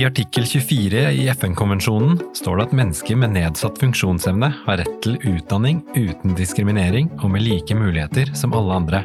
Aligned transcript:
I 0.00 0.04
artikkel 0.04 0.46
24 0.46 1.10
i 1.12 1.28
FN-konvensjonen 1.28 2.20
står 2.34 2.56
det 2.56 2.64
at 2.64 2.74
mennesker 2.78 3.18
med 3.20 3.34
nedsatt 3.34 3.76
funksjonsevne 3.82 4.48
har 4.62 4.78
rett 4.80 4.94
til 5.04 5.18
utdanning 5.28 5.82
uten 5.92 6.32
diskriminering 6.38 7.10
og 7.18 7.26
med 7.34 7.44
like 7.44 7.76
muligheter 7.76 8.30
som 8.38 8.54
alle 8.56 8.78
andre. 8.80 9.02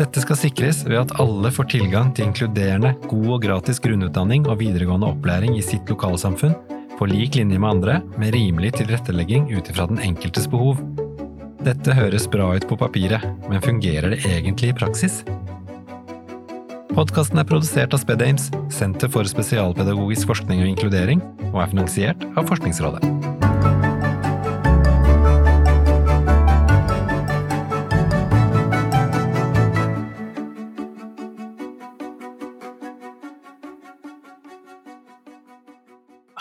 Dette 0.00 0.24
skal 0.24 0.40
sikres 0.40 0.80
ved 0.88 0.98
at 0.98 1.14
alle 1.22 1.52
får 1.54 1.68
tilgang 1.76 2.10
til 2.10 2.26
inkluderende, 2.26 2.90
god 3.06 3.28
og 3.36 3.38
gratis 3.44 3.78
grunnutdanning 3.84 4.48
og 4.50 4.58
videregående 4.64 5.12
opplæring 5.12 5.54
i 5.60 5.62
sitt 5.62 5.86
lokalsamfunn, 5.94 6.58
på 6.98 7.10
lik 7.12 7.38
linje 7.38 7.62
med 7.62 7.76
andre, 7.76 8.00
med 8.18 8.34
rimelig 8.34 8.72
tilrettelegging 8.80 9.46
ut 9.54 9.70
ifra 9.70 9.86
den 9.92 10.02
enkeltes 10.02 10.50
behov. 10.50 10.82
Dette 11.62 11.94
høres 11.94 12.26
bra 12.26 12.50
ut 12.56 12.66
på 12.66 12.82
papiret, 12.82 13.30
men 13.46 13.62
fungerer 13.62 14.16
det 14.16 14.24
egentlig 14.26 14.72
i 14.72 14.78
praksis? 14.82 15.22
Podkasten 16.92 17.40
er 17.40 17.46
produsert 17.48 17.94
av 17.96 18.02
SpedAmes, 18.02 18.50
Senter 18.68 19.08
for 19.08 19.24
spesialpedagogisk 19.24 20.28
forskning 20.28 20.58
og 20.60 20.68
inkludering, 20.74 21.22
og 21.48 21.62
er 21.62 21.70
finansiert 21.70 22.26
av 22.36 22.44
Forskningsrådet. 22.50 23.00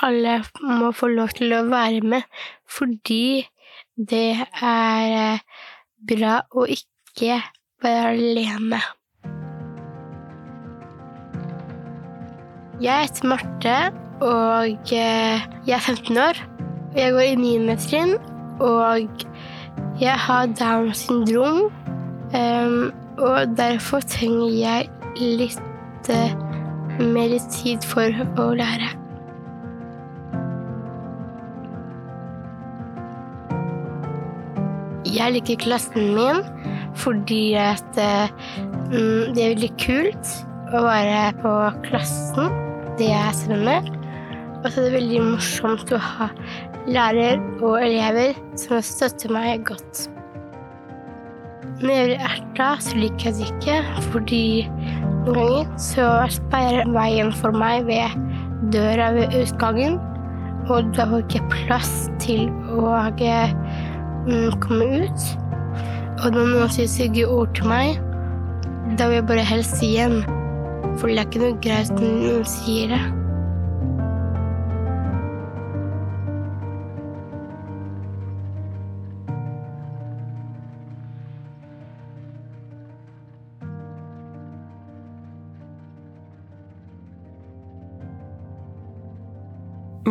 Alle 0.04 0.38
må 0.60 0.92
få 0.92 1.14
lov 1.16 1.32
til 1.40 1.56
å 1.56 1.66
være 1.72 2.04
med, 2.04 2.28
fordi 2.68 3.46
det 3.96 4.34
er 4.36 5.20
eh, 5.24 5.68
bra 6.12 6.42
å 6.52 6.68
ikke 6.68 7.40
være 7.80 8.18
alene. 8.18 8.82
Jeg 12.82 13.02
heter 13.06 13.28
Marte, 13.30 13.74
og 14.26 14.94
eh, 14.94 15.42
jeg 15.68 15.76
er 15.76 15.80
15 15.80 16.18
år. 16.18 16.38
Jeg 16.96 17.12
går 17.14 17.20
i 17.20 17.36
9. 17.36 17.76
trinn, 17.78 18.14
og 18.60 19.26
jeg 20.02 20.16
har 20.18 20.48
Downs 20.58 20.98
syndrom. 20.98 21.70
Um, 22.34 22.90
og 23.18 23.54
derfor 23.58 24.02
trenger 24.10 24.50
jeg 24.50 24.90
litt 25.20 26.10
uh, 26.10 26.34
mer 27.06 27.38
tid 27.54 27.86
for 27.86 28.10
å 28.42 28.48
lære. 28.58 28.90
Jeg 35.06 35.38
liker 35.38 35.62
klassen 35.68 36.16
min 36.18 36.42
fordi 36.98 37.54
at 37.62 37.94
mm, 37.94 39.36
det 39.36 39.46
er 39.46 39.54
veldig 39.54 39.72
kult 39.86 40.36
å 40.74 40.86
være 40.88 41.24
på 41.44 41.56
klassen, 41.86 42.61
det 43.02 43.10
jeg 43.10 43.34
er 43.50 43.66
med. 43.66 43.92
Og 44.62 44.70
så 44.70 44.82
er 44.82 44.88
det 44.88 44.98
veldig 45.00 45.22
morsomt 45.26 45.94
å 45.96 46.00
ha 46.02 46.30
lærer 46.90 47.40
og 47.62 47.82
elever 47.82 48.36
som 48.60 48.82
støtter 48.86 49.34
meg 49.34 49.66
godt. 49.70 50.08
Når 51.82 51.96
jeg 51.96 52.08
blir 52.12 52.26
erta, 52.28 52.68
så 52.84 52.98
liker 53.00 53.32
jeg 53.32 53.38
det 53.40 53.48
ikke, 53.50 53.78
fordi 54.12 54.44
noen 55.26 55.34
ganger 55.34 55.72
så 55.82 56.08
sperrer 56.30 56.90
veien 56.94 57.32
for 57.40 57.58
meg 57.58 57.88
ved 57.90 58.14
døra 58.74 59.10
ved 59.18 59.34
utgangen, 59.40 59.98
og 60.70 60.92
da 60.94 61.08
får 61.10 61.24
jeg 61.24 61.30
ikke 61.30 61.56
plass 61.56 61.94
til 62.22 62.52
å 62.78 62.94
mm, 63.02 64.52
komme 64.62 65.08
ut. 65.08 65.26
Og 66.22 66.38
når 66.38 66.54
noen 66.54 66.70
sier 66.70 66.90
stygge 66.90 67.26
ord 67.26 67.50
til 67.58 67.72
meg, 67.72 67.98
da 69.00 69.10
vil 69.10 69.22
jeg 69.22 69.28
bare 69.32 69.48
helst 69.48 69.80
si 69.82 69.96
igjen. 69.96 70.22
For 71.00 71.10
det 71.10 71.18
er 71.18 71.26
ikke 71.26 71.42
noe 71.42 71.58
greit 71.64 71.92
når 71.96 72.16
noen 72.22 72.48
sier 72.50 72.92
det. 72.92 73.02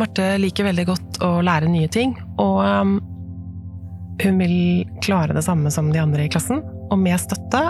Marte 0.01 0.25
liker 0.41 0.65
veldig 0.65 0.85
godt 0.87 1.21
å 1.21 1.29
lære 1.45 1.69
nye 1.69 1.89
ting, 1.91 2.15
og 2.41 2.57
um, 2.65 2.97
hun 4.21 4.39
vil 4.41 4.55
klare 5.03 5.35
det 5.35 5.43
samme 5.45 5.69
som 5.73 5.91
de 5.93 6.01
andre 6.01 6.25
i 6.25 6.31
klassen. 6.31 6.63
Og 6.91 6.97
med 6.99 7.21
støtte 7.21 7.69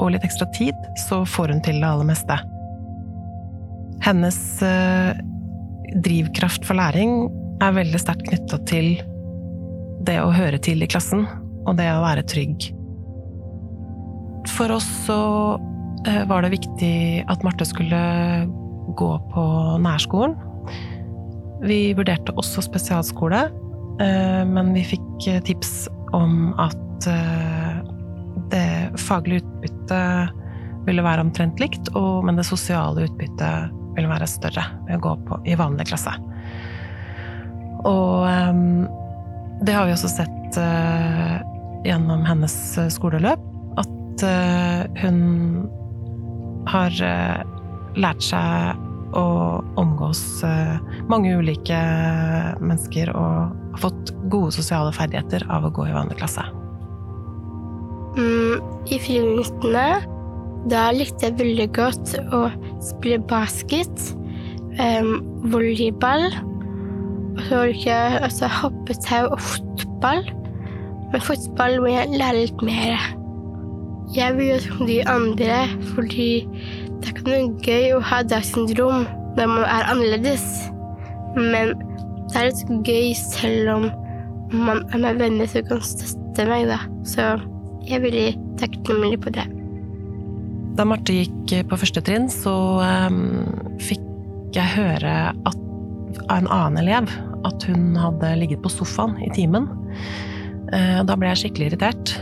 og 0.00 0.14
litt 0.14 0.24
ekstra 0.26 0.48
tid, 0.56 0.76
så 1.08 1.22
får 1.28 1.54
hun 1.54 1.62
til 1.64 1.80
det 1.82 1.88
aller 1.88 2.08
meste. 2.08 2.38
Hennes 4.00 4.38
uh, 4.64 5.12
drivkraft 6.00 6.64
for 6.64 6.78
læring 6.78 7.28
er 7.60 7.76
veldig 7.76 8.00
sterkt 8.00 8.28
knytta 8.30 8.60
til 8.68 8.94
det 10.08 10.16
å 10.22 10.32
høre 10.32 10.60
til 10.64 10.80
i 10.80 10.88
klassen, 10.88 11.26
og 11.68 11.76
det 11.76 11.90
å 11.92 12.04
være 12.04 12.24
trygg. 12.28 12.70
For 14.48 14.72
oss 14.72 14.88
så 15.04 15.20
uh, 15.60 16.22
var 16.30 16.46
det 16.46 16.54
viktig 16.56 16.94
at 17.28 17.44
Marte 17.44 17.68
skulle 17.68 18.00
gå 18.96 19.10
på 19.34 19.44
nærskolen. 19.84 20.38
Vi 21.60 21.92
vurderte 21.92 22.32
også 22.40 22.64
spesialskole, 22.64 23.44
uh, 24.00 24.42
men 24.48 24.72
vi 24.76 24.86
fikk 24.94 25.28
tips 25.44 25.84
om 26.16 26.54
at 26.58 26.78
det 28.50 28.90
faglige 29.00 29.46
utbyttet 29.90 30.36
ville 30.86 31.02
være 31.04 31.20
omtrent 31.20 31.60
likt, 31.60 31.90
og, 31.94 32.24
men 32.24 32.38
det 32.38 32.46
sosiale 32.48 33.04
utbyttet 33.04 33.70
ville 33.96 34.08
være 34.08 34.26
større 34.26 34.64
ved 34.86 34.96
å 34.96 35.02
gå 35.04 35.14
på, 35.26 35.40
i 35.44 35.56
vanlig 35.58 35.90
klasse. 35.90 36.12
Og 37.84 38.24
um, 38.24 38.86
det 39.60 39.74
har 39.74 39.86
vi 39.86 39.92
også 39.92 40.08
sett 40.08 40.56
uh, 40.56 41.40
gjennom 41.84 42.24
hennes 42.24 42.56
skoleløp, 42.94 43.42
at 43.80 44.24
uh, 44.24 44.86
hun 45.02 45.20
har 46.70 46.96
uh, 47.04 47.42
lært 48.00 48.24
seg 48.24 48.86
å 49.10 49.26
omgås 49.74 50.22
mange 51.10 51.32
ulike 51.34 51.80
mennesker 52.62 53.10
og 53.10 53.50
har 53.74 53.82
fått 53.82 54.12
gode 54.30 54.54
sosiale 54.54 54.94
ferdigheter 54.94 55.48
av 55.50 55.66
å 55.66 55.72
gå 55.74 55.88
i 55.90 55.96
vanlig 55.96 56.20
klasse. 56.22 56.46
Mm, 58.16 58.60
I 58.90 58.98
friminuttene 59.02 59.88
da 60.70 60.90
likte 60.92 61.28
jeg 61.28 61.38
veldig 61.38 61.68
godt 61.76 62.14
å 62.36 62.44
spille 62.84 63.20
basket, 63.30 64.10
um, 64.82 65.14
volleyball 65.52 66.26
og 67.40 67.46
så 67.48 67.62
likte 67.70 67.88
jeg 67.90 68.20
også 68.26 68.48
hoppetau 68.52 69.30
og 69.30 69.40
fotball. 69.40 70.26
Men 71.12 71.22
fotball 71.24 71.78
må 71.80 71.92
jeg 71.94 72.18
lære 72.20 72.42
litt 72.42 72.62
mer. 72.66 73.06
Jeg 74.14 74.36
vil 74.36 74.50
gjøre 74.50 74.64
som 74.66 74.86
de 74.86 74.98
andre, 75.08 75.60
fordi 75.94 76.28
det 77.00 77.08
er 77.08 77.14
ikke 77.14 77.30
noe 77.30 77.64
gøy 77.64 77.86
å 77.96 78.02
ha 78.10 78.20
Downs 78.26 78.50
syndrom 78.52 79.06
når 79.38 79.48
man 79.54 79.64
er 79.64 79.88
annerledes. 79.92 80.44
Men 81.38 81.72
det 82.30 82.42
er 82.42 82.50
litt 82.50 82.90
gøy 82.90 83.14
selv 83.16 83.72
om 83.76 83.88
man 84.66 84.84
er 84.90 85.04
med 85.06 85.22
venner 85.22 85.48
som 85.48 85.64
kan 85.70 85.82
støtte 85.86 86.46
meg, 86.50 86.68
da. 86.68 86.80
Så 87.06 87.30
jeg 87.86 87.96
er 87.98 88.04
veldig 88.04 88.28
takknemlig 88.60 89.20
på 89.24 89.32
det. 89.34 89.46
Da 90.78 90.86
Marte 90.88 91.16
gikk 91.16 91.54
på 91.68 91.78
første 91.80 92.02
trinn, 92.04 92.28
så 92.32 92.54
um, 93.10 93.76
fikk 93.82 94.04
jeg 94.56 94.74
høre 94.76 95.16
av 95.46 95.56
en 96.30 96.48
annen 96.50 96.80
elev 96.82 97.10
at 97.48 97.64
hun 97.68 97.94
hadde 97.98 98.34
ligget 98.40 98.62
på 98.64 98.72
sofaen 98.72 99.16
i 99.24 99.30
timen. 99.34 99.68
Uh, 100.70 101.00
da 101.06 101.16
ble 101.18 101.30
jeg 101.32 101.44
skikkelig 101.44 101.70
irritert, 101.72 102.14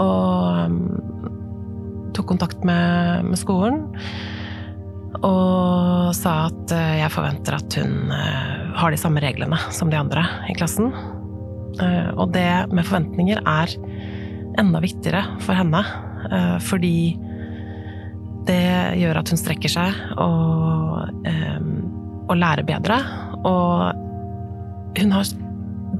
og 0.00 0.66
um, 0.66 0.78
tok 2.16 2.32
kontakt 2.34 2.64
med, 2.66 3.28
med, 3.28 3.38
skolen. 3.40 3.84
Og 5.22 6.12
sa 6.16 6.48
at 6.48 6.74
uh, 6.74 6.94
jeg 6.98 7.14
forventer 7.14 7.58
at 7.58 7.78
hun 7.78 8.12
uh, 8.12 8.72
har 8.80 8.92
de 8.92 9.00
samme 9.00 9.22
reglene 9.22 9.58
som 9.74 9.92
de 9.92 10.00
andre 10.00 10.24
i 10.50 10.56
klassen. 10.58 10.92
og 12.20 12.34
det 12.34 12.68
med 12.68 12.84
forventninger 12.84 13.38
er 13.48 13.70
enda 14.60 14.80
viktigere 14.82 15.22
for 15.42 15.56
henne. 15.56 15.82
Eh, 16.30 16.58
fordi 16.62 16.96
det 18.46 18.98
gjør 18.98 19.20
at 19.20 19.30
hun 19.30 19.38
strekker 19.38 19.70
seg 19.70 19.98
og, 20.20 21.12
eh, 21.28 21.62
og 22.28 22.36
lærer 22.38 22.66
bedre. 22.66 22.98
Og 23.48 24.98
hun 24.98 25.14
har 25.14 25.32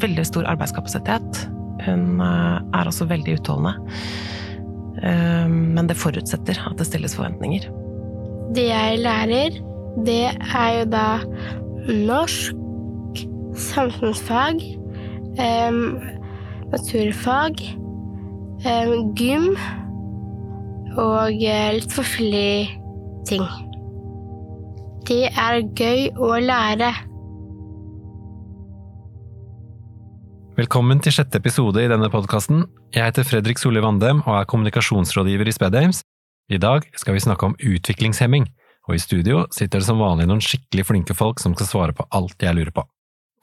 veldig 0.02 0.26
stor 0.26 0.48
arbeidskapasitet. 0.50 1.44
Hun 1.86 2.20
eh, 2.20 2.58
er 2.80 2.90
også 2.90 3.08
veldig 3.10 3.40
utholdende. 3.40 3.76
Men 5.02 5.88
det 5.88 5.96
forutsetter 5.98 6.60
at 6.62 6.76
det 6.78 6.84
stilles 6.86 7.16
forventninger. 7.18 7.64
Det 8.54 8.68
jeg 8.68 9.00
lærer, 9.02 9.56
det 10.06 10.28
er 10.30 10.68
jo 10.76 10.84
da 10.92 11.06
norsk, 11.88 13.24
samfunnsfag, 13.58 14.62
naturfag 16.70 17.64
gym 18.62 19.56
og 20.96 21.42
eh, 21.42 21.72
litt 21.78 21.92
forskjellige 21.92 22.78
ting. 23.26 23.42
Det 25.08 25.30
er 25.30 25.62
gøy 25.74 26.12
å 26.14 26.36
lære. 26.38 26.92
Velkommen 30.52 31.00
til 31.02 31.12
sjette 31.16 31.40
episode 31.40 31.82
i 31.82 31.88
denne 31.90 32.10
podkasten. 32.12 32.66
Jeg 32.92 33.08
heter 33.08 33.24
Fredrik 33.26 33.58
Solli 33.58 33.80
Vandem 33.82 34.20
og 34.26 34.42
er 34.42 34.48
kommunikasjonsrådgiver 34.50 35.48
i 35.48 35.54
Spedames. 35.56 36.02
I 36.52 36.60
dag 36.60 36.84
skal 36.94 37.16
vi 37.16 37.24
snakke 37.24 37.48
om 37.48 37.56
utviklingshemming, 37.56 38.46
og 38.86 38.94
i 38.94 39.00
studio 39.00 39.46
sitter 39.50 39.80
det 39.80 39.88
som 39.88 40.02
vanlig 40.02 40.28
noen 40.28 40.42
skikkelig 40.44 40.84
flinke 40.86 41.16
folk 41.16 41.40
som 41.40 41.56
skal 41.56 41.70
svare 41.70 41.96
på 41.96 42.06
alt 42.12 42.36
jeg 42.42 42.54
lurer 42.54 42.74
på. 42.74 42.84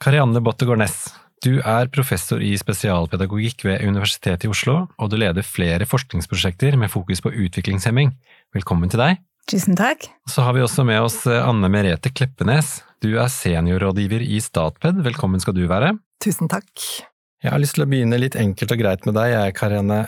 Karianne 0.00 0.40
Bottegård 0.40 0.80
Næss, 0.80 1.10
du 1.40 1.54
er 1.64 1.88
professor 1.88 2.42
i 2.44 2.52
spesialpedagogikk 2.60 3.64
ved 3.64 3.84
Universitetet 3.88 4.44
i 4.44 4.50
Oslo, 4.52 4.74
og 5.00 5.08
du 5.08 5.16
leder 5.20 5.46
flere 5.46 5.86
forskningsprosjekter 5.88 6.76
med 6.76 6.92
fokus 6.92 7.22
på 7.24 7.32
utviklingshemming. 7.32 8.12
Velkommen 8.52 8.92
til 8.92 9.00
deg. 9.00 9.22
Tusen 9.48 9.78
takk. 9.78 10.04
Så 10.28 10.44
har 10.44 10.54
vi 10.54 10.62
også 10.62 10.84
med 10.84 11.00
oss 11.00 11.22
Anne 11.24 11.70
Merete 11.72 12.12
Kleppenes. 12.12 12.82
Du 13.00 13.14
er 13.16 13.32
seniorrådgiver 13.32 14.20
i 14.20 14.36
Statped. 14.44 15.00
Velkommen 15.06 15.40
skal 15.40 15.56
du 15.56 15.64
være. 15.70 15.94
Tusen 16.20 16.50
takk. 16.52 16.68
Jeg 17.40 17.54
har 17.54 17.62
lyst 17.62 17.78
til 17.78 17.86
å 17.86 17.88
begynne 17.88 18.20
litt 18.20 18.36
enkelt 18.36 18.76
og 18.76 18.82
greit 18.82 19.08
med 19.08 19.16
deg, 19.16 19.54
Karene. 19.56 20.02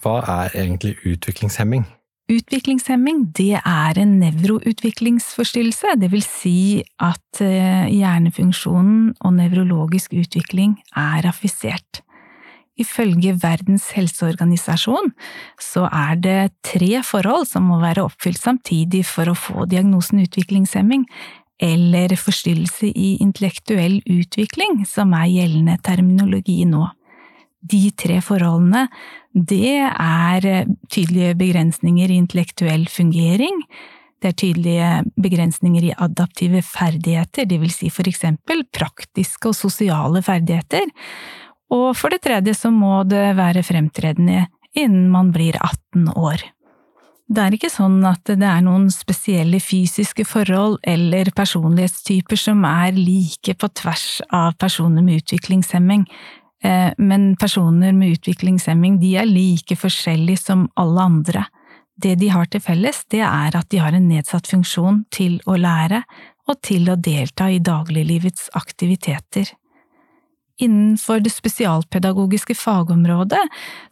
Hva 0.00 0.20
er 0.24 0.56
egentlig 0.62 0.96
utviklingshemming? 1.04 1.84
Utviklingshemming 2.30 3.24
det 3.34 3.56
er 3.58 3.98
en 3.98 4.12
nevroutviklingsforstyrrelse, 4.20 5.96
det 5.98 6.12
vil 6.12 6.22
si 6.22 6.82
at 7.02 7.40
hjernefunksjonen 7.42 9.16
og 9.18 9.34
nevrologisk 9.34 10.14
utvikling 10.14 10.76
er 10.94 11.26
affisert. 11.26 12.04
Ifølge 12.80 13.34
Verdens 13.42 13.90
helseorganisasjon 13.96 15.10
så 15.60 15.84
er 15.90 16.20
det 16.22 16.38
tre 16.64 17.02
forhold 17.04 17.48
som 17.50 17.66
må 17.68 17.80
være 17.82 18.06
oppfylt 18.06 18.40
samtidig 18.40 19.02
for 19.08 19.28
å 19.28 19.36
få 19.36 19.66
diagnosen 19.68 20.22
utviklingshemming, 20.24 21.04
eller 21.60 22.14
forstyrrelse 22.16 22.88
i 22.88 23.18
intellektuell 23.20 23.98
utvikling, 24.08 24.86
som 24.88 25.12
er 25.18 25.28
gjeldende 25.28 25.76
terminologi 25.84 26.62
nå. 26.64 26.86
De 27.60 27.90
tre 27.92 28.22
forholdene, 28.24 28.86
det 29.34 29.78
er 29.86 30.66
tydelige 30.90 31.36
begrensninger 31.38 32.10
i 32.10 32.18
intellektuell 32.18 32.86
fungering, 32.90 33.62
det 34.20 34.32
er 34.32 34.36
tydelige 34.36 34.88
begrensninger 35.22 35.86
i 35.88 35.96
adaptive 35.96 36.60
ferdigheter, 36.66 37.46
vil 37.48 37.72
si 37.72 37.88
for 37.94 38.08
eksempel 38.10 38.66
praktiske 38.74 39.48
og 39.52 39.56
sosiale 39.56 40.20
ferdigheter, 40.22 40.90
og 41.70 41.92
for 41.96 42.12
det 42.12 42.24
tredje 42.26 42.56
så 42.58 42.72
må 42.74 43.04
det 43.08 43.30
være 43.38 43.62
fremtredende 43.64 44.48
innen 44.76 45.08
man 45.10 45.30
blir 45.34 45.56
18 45.56 46.10
år. 46.18 46.42
Det 47.30 47.42
er 47.44 47.54
ikke 47.54 47.70
sånn 47.70 48.00
at 48.08 48.26
det 48.26 48.42
er 48.42 48.62
noen 48.66 48.88
spesielle 48.90 49.60
fysiske 49.62 50.24
forhold 50.26 50.80
eller 50.82 51.30
personlighetstyper 51.30 52.40
som 52.42 52.64
er 52.66 52.96
like 52.96 53.54
på 53.54 53.70
tvers 53.78 54.18
av 54.34 54.56
personer 54.58 55.04
med 55.06 55.22
utviklingshemming, 55.22 56.08
men 57.00 57.36
personer 57.40 57.94
med 57.96 58.18
utviklingshemming 58.18 58.98
de 59.00 59.14
er 59.16 59.28
like 59.28 59.76
forskjellige 59.80 60.42
som 60.42 60.66
alle 60.76 61.06
andre. 61.08 61.44
Det 61.96 62.18
de 62.20 62.28
har 62.32 62.48
til 62.52 62.60
felles, 62.64 63.02
det 63.12 63.22
er 63.24 63.56
at 63.56 63.68
de 63.72 63.80
har 63.80 63.96
en 63.96 64.08
nedsatt 64.08 64.48
funksjon 64.50 65.02
til 65.12 65.38
å 65.48 65.56
lære 65.56 66.02
og 66.48 66.60
til 66.66 66.88
å 66.90 66.98
delta 67.00 67.48
i 67.50 67.60
dagliglivets 67.64 68.48
aktiviteter. 68.58 69.48
Innenfor 70.60 71.22
det 71.24 71.32
spesialpedagogiske 71.32 72.56
fagområdet 72.58 73.42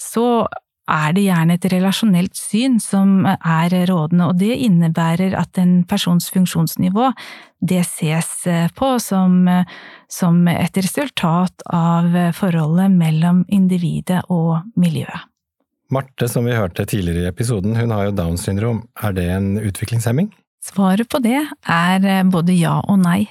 så 0.03 0.47
er 0.88 1.14
det 1.17 1.26
gjerne 1.26 1.56
et 1.58 1.67
relasjonelt 1.73 2.37
syn 2.37 2.79
som 2.82 3.26
er 3.29 3.75
rådende, 3.90 4.31
og 4.31 4.38
det 4.40 4.56
innebærer 4.64 5.37
at 5.38 5.61
en 5.61 5.82
persons 5.88 6.31
funksjonsnivå 6.35 7.11
det 7.61 7.82
ses 7.88 8.31
på 8.79 8.90
som, 9.02 9.43
som 10.08 10.40
et 10.49 10.79
resultat 10.79 11.64
av 11.75 12.14
forholdet 12.38 12.94
mellom 12.94 13.44
individet 13.49 14.23
og 14.32 14.62
miljøet. 14.79 15.26
Marte, 15.90 16.29
som 16.29 16.44
vi 16.44 16.56
hørte 16.56 16.85
tidligere 16.85 17.25
i 17.25 17.31
episoden, 17.31 17.76
hun 17.76 17.93
har 17.94 18.08
jo 18.08 18.17
Downs 18.17 18.44
syndrom. 18.44 18.82
Er 19.00 19.14
det 19.17 19.25
en 19.32 19.55
utviklingshemming? 19.56 20.29
Svaret 20.64 21.08
på 21.08 21.20
det 21.25 21.41
er 21.64 22.08
både 22.29 22.56
ja 22.58 22.76
og 22.84 23.00
nei. 23.00 23.23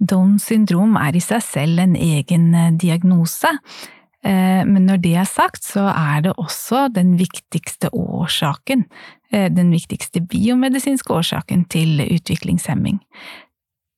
Downs 0.00 0.48
syndrom 0.48 0.96
er 0.98 1.14
i 1.14 1.22
seg 1.22 1.42
selv 1.44 1.82
en 1.82 1.94
egen 1.94 2.50
diagnose. 2.80 3.52
Men 4.22 4.84
når 4.84 5.00
det 5.00 5.14
er 5.16 5.28
sagt, 5.28 5.64
så 5.64 5.86
er 5.88 6.26
det 6.26 6.34
også 6.36 6.88
den 6.92 7.14
viktigste 7.16 7.88
årsaken, 7.96 8.84
den 9.32 9.70
viktigste 9.72 10.20
biomedisinske 10.20 11.14
årsaken 11.14 11.64
til 11.72 12.02
utviklingshemming. 12.04 13.00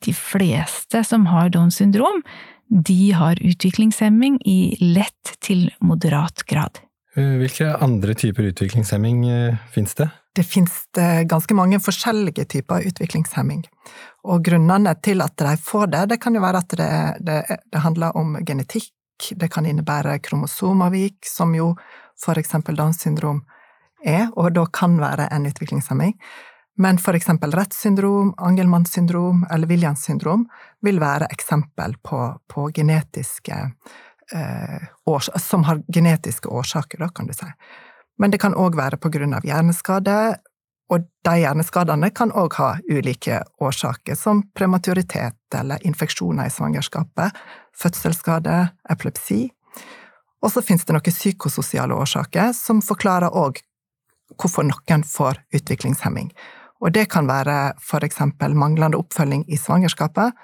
De 0.06 0.14
fleste 0.14 1.02
som 1.06 1.26
har 1.30 1.50
Downs 1.50 1.80
syndrom, 1.82 2.22
de 2.70 3.12
har 3.18 3.42
utviklingshemming 3.42 4.38
i 4.46 4.76
lett 4.80 5.34
til 5.42 5.68
moderat 5.82 6.46
grad. 6.46 6.78
Hvilke 7.12 7.74
andre 7.84 8.14
typer 8.16 8.46
utviklingshemming 8.48 9.26
finnes 9.74 9.98
det? 9.98 10.08
Det 10.32 10.46
finnes 10.48 10.86
ganske 11.28 11.52
mange 11.52 11.76
forskjellige 11.82 12.46
typer 12.54 12.86
utviklingshemming. 12.88 13.66
Og 14.24 14.40
grunnene 14.46 14.94
til 15.04 15.20
at 15.20 15.34
de 15.36 15.58
får 15.60 15.90
det, 15.92 16.06
det 16.14 16.22
kan 16.22 16.38
jo 16.38 16.40
være 16.40 16.62
at 16.62 16.72
det, 16.78 16.90
det, 17.26 17.58
det 17.68 17.82
handler 17.84 18.16
om 18.16 18.38
genetikk, 18.46 18.88
det 19.36 19.48
kan 19.52 19.66
innebære 19.66 20.18
kromosomavvik, 20.24 21.26
som 21.26 21.54
jo 21.54 21.72
for 22.20 22.38
eksempel 22.38 22.76
Downs 22.78 23.02
syndrom 23.02 23.42
er, 24.04 24.28
og 24.36 24.52
da 24.56 24.66
kan 24.72 24.98
være 25.00 25.28
en 25.34 25.46
utviklingshemming. 25.46 26.16
Men 26.80 26.98
for 26.98 27.14
eksempel 27.14 27.52
Retts 27.52 27.82
syndrom, 27.84 28.32
Angelmanns 28.38 28.92
syndrom 28.92 29.44
eller 29.52 29.68
Williams 29.68 30.04
syndrom 30.06 30.46
vil 30.80 31.00
være 31.00 31.28
eksempel 31.30 31.98
på, 32.02 32.20
på 32.48 32.70
genetiske 32.74 33.58
eh, 34.32 34.86
års 35.06 35.28
Som 35.36 35.64
har 35.68 35.82
genetiske 35.92 36.48
årsaker, 36.48 36.98
da, 36.98 37.08
kan 37.08 37.28
du 37.28 37.36
si. 37.36 37.48
Men 38.18 38.32
det 38.32 38.40
kan 38.40 38.56
òg 38.56 38.76
være 38.76 38.96
på 38.96 39.12
grunn 39.12 39.34
av 39.36 39.44
hjerneskade, 39.44 40.16
og 40.92 41.06
de 41.24 41.34
hjerneskadene 41.40 42.10
kan 42.12 42.32
òg 42.36 42.58
ha 42.60 42.70
ulike 42.90 43.40
årsaker, 43.64 44.16
som 44.18 44.42
prematuritet 44.56 45.56
eller 45.56 45.80
infeksjoner 45.86 46.50
i 46.50 46.52
svangerskapet, 46.52 47.32
fødselsskade, 47.78 48.56
epilepsi. 48.92 49.46
Og 50.42 50.52
så 50.52 50.62
finnes 50.64 50.84
det 50.84 50.96
noen 50.96 51.14
psykososiale 51.14 51.96
årsaker 51.96 52.52
som 52.56 52.82
forklarer 52.84 53.32
òg 53.32 53.62
hvorfor 54.36 54.66
noen 54.66 55.04
får 55.06 55.40
utviklingshemming. 55.54 56.32
Og 56.82 56.92
det 56.92 57.06
kan 57.12 57.28
være 57.30 57.74
for 57.80 58.04
eksempel 58.04 58.56
manglende 58.58 58.98
oppfølging 59.00 59.46
i 59.48 59.60
svangerskapet, 59.60 60.34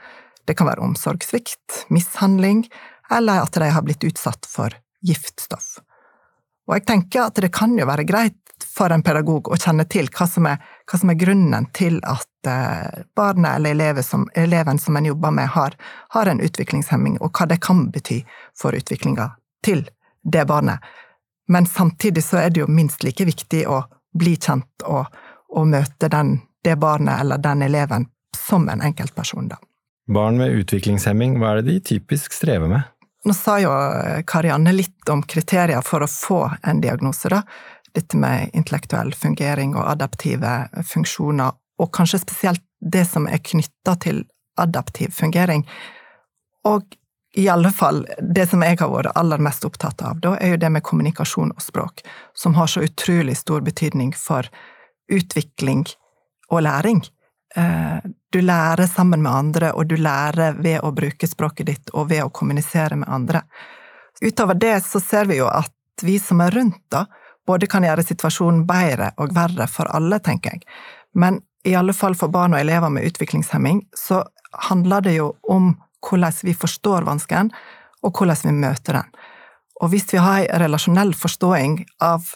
det 0.48 0.56
kan 0.56 0.68
være 0.70 0.80
omsorgssvikt, 0.80 1.84
mishandling, 1.92 2.62
eller 3.12 3.42
at 3.44 3.56
de 3.60 3.68
har 3.68 3.84
blitt 3.84 4.04
utsatt 4.06 4.48
for 4.48 4.72
giftstoff. 5.04 5.76
Og 6.68 6.78
jeg 6.78 6.86
tenker 6.88 7.26
at 7.26 7.40
det 7.40 7.50
kan 7.52 7.74
jo 7.76 7.84
være 7.88 8.06
greit 8.08 8.47
for 8.64 8.92
en 8.92 9.02
pedagog 9.02 9.48
å 9.48 9.56
kjenne 9.56 9.84
til 9.90 10.08
hva 10.14 10.26
som 10.28 10.46
er, 10.50 10.62
hva 10.88 10.98
som 11.00 11.12
er 11.12 11.18
grunnen 11.20 11.68
til 11.76 11.98
at 12.06 12.48
eh, 12.50 13.04
barnet 13.16 13.58
eller 13.58 13.76
eleven 13.76 14.06
som, 14.06 14.26
eleven 14.34 14.78
som 14.78 14.96
en 14.96 15.08
jobber 15.10 15.34
med, 15.34 15.48
har, 15.54 15.76
har, 16.14 16.26
en 16.26 16.40
utviklingshemming, 16.40 17.18
og 17.20 17.32
hva 17.32 17.48
det 17.50 17.60
kan 17.64 17.86
bety 17.94 18.22
for 18.58 18.76
utviklinga 18.76 19.30
til 19.64 19.86
det 20.22 20.44
barnet. 20.48 20.84
Men 21.48 21.66
samtidig 21.66 22.24
så 22.24 22.42
er 22.42 22.50
det 22.50 22.64
jo 22.64 22.68
minst 22.70 23.04
like 23.04 23.24
viktig 23.24 23.64
å 23.68 23.82
bli 24.18 24.36
kjent 24.36 24.84
og, 24.84 25.08
og 25.54 25.70
møte 25.70 26.10
den, 26.12 26.38
det 26.64 26.76
barnet 26.76 27.22
eller 27.22 27.40
den 27.42 27.64
eleven 27.64 28.08
som 28.36 28.68
en 28.68 28.82
enkeltperson, 28.84 29.48
da. 29.48 29.58
Barn 30.08 30.38
med 30.40 30.54
utviklingshemming, 30.56 31.36
hva 31.40 31.52
er 31.52 31.60
det 31.60 31.72
de 31.72 31.80
typisk 31.94 32.32
strever 32.32 32.70
med? 32.70 32.86
Nå 33.28 33.34
sa 33.34 33.58
jo 33.60 33.72
Karianne 34.30 34.72
litt 34.72 35.10
om 35.10 35.20
kriterier 35.26 35.82
for 35.84 36.04
å 36.04 36.08
få 36.08 36.38
en 36.62 36.80
diagnose, 36.80 37.28
da. 37.32 37.42
Dette 37.94 38.16
med 38.20 38.50
intellektuell 38.52 39.14
fungering 39.14 39.76
og 39.76 39.86
adaptive 39.90 40.68
funksjoner, 40.86 41.56
og 41.78 41.92
kanskje 41.94 42.22
spesielt 42.24 42.64
det 42.80 43.04
som 43.08 43.26
er 43.30 43.40
knytta 43.42 43.94
til 44.02 44.24
adaptiv 44.58 45.12
fungering. 45.14 45.64
Og 46.66 46.96
i 47.38 47.46
alle 47.48 47.70
fall, 47.70 48.02
det 48.34 48.48
som 48.50 48.62
jeg 48.64 48.78
har 48.80 48.90
vært 48.90 49.14
aller 49.18 49.38
mest 49.42 49.64
opptatt 49.68 50.02
av, 50.02 50.18
da, 50.24 50.34
er 50.40 50.54
jo 50.54 50.60
det 50.62 50.70
med 50.74 50.82
kommunikasjon 50.82 51.52
og 51.54 51.62
språk, 51.62 52.02
som 52.34 52.56
har 52.58 52.66
så 52.70 52.82
utrolig 52.86 53.36
stor 53.38 53.62
betydning 53.66 54.14
for 54.16 54.48
utvikling 55.12 55.84
og 56.50 56.64
læring. 56.66 57.04
Du 58.32 58.40
lærer 58.42 58.86
sammen 58.90 59.22
med 59.22 59.32
andre, 59.32 59.72
og 59.72 59.86
du 59.88 59.96
lærer 59.96 60.58
ved 60.58 60.82
å 60.82 60.90
bruke 60.96 61.28
språket 61.30 61.66
ditt 61.68 61.92
og 61.94 62.10
ved 62.10 62.24
å 62.24 62.32
kommunisere 62.34 62.98
med 62.98 63.08
andre. 63.08 63.44
Utover 64.20 64.58
det 64.58 64.80
så 64.84 65.00
ser 65.00 65.30
vi 65.30 65.38
jo 65.38 65.46
at 65.46 65.74
vi 66.02 66.18
som 66.18 66.42
er 66.42 66.50
rundt, 66.54 66.82
da, 66.90 67.06
både 67.48 67.68
kan 67.70 67.86
gjøre 67.86 68.04
situasjonen 68.04 68.66
bedre 68.68 69.12
og 69.16 69.32
verre 69.36 69.66
for 69.72 69.88
alle, 69.96 70.20
tenker 70.20 70.56
jeg. 70.56 70.66
Men 71.16 71.40
i 71.66 71.74
alle 71.76 71.94
fall 71.96 72.16
for 72.18 72.32
barn 72.32 72.54
og 72.54 72.60
elever 72.60 72.92
med 72.92 73.08
utviklingshemming, 73.08 73.82
så 73.96 74.22
handler 74.68 75.04
det 75.04 75.16
jo 75.18 75.32
om 75.48 75.72
hvordan 76.04 76.32
vi 76.46 76.54
forstår 76.54 77.06
vansken, 77.08 77.50
og 78.04 78.14
hvordan 78.14 78.44
vi 78.44 78.54
møter 78.54 79.00
den. 79.00 79.08
Og 79.82 79.92
hvis 79.92 80.06
vi 80.12 80.20
har 80.22 80.44
en 80.44 80.62
relasjonell 80.62 81.14
forståing 81.14 81.80
av 82.02 82.26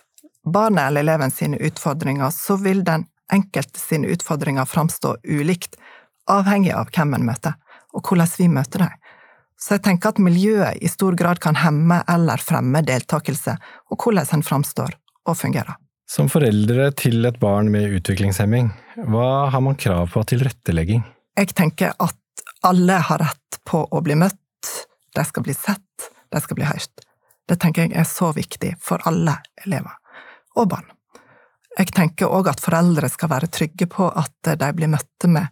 barnet 0.44 0.88
eller 0.88 1.04
eleven 1.04 1.30
sine 1.30 1.58
utfordringer, 1.62 2.30
så 2.30 2.56
vil 2.58 2.82
den 2.86 3.06
enkelte 3.32 3.80
sine 3.80 4.10
utfordringer 4.12 4.66
framstå 4.68 5.16
ulikt 5.24 5.78
avhengig 6.30 6.72
av 6.74 6.90
hvem 6.94 7.14
en 7.16 7.26
møter, 7.26 7.54
og 7.94 8.06
hvordan 8.06 8.30
vi 8.38 8.48
møter 8.50 8.86
dem. 8.86 8.98
Så 9.58 9.76
jeg 9.76 9.84
tenker 9.86 10.10
at 10.10 10.18
miljøet 10.22 10.82
i 10.82 10.90
stor 10.90 11.14
grad 11.18 11.38
kan 11.42 11.58
hemme 11.62 12.00
eller 12.10 12.42
fremme 12.42 12.82
deltakelse, 12.86 13.54
og 13.90 14.02
hvordan 14.02 14.26
en 14.34 14.46
framstår 14.46 14.96
og 15.28 15.38
fungere. 15.38 15.76
Som 16.10 16.28
foreldre 16.28 16.90
til 16.98 17.24
et 17.24 17.38
barn 17.40 17.70
med 17.72 17.94
utviklingshemming, 17.98 18.72
hva 19.08 19.48
har 19.52 19.62
man 19.64 19.78
krav 19.80 20.10
på 20.12 20.20
av 20.20 20.28
tilrettelegging? 20.28 21.04
Jeg 21.38 21.54
tenker 21.56 21.94
at 22.02 22.44
alle 22.66 22.98
har 23.08 23.22
rett 23.22 23.60
på 23.68 23.84
å 23.88 24.02
bli 24.04 24.18
møtt, 24.18 24.38
de 25.16 25.24
skal 25.24 25.46
bli 25.46 25.54
sett, 25.56 26.10
de 26.32 26.40
skal 26.40 26.58
bli 26.58 26.68
hørt. 26.68 27.06
Det 27.48 27.58
tenker 27.60 27.86
jeg 27.86 27.96
er 27.98 28.08
så 28.08 28.30
viktig 28.36 28.74
for 28.80 29.02
alle 29.08 29.38
elever 29.64 29.96
og 30.56 30.68
barn. 30.74 30.90
Jeg 31.78 31.94
tenker 31.96 32.28
òg 32.28 32.50
at 32.52 32.60
foreldre 32.60 33.08
skal 33.08 33.30
være 33.32 33.48
trygge 33.52 33.88
på 33.90 34.08
at 34.08 34.52
de 34.60 34.68
blir 34.76 34.90
møtte 34.92 35.30
med, 35.30 35.48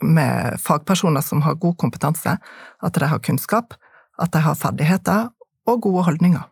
med, 0.00 0.56
fagpersoner 0.60 1.24
som 1.24 1.44
har 1.44 1.60
god 1.60 1.76
kompetanse, 1.80 2.38
at 2.80 2.96
de 2.96 3.10
har 3.12 3.20
kunnskap, 3.24 3.76
at 4.20 4.32
de 4.32 4.40
har 4.44 4.56
ferdigheter 4.56 5.28
og 5.68 5.82
gode 5.84 6.06
holdninger. 6.08 6.46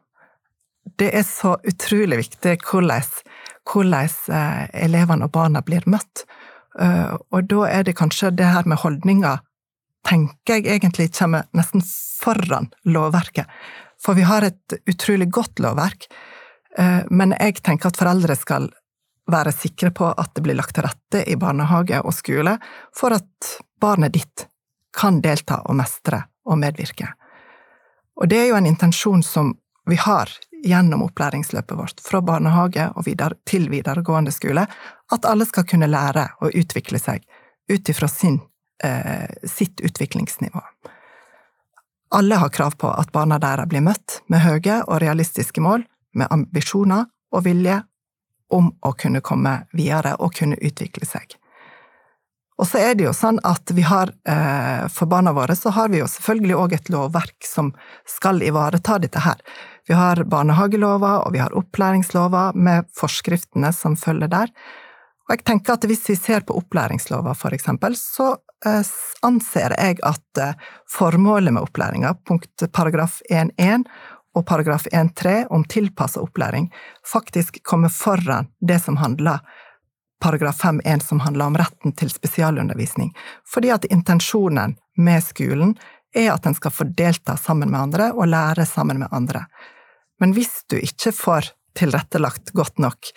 Det 0.98 1.10
er 1.14 1.22
så 1.26 1.54
utrolig 1.62 2.18
viktig 2.24 2.56
hvordan, 2.66 3.10
hvordan 3.70 4.14
eh, 4.34 4.64
elevene 4.84 5.28
og 5.28 5.34
barna 5.34 5.62
blir 5.62 5.86
møtt. 5.86 6.24
Eh, 6.78 7.14
og 7.14 7.46
da 7.50 7.68
er 7.68 7.86
det 7.86 7.98
kanskje 7.98 8.32
det 8.34 8.48
her 8.50 8.66
med 8.66 8.82
holdninger 8.82 9.44
tenker 10.08 10.58
jeg 10.58 10.78
egentlig 10.78 11.10
kommer 11.16 11.46
nesten 11.56 11.84
foran 11.84 12.70
lovverket. 12.88 13.46
For 14.02 14.18
vi 14.18 14.26
har 14.26 14.46
et 14.46 14.78
utrolig 14.88 15.28
godt 15.34 15.62
lovverk, 15.62 16.06
eh, 16.78 17.02
men 17.10 17.34
jeg 17.38 17.60
tenker 17.62 17.90
at 17.90 17.98
foreldre 17.98 18.36
skal 18.38 18.70
være 19.28 19.52
sikre 19.52 19.92
på 19.92 20.08
at 20.08 20.34
det 20.34 20.42
blir 20.46 20.56
lagt 20.56 20.74
til 20.76 20.86
rette 20.86 21.22
i 21.28 21.36
barnehage 21.36 22.00
og 22.00 22.14
skole 22.16 22.56
for 22.96 23.14
at 23.14 23.54
barnet 23.80 24.14
ditt 24.16 24.46
kan 24.96 25.20
delta 25.22 25.60
og 25.68 25.76
mestre 25.78 26.22
og 26.48 26.58
medvirke. 26.58 27.12
Og 28.18 28.30
det 28.30 28.38
er 28.40 28.48
jo 28.50 28.58
en 28.58 28.70
intensjon 28.70 29.22
som 29.22 29.52
vi 29.88 29.98
har 30.00 30.32
gjennom 30.64 31.02
opplæringsløpet 31.02 31.76
vårt, 31.76 32.00
fra 32.00 32.20
barnehage 32.20 32.88
videre, 33.06 33.38
til 33.46 33.68
videregående 33.70 34.32
skole, 34.34 34.66
at 35.12 35.28
alle 35.28 35.46
skal 35.48 35.66
kunne 35.68 35.90
lære 35.90 36.28
å 36.40 36.50
utvikle 36.50 37.00
seg 37.00 37.24
ut 37.68 37.88
ifra 37.88 38.08
eh, 38.84 39.28
sitt 39.44 39.80
utviklingsnivå. 39.80 40.62
Alle 42.10 42.34
har 42.40 42.48
krav 42.48 42.76
på 42.80 42.88
at 42.88 43.12
barna 43.12 43.38
deres 43.38 43.68
blir 43.68 43.84
møtt 43.84 44.22
med 44.26 44.40
høye 44.40 44.82
og 44.86 45.00
realistiske 45.02 45.60
mål, 45.60 45.84
med 46.16 46.30
ambisjoner 46.32 47.04
og 47.32 47.44
vilje 47.44 47.82
om 48.48 48.70
å 48.80 48.94
kunne 48.96 49.20
komme 49.20 49.66
videre 49.76 50.14
og 50.16 50.32
kunne 50.38 50.56
utvikle 50.56 51.06
seg. 51.06 51.36
Og 52.58 52.66
så 52.66 52.80
er 52.82 52.96
det 52.98 53.04
jo 53.06 53.14
sånn 53.14 53.38
at 53.46 53.70
vi 53.70 53.84
har, 53.86 54.10
eh, 54.26 54.88
for 54.88 55.06
barna 55.06 55.32
våre, 55.32 55.54
så 55.54 55.70
har 55.70 55.88
vi 55.88 56.00
jo 56.00 56.08
selvfølgelig 56.10 56.56
òg 56.58 56.72
et 56.74 56.88
lovverk 56.90 57.46
som 57.46 57.72
skal 58.06 58.42
ivareta 58.42 58.98
dette 58.98 59.20
her. 59.22 59.38
Vi 59.88 59.94
har 59.96 60.20
barnehagelover, 60.28 61.24
og 61.24 61.32
vi 61.32 61.40
har 61.40 61.54
opplæringslover 61.56 62.52
med 62.54 62.88
forskriftene 62.96 63.72
som 63.72 63.96
følger 63.96 64.28
der. 64.28 64.52
Og 65.28 65.36
jeg 65.36 65.44
tenker 65.48 65.76
at 65.76 65.86
hvis 65.88 66.04
vi 66.10 66.16
ser 66.16 66.44
på 66.44 66.56
opplæringslover, 66.60 67.36
for 67.36 67.56
eksempel, 67.56 67.96
så 67.96 68.34
eh, 68.66 68.84
anser 69.24 69.74
jeg 69.76 69.98
at 70.04 70.40
eh, 70.44 70.68
formålet 70.92 71.56
med 71.56 71.64
opplæringa, 71.64 72.14
punkt 72.28 72.66
paragraf 72.72 73.20
1.1 73.30 73.86
og 74.36 74.44
paragraf 74.46 74.84
1-3 74.92 75.46
om 75.50 75.64
tilpassa 75.64 76.20
opplæring 76.20 76.68
faktisk 77.06 77.62
kommer 77.64 77.88
foran 77.88 78.52
det 78.60 78.78
som 78.84 78.96
handler 78.96 79.40
paragraf 80.20 80.60
5-1 80.64 81.02
som 81.04 81.20
handler 81.20 81.46
om 81.46 81.56
retten 81.56 81.92
til 81.96 82.10
spesialundervisning, 82.10 83.14
fordi 83.46 83.70
at 83.70 83.88
intensjonen 83.88 84.76
med 84.96 85.24
skolen 85.24 85.74
er 86.14 86.32
at 86.32 86.46
en 86.46 86.56
skal 86.56 86.74
få 86.74 86.88
delta 86.98 87.36
sammen 87.36 87.70
med 87.70 87.80
andre 87.80 88.12
og 88.12 88.28
lære 88.28 88.66
sammen 88.66 88.98
med 88.98 89.12
andre. 89.12 89.46
Men 90.18 90.34
hvis 90.36 90.64
du 90.70 90.78
ikke 90.80 91.12
får 91.14 91.52
tilrettelagt 91.78 92.50
godt 92.50 92.78
nok, 92.78 93.10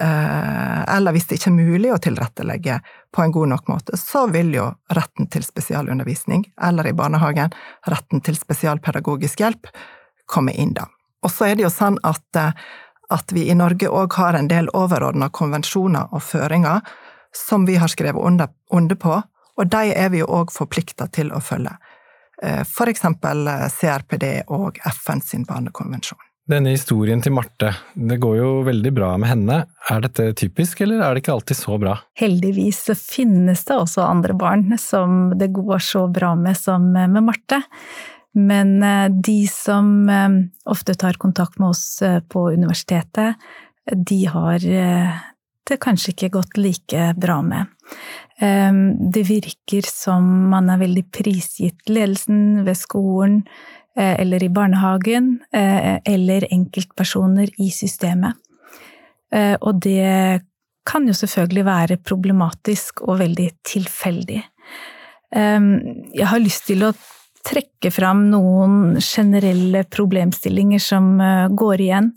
eh, 0.00 0.96
eller 0.96 1.12
hvis 1.12 1.28
det 1.28 1.38
ikke 1.38 1.50
er 1.50 1.56
mulig 1.56 1.92
å 1.92 2.00
tilrettelegge 2.00 2.78
på 3.12 3.22
en 3.22 3.34
god 3.34 3.52
nok 3.52 3.68
måte, 3.68 3.98
så 4.00 4.26
vil 4.32 4.54
jo 4.56 4.70
retten 4.96 5.28
til 5.32 5.44
spesialundervisning, 5.44 6.46
eller 6.62 6.88
i 6.88 6.96
barnehagen 6.96 7.52
retten 7.90 8.24
til 8.24 8.38
spesialpedagogisk 8.38 9.42
hjelp, 9.44 9.68
komme 10.26 10.54
inn, 10.56 10.74
da. 10.74 10.88
Og 11.24 11.32
så 11.32 11.50
er 11.50 11.58
det 11.58 11.66
jo 11.66 11.72
sånn 11.72 11.98
at, 12.06 12.24
eh, 12.36 12.52
at 13.10 13.32
vi 13.32 13.48
i 13.50 13.58
Norge 13.58 13.88
òg 13.88 14.16
har 14.18 14.34
en 14.34 14.48
del 14.48 14.70
overordna 14.74 15.28
konvensjoner 15.28 16.08
og 16.12 16.22
føringer 16.22 16.80
som 17.36 17.66
vi 17.66 17.76
har 17.76 17.92
skrevet 17.92 18.22
under, 18.22 18.48
under 18.72 18.96
på, 18.96 19.22
og 19.56 19.68
de 19.72 19.92
er 19.92 20.08
vi 20.12 20.22
jo 20.22 20.30
òg 20.40 20.52
forplikta 20.52 21.06
til 21.12 21.32
å 21.32 21.40
følge. 21.40 21.76
Eh, 22.42 22.64
for 22.64 22.88
eksempel 22.88 23.48
CRPD 23.72 24.44
og 24.48 24.80
FN 24.84 25.20
sin 25.20 25.44
barnekonvensjon. 25.44 26.25
Denne 26.46 26.76
historien 26.76 27.18
til 27.18 27.32
Marte, 27.34 27.72
det 27.98 28.20
går 28.22 28.36
jo 28.38 28.50
veldig 28.68 28.90
bra 28.94 29.08
med 29.18 29.32
henne. 29.32 29.54
Er 29.90 30.02
dette 30.04 30.28
typisk, 30.38 30.84
eller 30.84 31.02
er 31.02 31.16
det 31.16 31.24
ikke 31.24 31.34
alltid 31.34 31.58
så 31.58 31.78
bra? 31.82 31.96
Heldigvis 32.20 32.84
så 32.86 32.94
finnes 32.94 33.64
det 33.66 33.74
også 33.74 34.04
andre 34.06 34.36
barn 34.38 34.68
som 34.78 35.32
det 35.34 35.50
går 35.56 35.82
så 35.82 36.04
bra 36.06 36.36
med 36.38 36.54
som 36.58 36.86
med 36.94 37.18
Marte. 37.26 37.64
Men 38.36 38.82
eh, 38.82 39.08
de 39.10 39.40
som 39.50 40.08
eh, 40.12 40.28
ofte 40.70 40.94
tar 40.94 41.18
kontakt 41.18 41.58
med 41.58 41.72
oss 41.72 42.02
eh, 42.02 42.20
på 42.20 42.50
universitetet, 42.52 43.34
de 43.90 44.20
har 44.26 44.62
det 45.66 45.76
kanskje 45.82 46.12
ikke 46.12 46.32
gått 46.34 46.56
like 46.58 47.02
bra 47.14 47.36
med. 47.42 47.70
Det 49.14 49.22
virker 49.28 49.86
som 49.86 50.26
man 50.50 50.72
er 50.74 50.80
veldig 50.80 51.04
prisgitt 51.14 51.86
ledelsen 51.86 52.64
ved 52.66 52.74
skolen 52.80 53.36
eller 53.96 54.42
i 54.44 54.50
barnehagen, 54.52 55.38
eller 55.52 56.44
enkeltpersoner 56.52 57.48
i 57.64 57.70
systemet. 57.72 58.36
Og 59.32 59.80
det 59.80 60.42
kan 60.84 61.08
jo 61.08 61.14
selvfølgelig 61.16 61.64
være 61.64 61.96
problematisk 62.04 63.00
og 63.06 63.22
veldig 63.22 63.48
tilfeldig. 63.64 64.42
Jeg 65.32 66.28
har 66.28 66.44
lyst 66.44 66.68
til 66.68 66.84
å 66.84 66.92
trekke 67.46 67.92
fram 67.94 68.26
noen 68.32 68.96
generelle 69.00 69.84
problemstillinger 69.92 70.82
som 70.82 71.16
eh, 71.22 71.46
går 71.54 71.82
igjen, 71.84 72.10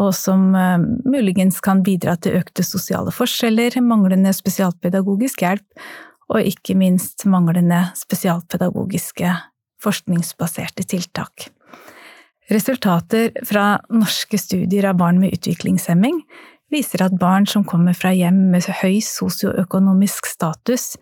og 0.00 0.12
som 0.16 0.50
eh, 0.54 0.78
muligens 1.10 1.60
kan 1.64 1.82
bidra 1.86 2.16
til 2.20 2.38
økte 2.40 2.64
sosiale 2.66 3.12
forskjeller, 3.14 3.80
manglende 3.84 4.32
spesialpedagogisk 4.36 5.44
hjelp, 5.46 5.66
og 6.30 6.46
ikke 6.46 6.76
minst 6.78 7.26
manglende 7.26 7.88
spesialpedagogiske 7.98 9.34
forskningsbaserte 9.82 10.86
tiltak. 10.88 11.48
Resultater 12.50 13.30
fra 13.46 13.76
norske 13.94 14.38
studier 14.38 14.88
av 14.90 14.98
barn 14.98 15.20
med 15.22 15.36
utviklingshemming 15.36 16.24
viser 16.70 17.04
at 17.04 17.18
barn 17.18 17.46
som 17.50 17.64
kommer 17.66 17.94
fra 17.94 18.12
hjem 18.14 18.48
med 18.52 18.66
høy 18.82 18.98
sosioøkonomisk 19.04 20.26
status, 20.30 20.94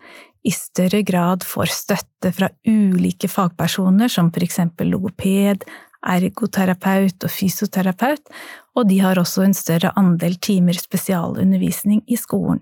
i 0.45 0.53
større 0.55 1.01
grad 1.03 1.43
får 1.43 1.71
støtte 1.73 2.31
fra 2.31 2.47
ulike 2.67 3.27
fagpersoner, 3.27 4.07
som 4.07 4.29
for 4.31 4.45
eksempel 4.45 4.87
logoped, 4.93 5.65
ergoterapeut 5.99 7.25
og 7.27 7.33
fysioterapeut, 7.33 8.23
og 8.77 8.87
de 8.87 9.01
har 9.03 9.19
også 9.19 9.43
en 9.43 9.57
større 9.57 9.91
andel 9.99 10.37
timer 10.39 10.79
spesialundervisning 10.79 12.05
i 12.07 12.17
skolen. 12.19 12.61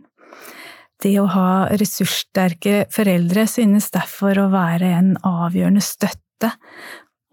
Det 1.03 1.13
å 1.21 1.27
ha 1.29 1.49
ressurssterke 1.77 2.87
foreldre 2.93 3.45
synes 3.49 3.91
derfor 3.93 4.39
å 4.41 4.47
være 4.53 4.89
en 4.97 5.11
avgjørende 5.25 5.83
støtte, 5.85 6.53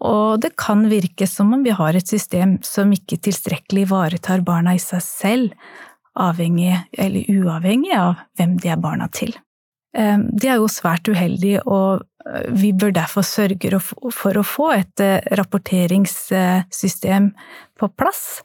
og 0.05 0.41
det 0.43 0.53
kan 0.59 0.83
virke 0.91 1.27
som 1.29 1.53
om 1.55 1.63
vi 1.65 1.73
har 1.73 1.97
et 1.97 2.07
system 2.07 2.57
som 2.65 2.91
ikke 2.93 3.17
tilstrekkelig 3.25 3.87
ivaretar 3.87 4.43
barna 4.45 4.75
i 4.75 4.81
seg 4.81 5.01
selv, 5.01 5.55
avhengig 6.15 6.75
eller 6.93 7.31
uavhengig 7.31 7.95
av 7.97 8.21
hvem 8.37 8.55
de 8.61 8.71
er 8.71 8.81
barna 8.81 9.09
til. 9.11 9.33
Ehm, 9.95 10.27
det 10.35 10.49
er 10.51 10.59
jo 10.59 10.71
svært 10.71 11.07
uheldig, 11.07 11.59
og 11.63 12.03
eh, 12.27 12.47
vi 12.51 12.73
bør 12.75 12.93
derfor 12.97 13.23
sørge 13.25 13.79
for 14.13 14.39
å 14.39 14.43
få 14.45 14.71
et 14.75 15.03
eh, 15.03 15.23
rapporteringssystem 15.39 17.29
på 17.79 17.89
plass, 17.95 18.41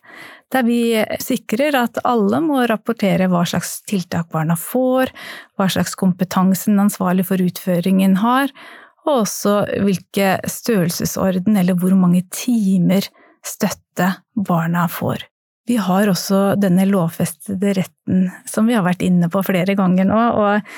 der 0.51 0.67
vi 0.67 0.83
sikrer 1.23 1.79
at 1.79 2.01
alle 2.07 2.41
må 2.43 2.63
rapportere 2.71 3.29
hva 3.31 3.45
slags 3.47 3.81
tiltak 3.87 4.31
barna 4.35 4.57
får, 4.59 5.13
hva 5.59 5.69
slags 5.71 5.95
kompetanse 5.99 6.71
den 6.71 6.83
ansvarlig 6.83 7.27
for 7.29 7.43
utføringen 7.43 8.17
har, 8.23 8.51
og 9.07 9.23
også 9.25 9.57
hvilke 9.87 10.37
størrelsesorden 10.51 11.59
eller 11.59 11.79
hvor 11.79 11.95
mange 11.99 12.25
timer 12.35 13.07
støtte 13.47 14.13
barna 14.35 14.87
får. 14.91 15.23
Vi 15.71 15.79
har 15.79 16.11
også 16.11 16.57
denne 16.59 16.85
lovfestede 16.89 17.77
retten 17.79 18.27
som 18.49 18.67
vi 18.67 18.75
har 18.75 18.83
vært 18.85 19.05
inne 19.07 19.31
på 19.31 19.43
flere 19.47 19.77
ganger 19.79 20.09
nå, 20.09 20.25
og 20.35 20.75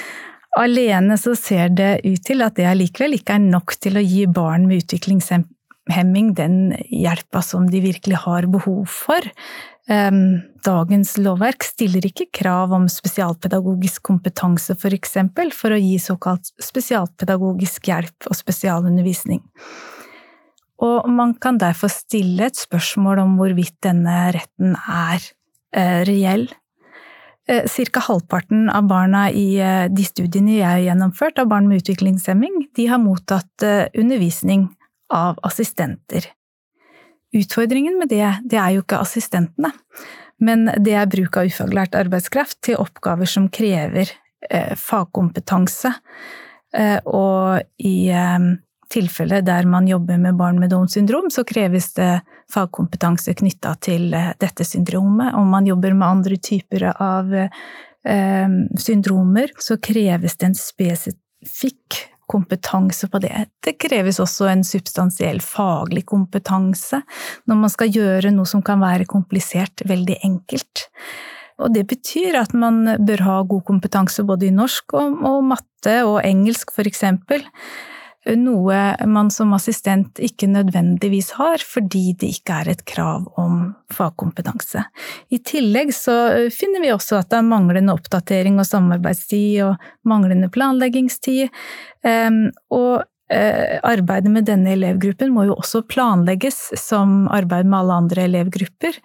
Alene 0.59 1.17
så 1.21 1.35
ser 1.39 1.73
det 1.73 2.03
ut 2.05 2.23
til 2.27 2.45
at 2.45 2.59
det 2.59 2.69
allikevel 2.69 3.17
ikke 3.17 3.39
er 3.39 3.45
nok 3.45 3.77
til 3.81 3.97
å 3.97 4.05
gi 4.05 4.27
barn 4.29 4.67
med 4.69 4.85
utviklingshemming 4.85 6.33
den 6.37 6.57
hjelpa 6.93 7.41
som 7.45 7.71
de 7.73 7.81
virkelig 7.85 8.21
har 8.27 8.49
behov 8.53 8.85
for. 8.93 9.25
Dagens 10.63 11.17
lovverk 11.19 11.65
stiller 11.67 12.05
ikke 12.07 12.29
krav 12.37 12.75
om 12.77 12.85
spesialpedagogisk 12.93 14.05
kompetanse, 14.07 14.77
for 14.79 14.95
eksempel, 14.95 15.51
for 15.57 15.75
å 15.75 15.81
gi 15.81 15.97
såkalt 15.99 16.53
spesialpedagogisk 16.63 17.91
hjelp 17.91 18.29
og 18.31 18.39
spesialundervisning. 18.39 19.43
Og 20.83 21.07
man 21.11 21.35
kan 21.39 21.59
derfor 21.63 21.91
stille 21.93 22.49
et 22.49 22.59
spørsmål 22.59 23.23
om 23.23 23.37
hvorvidt 23.39 23.79
denne 23.87 24.33
retten 24.35 24.75
er 24.79 25.23
eh, 25.75 26.01
reell. 26.09 26.49
Eh, 27.49 27.65
cirka 27.67 28.01
halvparten 28.07 28.69
av 28.71 28.87
barna 28.87 29.25
i 29.31 29.57
eh, 29.59 29.89
de 29.91 30.05
studiene 30.07 30.61
jeg 30.61 30.69
har 30.69 30.85
gjennomført 30.85 31.41
av 31.43 31.49
barn 31.51 31.67
med 31.71 31.83
utviklingshemming, 31.83 32.69
de 32.77 32.87
har 32.87 33.03
mottatt 33.03 33.67
undervisning 33.99 34.69
av 35.13 35.39
assistenter. 35.43 36.31
Utfordringen 37.33 37.99
med 37.99 38.13
det, 38.13 38.27
det 38.45 38.59
er 38.61 38.75
jo 38.77 38.83
ikke 38.85 39.01
assistentene, 39.01 39.73
men 40.43 40.67
det 40.85 40.97
er 40.99 41.09
bruk 41.11 41.39
av 41.41 41.49
ufaglært 41.49 41.97
arbeidskraft 41.97 42.59
til 42.67 42.81
oppgaver 42.83 43.31
som 43.31 43.49
krever 43.53 44.11
eh, 44.51 44.75
fagkompetanse. 44.77 45.95
Eh, 46.77 46.99
og 47.09 47.63
i 47.81 47.97
eh, 48.13 48.51
tilfeller 48.93 49.43
der 49.47 49.67
man 49.69 49.89
jobber 49.89 50.21
med 50.21 50.37
barn 50.39 50.61
med 50.61 50.71
Downs 50.73 50.97
syndrom, 50.97 51.31
så 51.33 51.45
kreves 51.49 51.93
det 51.97 52.21
fagkompetanse 52.53 53.35
knytta 53.39 53.75
til 53.83 54.13
eh, 54.15 54.33
dette 54.41 54.67
syndromet. 54.69 55.35
Om 55.39 55.53
man 55.57 55.69
jobber 55.69 55.97
med 55.97 56.09
andre 56.09 56.37
typer 56.37 56.91
av 56.93 57.35
eh, 57.35 58.49
syndromer, 58.79 59.53
så 59.59 59.79
kreves 59.83 60.37
det 60.39 60.51
en 60.51 60.59
spesifikk 60.59 62.03
kompetanse 62.33 63.09
på 63.13 63.21
det. 63.21 63.35
Det 63.65 63.77
kreves 63.83 64.21
også 64.23 64.49
en 64.49 64.65
substansiell 64.65 65.43
faglig 65.45 66.07
kompetanse 66.09 67.03
når 67.51 67.63
man 67.65 67.73
skal 67.73 67.93
gjøre 67.93 68.33
noe 68.33 68.49
som 68.49 68.63
kan 68.65 68.81
være 68.81 69.09
komplisert, 69.11 69.85
veldig 69.89 70.17
enkelt. 70.25 70.87
Og 71.63 71.75
det 71.75 71.85
betyr 71.91 72.39
at 72.41 72.55
man 72.57 72.87
bør 73.05 73.25
ha 73.27 73.41
god 73.47 73.67
kompetanse 73.69 74.25
både 74.27 74.49
i 74.49 74.55
norsk 74.55 74.97
og, 74.97 75.21
og 75.29 75.43
matte 75.53 75.99
og 76.09 76.23
engelsk, 76.25 76.73
for 76.75 76.89
eksempel 76.89 77.45
noe 78.39 78.79
man 79.11 79.31
som 79.35 79.53
assistent 79.57 80.21
ikke 80.23 80.47
nødvendigvis 80.51 81.33
har, 81.39 81.63
fordi 81.67 82.13
det 82.19 82.31
ikke 82.37 82.59
er 82.61 82.73
et 82.73 82.85
krav 82.89 83.27
om 83.41 83.73
fagkompetanse. 83.93 84.85
I 85.35 85.41
tillegg 85.43 85.91
så 85.97 86.17
finner 86.55 86.85
vi 86.85 86.93
også 86.95 87.19
at 87.19 87.33
det 87.33 87.41
er 87.41 87.49
manglende 87.49 87.95
oppdatering 87.97 88.61
og 88.63 88.69
samarbeidstid 88.69 89.65
og 89.67 89.89
manglende 90.09 90.51
planleggingstid. 90.55 91.51
Ehm, 92.07 92.45
og 92.71 93.03
eh, 93.33 93.81
arbeidet 93.83 94.31
med 94.31 94.47
denne 94.47 94.77
elevgruppen 94.77 95.35
må 95.35 95.49
jo 95.49 95.59
også 95.59 95.83
planlegges 95.91 96.61
som 96.79 97.27
arbeid 97.33 97.67
med 97.67 97.81
alle 97.81 97.99
andre 98.05 98.29
elevgrupper. 98.29 99.03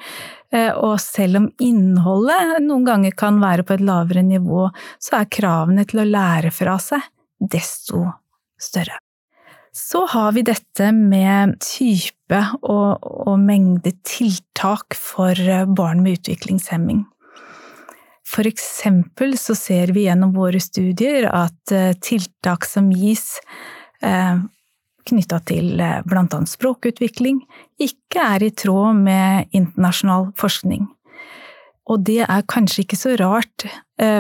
Eh, 0.54 0.72
og 0.78 1.00
selv 1.02 1.42
om 1.42 1.50
innholdet 1.64 2.62
noen 2.68 2.86
ganger 2.88 3.18
kan 3.18 3.42
være 3.42 3.66
på 3.66 3.80
et 3.80 3.86
lavere 3.90 4.24
nivå, 4.30 4.70
så 5.02 5.24
er 5.24 5.34
kravene 5.40 5.90
til 5.90 6.06
å 6.06 6.10
lære 6.14 6.54
fra 6.54 6.78
seg 6.82 7.02
desto 7.38 8.06
større. 8.62 9.02
Så 9.78 10.06
har 10.10 10.32
vi 10.32 10.42
dette 10.42 10.90
med 10.92 11.60
type 11.62 12.40
og, 12.66 13.04
og 13.04 13.38
mengde 13.38 13.92
tiltak 14.08 14.98
for 14.98 15.38
eh, 15.38 15.68
barn 15.70 16.02
med 16.02 16.18
utviklingshemming. 16.18 17.04
For 18.28 18.50
eksempel 18.50 19.38
så 19.38 19.54
ser 19.56 19.94
vi 19.94 20.08
gjennom 20.08 20.34
våre 20.34 20.60
studier 20.64 21.30
at 21.30 21.76
eh, 21.76 21.94
tiltak 22.02 22.66
som 22.66 22.90
gis 22.90 23.38
eh, 24.02 24.42
knytta 25.08 25.44
til 25.46 25.78
annet 25.80 26.50
språkutvikling, 26.52 27.44
ikke 27.80 28.26
er 28.34 28.50
i 28.50 28.54
tråd 28.58 28.98
med 29.06 29.54
internasjonal 29.56 30.32
forskning. 30.42 30.90
Og 31.88 32.02
det 32.10 32.24
er 32.26 32.50
kanskje 32.50 32.82
ikke 32.84 32.98
så 33.00 33.14
rart, 33.16 33.64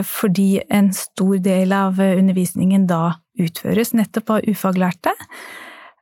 fordi 0.07 0.61
en 0.71 0.87
stor 0.95 1.41
del 1.43 1.73
av 1.75 1.99
undervisningen 1.99 2.85
da 2.87 3.17
utføres 3.39 3.93
nettopp 3.97 4.38
av 4.38 4.50
ufaglærte. 4.50 5.13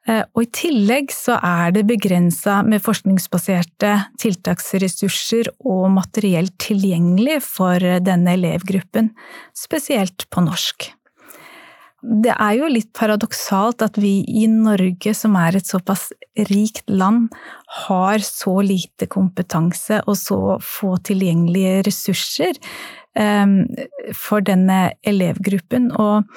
Eh, 0.05 0.21
og 0.37 0.43
i 0.43 0.49
tillegg 0.53 1.13
så 1.13 1.39
er 1.41 1.73
det 1.75 1.87
begrensa 1.89 2.59
med 2.65 2.83
forskningsbaserte 2.85 3.93
tiltaksressurser 4.21 5.49
og 5.65 5.87
materiell 5.95 6.51
tilgjengelig 6.61 7.39
for 7.45 7.81
denne 8.05 8.35
elevgruppen, 8.37 9.09
spesielt 9.57 10.27
på 10.29 10.45
norsk. 10.45 10.91
Det 12.05 12.33
er 12.35 12.57
jo 12.59 12.67
litt 12.69 12.91
paradoksalt 12.93 13.81
at 13.81 13.97
vi 13.97 14.19
i 14.29 14.45
Norge, 14.51 15.13
som 15.17 15.33
er 15.39 15.57
et 15.57 15.65
såpass 15.65 16.11
rikt 16.51 16.83
land, 16.91 17.31
har 17.87 18.21
så 18.21 18.59
lite 18.61 19.07
kompetanse 19.09 20.03
og 20.05 20.19
så 20.19 20.37
få 20.61 20.99
tilgjengelige 21.07 21.81
ressurser 21.87 22.59
eh, 23.17 23.57
for 24.13 24.45
denne 24.45 24.79
elevgruppen. 25.07 25.89
Og 25.97 26.29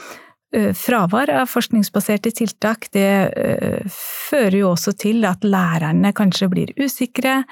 fravær 0.73 1.29
av 1.43 1.51
forskningsbaserte 1.51 2.33
tiltak 2.33 2.89
det 2.97 3.09
eh, 3.37 3.83
fører 3.93 4.61
jo 4.63 4.71
også 4.73 4.95
til 4.97 5.27
at 5.29 5.45
lærerne 5.45 6.15
kanskje 6.17 6.49
blir 6.49 6.73
usikre 6.81 7.43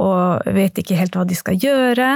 og 0.00 0.46
vet 0.56 0.80
ikke 0.80 0.96
helt 0.96 1.18
hva 1.18 1.26
de 1.28 1.36
skal 1.36 1.60
gjøre. 1.60 2.08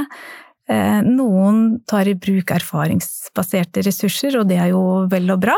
Eh, 0.70 1.00
noen 1.02 1.80
tar 1.90 2.06
i 2.06 2.14
bruk 2.14 2.52
erfaringsbaserte 2.54 3.83
ressurser, 3.87 4.38
og 4.38 4.48
det 4.50 4.61
er 4.62 4.70
jo 4.70 5.06
vel 5.11 5.33
og 5.35 5.42
bra. 5.42 5.56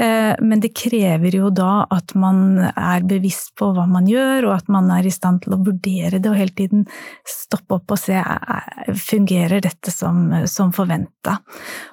Eh, 0.00 0.32
men 0.40 0.60
det 0.62 0.72
krever 0.72 1.34
jo 1.36 1.50
da 1.52 1.84
at 1.92 2.14
man 2.16 2.56
er 2.64 3.04
bevisst 3.04 3.52
på 3.60 3.68
hva 3.76 3.84
man 3.90 4.08
gjør, 4.08 4.48
og 4.48 4.54
at 4.54 4.70
man 4.72 4.88
er 4.94 5.04
i 5.04 5.12
stand 5.12 5.42
til 5.44 5.56
å 5.56 5.60
vurdere 5.60 6.16
det 6.22 6.30
og 6.30 6.38
hele 6.38 6.54
tiden 6.56 6.86
stoppe 7.28 7.76
opp 7.76 7.92
og 7.92 8.00
se 8.00 8.16
fungerer 9.02 9.60
dette 9.64 9.92
som, 9.92 10.24
som 10.48 10.72
forventa. 10.72 11.36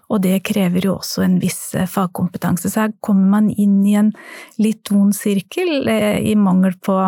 Og 0.08 0.23
det 0.23 0.39
krever 0.47 0.88
jo 0.88 0.95
også 0.95 1.28
en 1.28 1.38
viss 1.43 1.73
eh, 1.75 1.89
fagkompetanse. 1.91 2.71
Så 2.71 2.86
her 2.86 2.95
kommer 3.04 3.36
man 3.36 3.52
inn 3.52 3.82
i 3.84 3.97
en 3.99 4.13
litt 4.63 4.93
vond 4.93 5.12
sirkel 5.15 5.91
eh, 5.91 6.23
i 6.32 6.38
mangel 6.39 6.80
på 6.80 7.02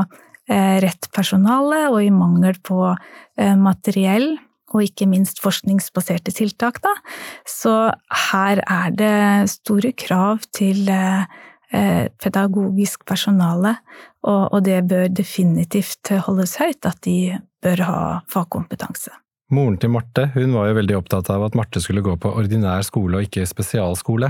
rett 0.52 1.06
personale 1.15 1.86
og 1.94 2.02
i 2.04 2.10
mangel 2.12 2.58
på 2.65 2.89
materiell 3.62 4.34
og 4.76 4.86
ikke 4.86 5.08
minst 5.10 5.42
forskningsbaserte 5.44 6.34
tiltak, 6.36 6.82
da. 6.84 6.94
Så 7.48 7.74
her 8.32 8.62
er 8.66 8.94
det 8.98 9.52
store 9.52 9.94
krav 9.98 10.46
til 10.56 10.90
eh, 10.92 11.26
pedagogisk 12.22 13.06
personale, 13.08 13.78
og, 14.28 14.60
det 14.64 14.84
bør 14.86 15.08
definitivt 15.10 16.12
holdes 16.28 16.60
høyt, 16.62 16.86
at 16.86 17.00
de 17.08 17.40
bør 17.64 17.82
ha 17.88 18.02
fagkompetanse. 18.30 19.14
Moren 19.52 19.80
til 19.82 19.92
Marte 19.92 20.30
hun 20.36 20.54
var 20.56 20.70
jo 20.70 20.78
veldig 20.78 20.98
opptatt 21.00 21.32
av 21.34 21.44
at 21.48 21.58
Marte 21.58 21.82
skulle 21.84 22.04
gå 22.06 22.14
på 22.22 22.30
ordinær 22.40 22.86
skole 22.88 23.20
og 23.20 23.28
ikke 23.28 23.48
spesialskole. 23.50 24.30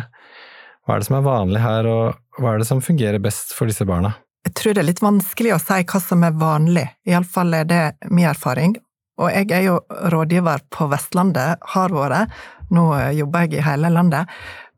Hva 0.81 0.95
er 0.95 1.03
det 1.03 1.09
som 1.09 1.17
er 1.19 1.27
vanlig 1.27 1.61
her, 1.61 1.89
og 1.89 2.41
hva 2.41 2.53
er 2.55 2.61
det 2.63 2.69
som 2.71 2.81
fungerer 2.81 3.21
best 3.21 3.53
for 3.53 3.69
disse 3.69 3.85
barna? 3.85 4.15
Jeg 4.47 4.55
tror 4.57 4.73
det 4.73 4.81
er 4.81 4.89
litt 4.89 5.03
vanskelig 5.03 5.53
å 5.53 5.59
si 5.61 5.83
hva 5.91 6.01
som 6.01 6.23
er 6.25 6.39
vanlig, 6.39 6.87
iallfall 7.05 7.53
er 7.59 7.67
det 7.69 7.83
min 8.09 8.29
erfaring. 8.31 8.73
Og 9.21 9.29
jeg 9.29 9.51
er 9.53 9.67
jo 9.67 9.77
rådgiver 10.13 10.65
på 10.73 10.89
Vestlandet, 10.91 11.61
har 11.75 11.93
vært. 11.93 12.33
Nå 12.73 12.85
jobber 13.17 13.45
jeg 13.45 13.59
i 13.59 13.65
hele 13.65 13.91
landet. 13.93 14.29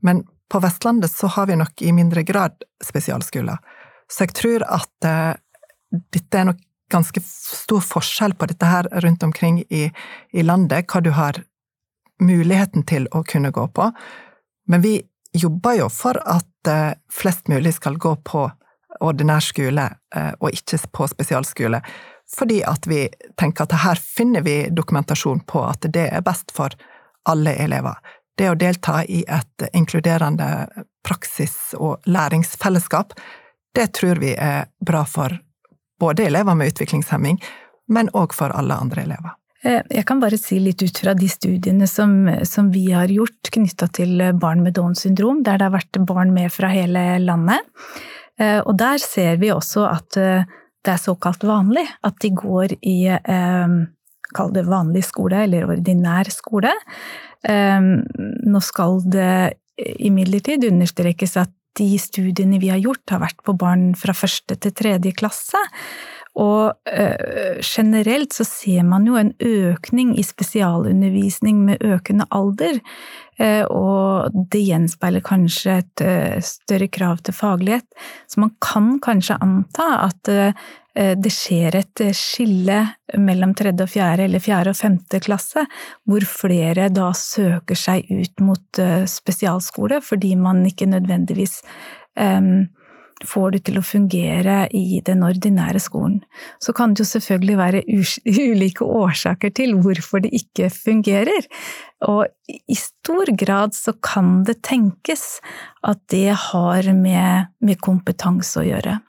Men 0.03 0.25
på 0.51 0.59
Vestlandet 0.59 1.11
så 1.11 1.27
har 1.27 1.47
vi 1.47 1.57
nok 1.57 1.81
i 1.81 1.93
mindre 1.95 2.23
grad 2.27 2.65
spesialskoler. 2.83 3.57
Så 4.11 4.27
jeg 4.27 4.35
tror 4.37 4.65
at 4.67 5.07
uh, 5.07 5.33
dette 6.13 6.37
er 6.37 6.49
nok 6.51 6.59
ganske 6.93 7.23
stor 7.25 7.81
forskjell 7.81 8.35
på 8.37 8.49
dette 8.51 8.69
her 8.69 8.89
rundt 9.01 9.23
omkring 9.25 9.63
i, 9.69 9.87
i 10.33 10.43
landet, 10.45 10.85
hva 10.91 11.01
du 11.01 11.09
har 11.15 11.39
muligheten 12.21 12.85
til 12.85 13.07
å 13.11 13.23
kunne 13.25 13.53
gå 13.55 13.65
på. 13.73 13.89
Men 14.69 14.83
vi 14.83 14.99
jobber 15.33 15.79
jo 15.79 15.89
for 15.89 16.19
at 16.21 16.69
uh, 16.69 16.93
flest 17.09 17.49
mulig 17.49 17.73
skal 17.79 17.97
gå 17.97 18.13
på 18.27 18.45
ordinær 19.01 19.43
skole, 19.43 19.89
uh, 20.15 20.33
og 20.39 20.51
ikke 20.53 20.81
på 20.91 21.07
spesialskole 21.07 21.81
fordi 22.37 22.63
at 22.65 22.87
vi 22.87 23.05
tenker 23.39 23.67
at 23.67 23.75
her 23.83 23.99
finner 23.99 24.41
vi 24.41 24.67
dokumentasjon 24.71 25.43
på 25.49 25.63
at 25.67 25.85
det 25.93 26.07
er 26.09 26.25
best 26.25 26.53
for 26.55 26.73
alle 27.29 27.55
elever. 27.61 27.99
Det 28.37 28.49
å 28.49 28.57
delta 28.57 29.03
i 29.05 29.21
et 29.27 29.67
inkluderende 29.73 30.47
praksis- 31.05 31.75
og 31.77 32.01
læringsfellesskap, 32.09 33.13
det 33.75 33.91
tror 33.99 34.21
vi 34.23 34.33
er 34.33 34.65
bra 34.85 35.03
for 35.05 35.37
både 35.99 36.25
elever 36.25 36.55
med 36.57 36.73
utviklingshemming, 36.73 37.37
men 37.93 38.09
òg 38.17 38.33
for 38.33 38.53
alle 38.55 38.75
andre 38.75 39.05
elever. 39.05 39.35
Eh, 39.63 39.83
jeg 39.89 40.05
kan 40.07 40.19
bare 40.19 40.37
si 40.39 40.57
litt 40.59 40.81
ut 40.83 40.97
fra 41.05 41.13
de 41.15 41.29
studiene 41.29 41.87
som, 41.87 42.25
som 42.43 42.71
vi 42.73 42.89
har 42.91 43.11
gjort 43.11 43.51
knytta 43.53 43.87
til 43.95 44.25
barn 44.39 44.63
med 44.65 44.75
Downs 44.75 45.05
syndrom, 45.05 45.43
der 45.43 45.61
det 45.61 45.69
har 45.69 45.77
vært 45.77 46.01
barn 46.07 46.33
med 46.35 46.51
fra 46.51 46.71
hele 46.73 47.05
landet. 47.23 47.61
Eh, 48.43 48.59
og 48.65 48.77
der 48.79 49.01
ser 49.01 49.39
vi 49.41 49.51
også 49.53 49.87
at 49.89 50.19
eh, 50.19 50.45
det 50.83 50.95
er 50.95 51.01
såkalt 51.01 51.45
vanlig 51.47 51.85
at 52.03 52.17
de 52.23 52.31
går 52.35 52.77
i 52.81 52.99
eh, 53.13 53.81
Kall 54.33 54.49
det 54.49 54.63
vanlig 54.65 55.03
skole, 55.05 55.43
eller 55.45 55.67
ordinær 55.69 56.25
skole. 56.33 56.71
Nå 57.45 58.61
skal 58.65 58.95
det 59.13 59.59
imidlertid 59.77 60.63
understrekes 60.65 61.35
at 61.37 61.51
de 61.77 61.99
studiene 62.01 62.57
vi 62.57 62.71
har 62.71 62.81
gjort, 62.81 63.03
har 63.13 63.21
vært 63.21 63.43
på 63.45 63.53
barn 63.61 63.91
fra 63.93 64.15
første 64.17 64.57
til 64.57 64.73
tredje 64.73 65.13
klasse. 65.13 65.61
Og 66.33 66.73
generelt 67.61 68.33
så 68.33 68.47
ser 68.47 68.81
man 68.89 69.05
jo 69.05 69.19
en 69.21 69.35
økning 69.37 70.15
i 70.17 70.25
spesialundervisning 70.25 71.61
med 71.67 71.85
økende 71.85 72.25
alder. 72.33 72.81
Eh, 73.41 73.63
og 73.65 74.33
det 74.51 74.61
gjenspeiler 74.67 75.23
kanskje 75.25 75.79
et 75.81 76.03
øh, 76.05 76.37
større 76.45 76.89
krav 76.93 77.23
til 77.25 77.35
faglighet. 77.37 77.87
Så 78.29 78.43
man 78.43 78.53
kan 78.61 78.97
kanskje 79.03 79.39
anta 79.41 79.89
at 80.05 80.31
øh, 80.33 80.51
det 80.93 81.31
skjer 81.33 81.79
et 81.79 82.03
skille 82.13 82.77
mellom 83.17 83.55
tredje 83.57 83.87
og 83.87 83.89
fjerde, 83.89 84.27
eller 84.27 84.43
fjerde 84.43 84.75
og 84.75 84.77
femte 84.77 85.17
klasse, 85.25 85.63
hvor 86.05 86.25
flere 86.29 86.85
da 86.93 87.07
søker 87.17 87.79
seg 87.79 88.11
ut 88.13 88.43
mot 88.45 88.81
spesialskole, 89.09 90.03
fordi 90.05 90.35
man 90.37 90.61
ikke 90.69 90.85
nødvendigvis 90.91 91.63
um, 92.13 92.67
får 93.27 93.53
du 93.53 93.59
til 93.59 93.79
å 93.79 93.85
fungere 93.85 94.67
i 94.75 94.99
den 95.05 95.23
ordinære 95.25 95.81
skolen. 95.83 96.19
Så 96.63 96.75
kan 96.75 96.93
det 96.93 97.03
jo 97.03 97.09
selvfølgelig 97.11 97.57
være 97.59 97.83
ulike 98.53 98.85
årsaker 98.85 99.53
til 99.55 99.75
hvorfor 99.83 100.23
det 100.25 100.33
ikke 100.37 100.69
fungerer. 100.73 101.47
Og 102.07 102.27
i 102.49 102.77
stor 102.77 103.31
grad 103.39 103.75
så 103.77 103.95
kan 104.03 104.41
det 104.47 104.61
tenkes 104.67 105.39
at 105.87 106.01
det 106.11 106.31
har 106.49 106.89
med, 106.97 107.53
med 107.63 107.81
kompetanse 107.83 108.61
å 108.61 108.67
gjøre. 108.67 108.99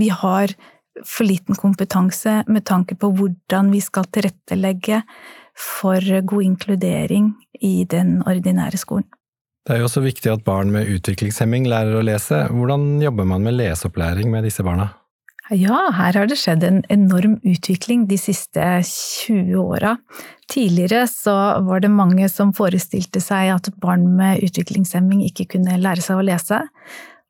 Vi 0.00 0.08
har 0.10 0.54
for 1.04 1.26
liten 1.26 1.56
kompetanse 1.58 2.42
med 2.46 2.64
tanke 2.68 2.96
på 2.98 3.10
hvordan 3.18 3.72
vi 3.74 3.80
skal 3.82 4.06
tilrettelegge 4.14 5.02
for 5.58 6.00
god 6.26 6.46
inkludering 6.46 7.32
i 7.62 7.84
den 7.90 8.20
ordinære 8.26 8.78
skolen. 8.80 9.08
Det 9.64 9.72
er 9.72 9.80
jo 9.80 9.86
også 9.88 10.02
viktig 10.04 10.28
at 10.28 10.42
barn 10.44 10.68
med 10.74 10.90
utviklingshemming 10.92 11.64
lærer 11.72 11.96
å 11.96 12.04
lese. 12.04 12.42
Hvordan 12.52 12.98
jobber 13.00 13.24
man 13.30 13.46
med 13.46 13.56
leseopplæring 13.56 14.28
med 14.28 14.44
disse 14.44 14.64
barna? 14.66 14.90
Ja, 15.52 15.90
her 15.92 16.16
har 16.16 16.28
det 16.28 16.36
skjedd 16.40 16.62
en 16.64 16.82
enorm 16.92 17.38
utvikling 17.44 18.06
de 18.08 18.16
siste 18.20 18.60
20 18.88 19.56
åra. 19.60 19.94
Tidligere 20.52 21.06
så 21.08 21.34
var 21.64 21.80
det 21.84 21.92
mange 21.92 22.28
som 22.32 22.52
forestilte 22.56 23.20
seg 23.24 23.54
at 23.54 23.72
barn 23.80 24.06
med 24.18 24.44
utviklingshemming 24.44 25.24
ikke 25.30 25.50
kunne 25.56 25.80
lære 25.80 26.04
seg 26.04 26.20
å 26.20 26.24
lese. 26.28 26.60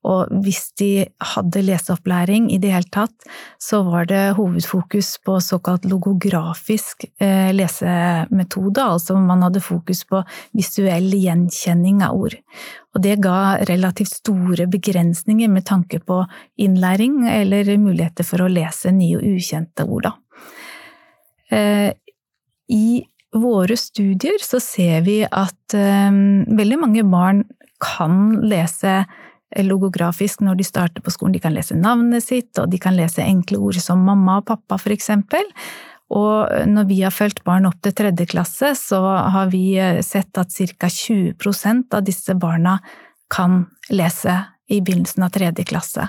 Og 0.04 0.28
hvis 0.44 0.66
de 0.80 1.06
hadde 1.32 1.62
leseopplæring 1.64 2.50
i 2.52 2.58
det 2.60 2.74
hele 2.74 2.90
tatt, 2.92 3.14
så 3.62 3.80
var 3.86 4.08
det 4.10 4.36
hovedfokus 4.36 5.14
på 5.24 5.38
såkalt 5.40 5.86
logografisk 5.88 7.06
eh, 7.22 7.50
lesemetode, 7.56 8.84
altså 8.84 9.16
man 9.16 9.46
hadde 9.46 9.64
fokus 9.64 10.04
på 10.08 10.20
visuell 10.56 11.08
gjenkjenning 11.16 12.04
av 12.04 12.20
ord. 12.20 12.36
Og 12.94 13.02
det 13.02 13.16
ga 13.24 13.64
relativt 13.66 14.12
store 14.20 14.68
begrensninger 14.70 15.50
med 15.50 15.66
tanke 15.66 16.02
på 16.04 16.20
innlæring 16.60 17.24
eller 17.30 17.72
muligheter 17.80 18.28
for 18.28 18.44
å 18.44 18.52
lese 18.52 18.92
nye 18.94 19.18
og 19.18 19.26
ukjente 19.34 19.88
ord, 19.88 20.10
da. 20.10 20.14
Eh, 21.54 21.90
I 22.72 23.04
våre 23.34 23.76
studier 23.78 24.40
så 24.42 24.60
ser 24.62 25.02
vi 25.08 25.22
at 25.24 25.74
eh, 25.76 26.22
veldig 26.60 26.80
mange 26.80 27.04
barn 27.08 27.44
kan 27.82 28.44
lese 28.46 29.02
logografisk 29.62 30.42
når 30.42 30.58
de 30.58 30.66
starter 30.66 31.04
på 31.04 31.12
skolen. 31.14 31.36
De 31.36 31.42
kan 31.42 31.54
lese 31.54 31.76
navnet 31.78 32.24
sitt, 32.26 32.52
og 32.58 32.70
de 32.72 32.80
kan 32.82 32.96
lese 32.96 33.22
enkle 33.22 33.60
ord 33.62 33.78
som 33.82 34.02
mamma 34.02 34.40
og 34.40 34.48
pappa, 34.50 34.78
for 34.80 34.94
eksempel. 34.94 35.46
Og 36.14 36.50
når 36.68 36.88
vi 36.90 37.00
har 37.02 37.14
fulgt 37.14 37.44
barn 37.46 37.66
opp 37.68 37.78
til 37.82 37.94
tredje 37.96 38.26
klasse, 38.30 38.74
så 38.78 39.00
har 39.34 39.48
vi 39.52 39.78
eh, 39.80 40.02
sett 40.04 40.36
at 40.38 40.52
ca. 40.52 40.90
20% 40.90 41.96
av 41.96 42.04
disse 42.04 42.34
barna 42.34 42.78
kan 43.32 43.64
lese 43.90 44.36
i 44.68 44.80
begynnelsen 44.80 45.24
av 45.24 45.32
tredje 45.34 45.64
klasse. 45.64 46.08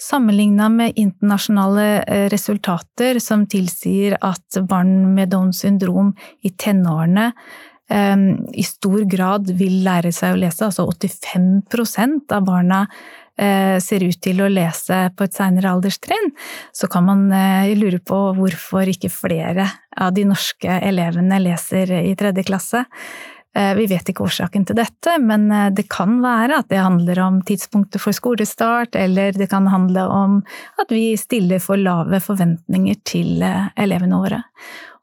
Sammenligna 0.00 0.68
med 0.68 0.92
internasjonale 0.96 1.86
eh, 2.02 2.28
resultater 2.30 3.18
som 3.18 3.46
tilsier 3.50 4.16
at 4.22 4.60
barn 4.70 5.14
med 5.16 5.32
Downs 5.34 5.64
syndrom 5.64 6.14
i 6.46 6.54
tenårene 6.54 7.32
i 7.88 8.64
stor 8.68 9.00
grad 9.08 9.48
vil 9.56 9.78
lære 9.86 10.10
seg 10.12 10.34
å 10.34 10.40
lese. 10.42 10.66
Altså 10.66 10.84
85% 10.84 12.34
av 12.36 12.44
barna 12.44 12.82
eh, 13.38 13.78
ser 13.82 14.04
ut 14.04 14.18
til 14.22 14.42
å 14.42 14.50
lese 14.50 15.08
på 15.16 15.26
et 15.26 15.36
seinere 15.36 15.72
alderstrinn. 15.72 16.32
Så 16.72 16.90
kan 16.90 17.06
man 17.06 17.26
eh, 17.32 17.72
lure 17.78 18.00
på 18.02 18.18
hvorfor 18.38 18.90
ikke 18.90 19.12
flere 19.12 19.68
av 19.98 20.14
de 20.16 20.26
norske 20.28 20.80
elevene 20.90 21.40
leser 21.42 21.92
i 22.02 22.14
tredje 22.18 22.46
klasse. 22.48 22.84
Eh, 23.56 23.72
vi 23.78 23.88
vet 23.90 24.10
ikke 24.10 24.26
årsaken 24.26 24.68
til 24.68 24.78
dette, 24.78 25.16
men 25.22 25.48
det 25.74 25.88
kan 25.90 26.18
være 26.24 26.60
at 26.62 26.68
det 26.72 26.82
handler 26.82 27.22
om 27.24 27.40
tidspunktet 27.46 28.02
for 28.02 28.16
skolestart, 28.16 28.98
eller 28.98 29.36
det 29.36 29.50
kan 29.50 29.70
handle 29.70 30.06
om 30.12 30.42
at 30.82 30.92
vi 30.94 31.12
stiller 31.20 31.62
for 31.62 31.80
lave 31.80 32.20
forventninger 32.24 33.02
til 33.08 33.42
elevene 33.78 34.22
våre. 34.22 34.44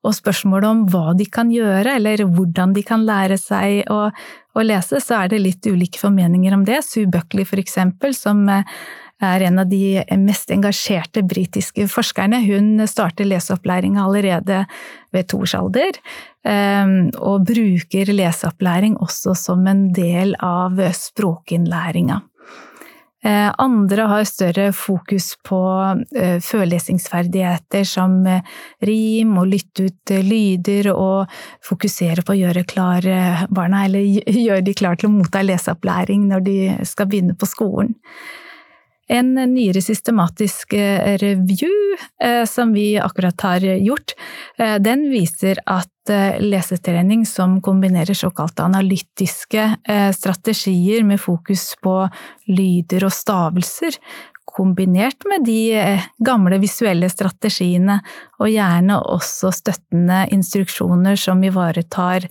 Og 0.06 0.14
spørsmålet 0.14 0.70
om 0.70 0.84
hva 0.92 1.16
de 1.18 1.26
kan 1.26 1.50
gjøre, 1.54 1.96
eller 1.98 2.26
hvordan 2.30 2.76
de 2.76 2.84
kan 2.86 3.06
lære 3.08 3.40
seg 3.42 3.90
å, 3.92 4.04
å 4.12 4.66
lese, 4.66 5.02
så 5.02 5.24
er 5.24 5.34
det 5.34 5.42
litt 5.42 5.66
ulike 5.66 6.02
formeninger 6.02 6.54
om 6.54 6.66
det. 6.68 6.84
Sue 6.86 7.10
Buckley, 7.10 7.48
for 7.48 7.62
eksempel, 7.62 8.14
som 8.18 8.44
eh, 8.52 8.78
er 9.26 9.48
en 9.48 9.64
av 9.64 9.72
de 9.72 10.04
mest 10.22 10.54
engasjerte 10.54 11.24
britiske 11.26 11.88
forskerne. 11.90 12.44
Hun 12.46 12.86
starter 12.90 13.26
leseopplæringa 13.30 14.06
allerede 14.06 14.62
ved 15.16 15.32
toårsalder, 15.34 15.98
eh, 16.46 16.96
og 17.18 17.50
bruker 17.50 18.14
leseopplæring 18.14 19.00
også 19.02 19.34
som 19.48 19.66
en 19.72 19.88
del 19.96 20.38
av 20.46 20.78
språkinnlæringa. 21.02 22.22
Eh, 23.26 23.50
andre 23.58 24.06
har 24.12 24.28
større 24.30 24.68
fokus 24.76 25.32
på 25.48 25.60
førlesingsferdigheter 26.46 27.88
som 27.90 28.20
eh, 28.30 28.46
rim 28.86 29.34
og 29.42 29.50
lytte 29.50 29.88
ut 29.90 30.16
lyder, 30.22 30.92
og 30.94 31.32
fokusere 31.66 32.22
på 32.22 32.36
å 32.36 32.40
gjøre 32.44 32.66
klar 32.70 33.10
barna, 33.50 33.86
eller 33.88 34.06
gjøre 34.48 34.62
de 34.68 34.78
klare 34.78 35.02
til 35.02 35.10
å 35.10 35.16
motta 35.18 35.42
leseopplæring 35.46 36.28
når 36.30 36.46
de 36.46 36.58
skal 36.86 37.10
begynne 37.10 37.38
på 37.40 37.50
skolen. 37.50 37.96
En 39.08 39.36
nyere 39.38 39.82
systematisk 39.86 40.74
eh, 40.74 41.18
review 41.22 41.74
eh, 42.22 42.46
som 42.46 42.72
vi 42.74 42.96
akkurat 42.98 43.42
har 43.42 43.60
gjort, 43.60 44.16
eh, 44.58 44.76
den 44.82 45.10
viser 45.12 45.62
at 45.66 45.92
lesetrening 46.40 47.24
som 47.26 47.56
kombinerer 47.66 48.14
såkalte 48.14 48.62
analytiske 48.62 49.64
strategier 50.14 51.02
med 51.04 51.18
fokus 51.18 51.64
på 51.82 51.96
lyder 52.46 53.08
og 53.08 53.14
stavelser, 53.16 53.98
kombinert 54.46 55.26
med 55.26 55.48
de 55.50 55.96
gamle 56.22 56.60
visuelle 56.62 57.10
strategiene, 57.10 57.96
og 58.38 58.52
gjerne 58.54 59.00
også 59.16 59.50
støttende 59.50 60.28
instruksjoner 60.38 61.18
som 61.18 61.42
ivaretar 61.42 62.30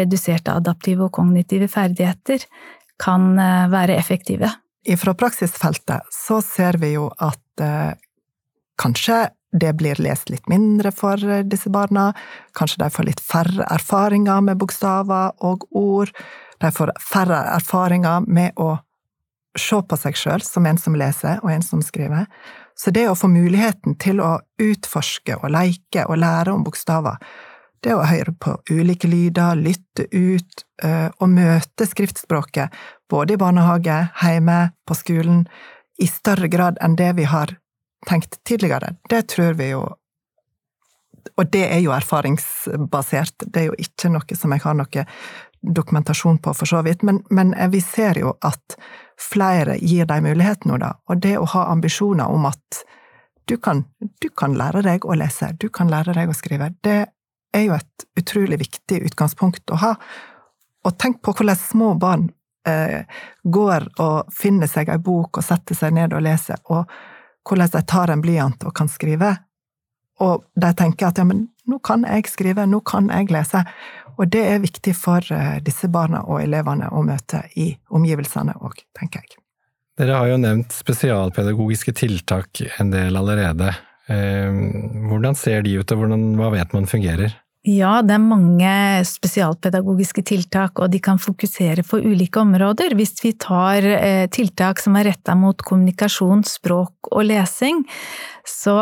reduserte 0.00 0.50
adaptive 0.58 1.06
og 1.06 1.14
kognitive 1.20 1.70
ferdigheter, 1.70 2.42
kan 2.98 3.36
være 3.70 3.94
effektive. 4.02 4.50
Fra 4.80 5.14
praksisfeltet 5.14 6.08
så 6.14 6.40
ser 6.42 6.78
vi 6.80 6.94
jo 6.94 7.10
at 7.20 7.62
eh, 7.64 7.92
kanskje 8.80 9.28
det 9.52 9.72
blir 9.76 9.98
lest 10.00 10.30
litt 10.30 10.46
mindre 10.48 10.92
for 10.94 11.20
eh, 11.26 11.44
disse 11.44 11.70
barna, 11.70 12.12
kanskje 12.56 12.84
de 12.84 12.90
får 12.94 13.08
litt 13.10 13.20
færre 13.20 13.66
erfaringer 13.68 14.40
med 14.46 14.60
bokstaver 14.60 15.34
og 15.44 15.66
ord, 15.76 16.14
de 16.60 16.70
får 16.72 16.94
færre 17.02 17.42
erfaringer 17.56 18.24
med 18.26 18.56
å 18.56 18.78
se 19.58 19.80
på 19.82 19.98
seg 19.98 20.16
sjøl 20.16 20.44
som 20.46 20.66
en 20.68 20.78
som 20.78 20.96
leser 20.96 21.40
og 21.42 21.52
en 21.52 21.64
som 21.64 21.82
skriver. 21.82 22.28
Så 22.78 22.92
det 22.94 23.08
å 23.10 23.16
få 23.18 23.28
muligheten 23.28 23.98
til 24.00 24.22
å 24.24 24.38
utforske 24.62 25.36
og 25.40 25.50
leke 25.52 26.06
og 26.06 26.20
lære 26.22 26.54
om 26.54 26.64
bokstaver, 26.64 27.18
det 27.84 27.94
å 27.96 28.04
høre 28.04 28.34
på 28.36 28.56
ulike 28.70 29.08
lyder, 29.08 29.56
lytte 29.56 30.06
ut 30.12 30.64
eh, 30.84 31.08
og 31.18 31.32
møte 31.32 31.86
skriftspråket, 31.88 32.74
både 33.10 33.34
i 33.34 33.40
barnehage, 33.40 34.02
hjemme, 34.22 34.60
på 34.86 34.96
skolen, 34.98 35.46
i 36.00 36.08
større 36.08 36.48
grad 36.48 36.80
enn 36.84 36.96
det 36.96 37.12
vi 37.18 37.26
har 37.28 37.56
tenkt 38.08 38.38
tidligere, 38.48 38.94
det 39.10 39.26
tror 39.34 39.58
vi 39.60 39.72
jo 39.74 39.88
Og 41.36 41.50
det 41.52 41.66
er 41.68 41.78
jo 41.84 41.92
erfaringsbasert, 41.92 43.44
det 43.52 43.60
er 43.60 43.66
jo 43.68 43.74
ikke 43.78 44.08
noe 44.08 44.36
som 44.36 44.52
jeg 44.52 44.62
har 44.64 44.74
noe 44.74 45.02
dokumentasjon 45.60 46.38
på, 46.40 46.54
for 46.56 46.66
så 46.66 46.80
vidt, 46.82 47.02
men, 47.02 47.20
men 47.30 47.52
vi 47.70 47.80
ser 47.84 48.18
jo 48.18 48.32
at 48.40 48.76
flere 49.20 49.76
gir 49.78 50.08
dem 50.08 50.24
mulighet 50.24 50.64
nå, 50.64 50.78
da. 50.80 50.94
Og 51.08 51.20
det 51.20 51.36
å 51.38 51.44
ha 51.52 51.66
ambisjoner 51.72 52.32
om 52.32 52.48
at 52.48 52.80
du 53.44 53.58
kan, 53.60 53.84
du 54.00 54.28
kan 54.32 54.56
lære 54.56 54.82
deg 54.86 55.04
å 55.04 55.16
lese, 55.20 55.52
du 55.60 55.68
kan 55.68 55.92
lære 55.92 56.16
deg 56.16 56.32
å 56.32 56.36
skrive, 56.36 56.72
det 56.84 57.10
er 57.56 57.66
jo 57.66 57.76
et 57.76 58.06
utrolig 58.20 58.60
viktig 58.60 59.00
utgangspunkt 59.10 59.70
å 59.72 59.78
ha. 59.80 59.94
Og 60.86 60.96
tenk 60.98 61.20
på 61.24 61.34
hvordan 61.36 61.58
små 61.58 61.92
barn 62.00 62.28
eh, 62.68 63.04
går 63.42 63.88
og 64.00 64.32
finner 64.34 64.70
seg 64.70 64.92
ei 64.92 65.00
bok 65.02 65.40
og 65.40 65.46
setter 65.46 65.76
seg 65.76 65.94
ned 65.96 66.14
og 66.16 66.24
leser, 66.24 66.60
og 66.72 66.88
hvordan 67.48 67.72
de 67.74 67.82
tar 67.88 68.12
en 68.12 68.22
blyant 68.24 68.64
og 68.64 68.74
kan 68.76 68.88
skrive. 68.88 69.34
Og 70.20 70.44
de 70.60 70.70
tenker 70.76 71.08
at 71.08 71.18
ja, 71.20 71.24
men 71.24 71.48
nå 71.68 71.80
kan 71.84 72.04
jeg 72.04 72.28
skrive, 72.28 72.66
nå 72.68 72.82
kan 72.84 73.08
jeg 73.12 73.30
lese. 73.32 73.62
Og 74.20 74.28
det 74.28 74.42
er 74.52 74.64
viktig 74.64 74.92
for 74.96 75.24
eh, 75.32 75.60
disse 75.64 75.88
barna 75.92 76.24
og 76.26 76.42
elevene 76.42 76.90
å 76.92 77.04
møte 77.04 77.44
i 77.56 77.72
omgivelsene 77.88 78.58
òg, 78.60 78.82
tenker 78.96 79.24
jeg. 79.24 79.40
Dere 80.00 80.16
har 80.16 80.30
jo 80.30 80.40
nevnt 80.40 80.72
spesialpedagogiske 80.72 81.92
tiltak 81.96 82.62
en 82.80 82.92
del 82.92 83.16
allerede. 83.20 83.72
Hvordan 84.10 85.36
ser 85.38 85.62
de 85.62 85.76
ut, 85.78 85.92
og 85.94 86.02
hvordan, 86.02 86.24
hva 86.40 86.50
vet 86.56 86.74
man 86.74 86.88
fungerer? 86.90 87.36
Ja, 87.68 87.98
det 88.00 88.14
er 88.14 88.22
mange 88.24 88.70
spesialpedagogiske 89.04 90.22
tiltak, 90.24 90.80
og 90.80 90.88
de 90.94 91.00
kan 91.04 91.18
fokusere 91.20 91.84
på 91.84 91.98
ulike 92.00 92.40
områder. 92.40 92.94
Hvis 92.96 93.12
vi 93.20 93.34
tar 93.36 93.84
eh, 93.84 94.24
tiltak 94.32 94.80
som 94.80 94.96
er 94.96 95.10
retta 95.10 95.34
mot 95.36 95.60
kommunikasjon, 95.60 96.40
språk 96.48 97.10
og 97.12 97.26
lesing, 97.28 97.82
så 98.48 98.78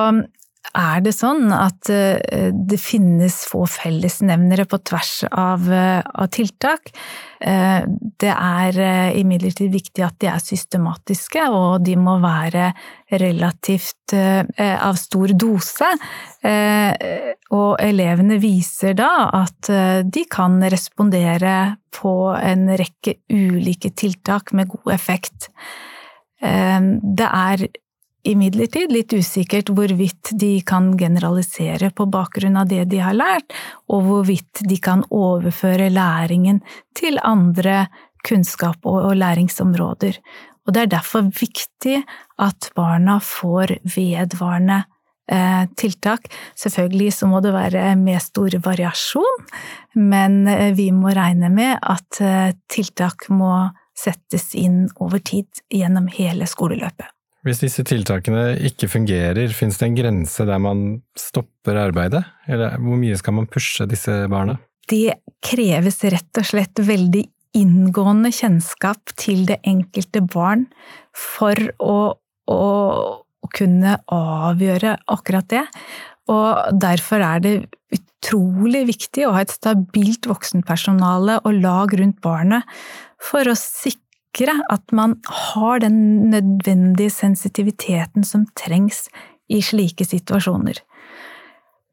er 0.76 1.00
det 1.04 1.14
sånn 1.16 1.48
at 1.54 1.88
eh, 1.92 2.50
det 2.52 2.78
finnes 2.80 3.40
få 3.48 3.64
fellesnevnere 3.70 4.66
på 4.68 4.80
tvers 4.86 5.22
av, 5.30 5.64
eh, 5.72 6.00
av 6.04 6.28
tiltak. 6.34 6.92
Eh, 7.40 7.86
det 8.20 8.34
er 8.34 8.78
imidlertid 9.16 9.72
viktig 9.72 10.04
at 10.04 10.18
de 10.20 10.28
er 10.30 10.42
systematiske, 10.42 11.46
og 11.48 11.84
de 11.86 11.96
må 11.96 12.18
være 12.22 12.72
relativt 13.08 14.12
av 14.12 14.96
stor 15.00 15.32
dose. 15.38 15.86
Og 17.54 17.70
elevene 17.80 18.38
viser 18.42 18.96
da 18.98 19.28
at 19.38 19.70
de 20.04 20.24
kan 20.28 20.58
respondere 20.60 21.54
på 21.94 22.14
en 22.36 22.66
rekke 22.80 23.18
ulike 23.32 23.94
tiltak 23.96 24.52
med 24.52 24.68
god 24.74 24.92
effekt. 24.96 25.48
Det 26.40 27.30
er 27.30 27.68
imidlertid 28.28 28.92
litt 28.92 29.12
usikkert 29.16 29.70
hvorvidt 29.74 30.32
de 30.40 30.58
kan 30.66 30.92
generalisere 30.98 31.90
på 31.96 32.08
bakgrunn 32.10 32.58
av 32.60 32.68
det 32.70 32.84
de 32.92 33.00
har 33.02 33.16
lært, 33.16 33.54
og 33.88 34.04
hvorvidt 34.06 34.62
de 34.68 34.78
kan 34.82 35.04
overføre 35.14 35.90
læringen 35.92 36.60
til 36.98 37.20
andre 37.24 37.86
kunnskap 38.26 38.86
og 38.88 39.14
læringsområder. 39.16 40.18
Og 40.66 40.74
det 40.74 40.84
er 40.84 40.94
derfor 40.98 41.30
viktig 41.32 42.02
at 42.44 42.70
barna 42.76 43.16
får 43.24 43.78
vedvarende 43.88 44.82
eh, 45.32 45.64
tiltak. 45.80 46.28
Selvfølgelig 46.58 47.12
så 47.16 47.28
må 47.30 47.40
det 47.40 47.54
være 47.56 47.94
med 47.96 48.20
stor 48.22 48.58
variasjon, 48.64 49.46
men 49.96 50.42
eh, 50.48 50.74
vi 50.76 50.90
må 50.92 51.14
regne 51.16 51.48
med 51.52 51.78
at 51.80 52.20
eh, 52.20 52.50
tiltak 52.68 53.30
må 53.32 53.70
settes 53.98 54.52
inn 54.54 54.86
over 55.00 55.24
tid 55.24 55.64
gjennom 55.72 56.10
hele 56.12 56.46
skoleløpet. 56.46 57.08
Hvis 57.46 57.62
disse 57.62 57.84
tiltakene 57.86 58.56
ikke 58.66 58.88
fungerer, 58.90 59.52
finnes 59.54 59.78
det 59.78 59.86
en 59.86 59.98
grense 59.98 60.46
der 60.48 60.58
man 60.62 60.84
stopper 61.18 61.78
arbeidet? 61.78 62.24
Eller 62.50 62.74
hvor 62.82 62.98
mye 62.98 63.18
skal 63.20 63.36
man 63.36 63.46
pushe 63.50 63.86
disse 63.90 64.24
barna? 64.30 64.58
Det 64.88 65.20
kreves 65.44 66.00
rett 66.08 66.40
og 66.40 66.48
slett 66.48 66.82
veldig 66.82 67.22
inngående 67.58 68.32
kjennskap 68.34 69.14
til 69.18 69.46
det 69.48 69.60
enkelte 69.66 70.22
barn 70.24 70.66
for 71.16 71.56
å, 71.78 71.98
å, 72.50 72.60
å 73.22 73.50
kunne 73.54 73.96
avgjøre 74.12 74.96
akkurat 75.14 75.48
det. 75.52 75.64
Og 76.28 76.80
derfor 76.82 77.24
er 77.24 77.44
det 77.44 77.54
utrolig 77.94 78.82
viktig 78.90 79.28
å 79.28 79.32
ha 79.36 79.44
et 79.44 79.54
stabilt 79.54 80.26
voksenpersonale 80.28 81.38
og 81.44 81.62
lag 81.62 81.94
rundt 82.00 82.20
barnet 82.24 82.66
for 83.22 83.48
å 83.48 83.56
sikre 83.58 84.07
sikre 84.28 84.62
at 84.70 84.92
man 84.92 85.16
har 85.24 85.80
den 85.80 86.30
nødvendige 86.30 87.10
sensitiviteten 87.10 88.24
som 88.24 88.46
trengs 88.54 89.08
i 89.48 89.60
slike 89.60 90.04
situasjoner. 90.04 90.78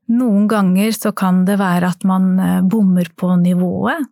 Noen 0.08 0.48
ganger 0.48 0.92
så 0.92 1.12
kan 1.12 1.46
det 1.46 1.58
være 1.58 1.88
at 1.90 2.04
man 2.04 2.40
eh, 2.40 2.62
bommer 2.62 3.08
på 3.18 3.36
nivået. 3.36 4.06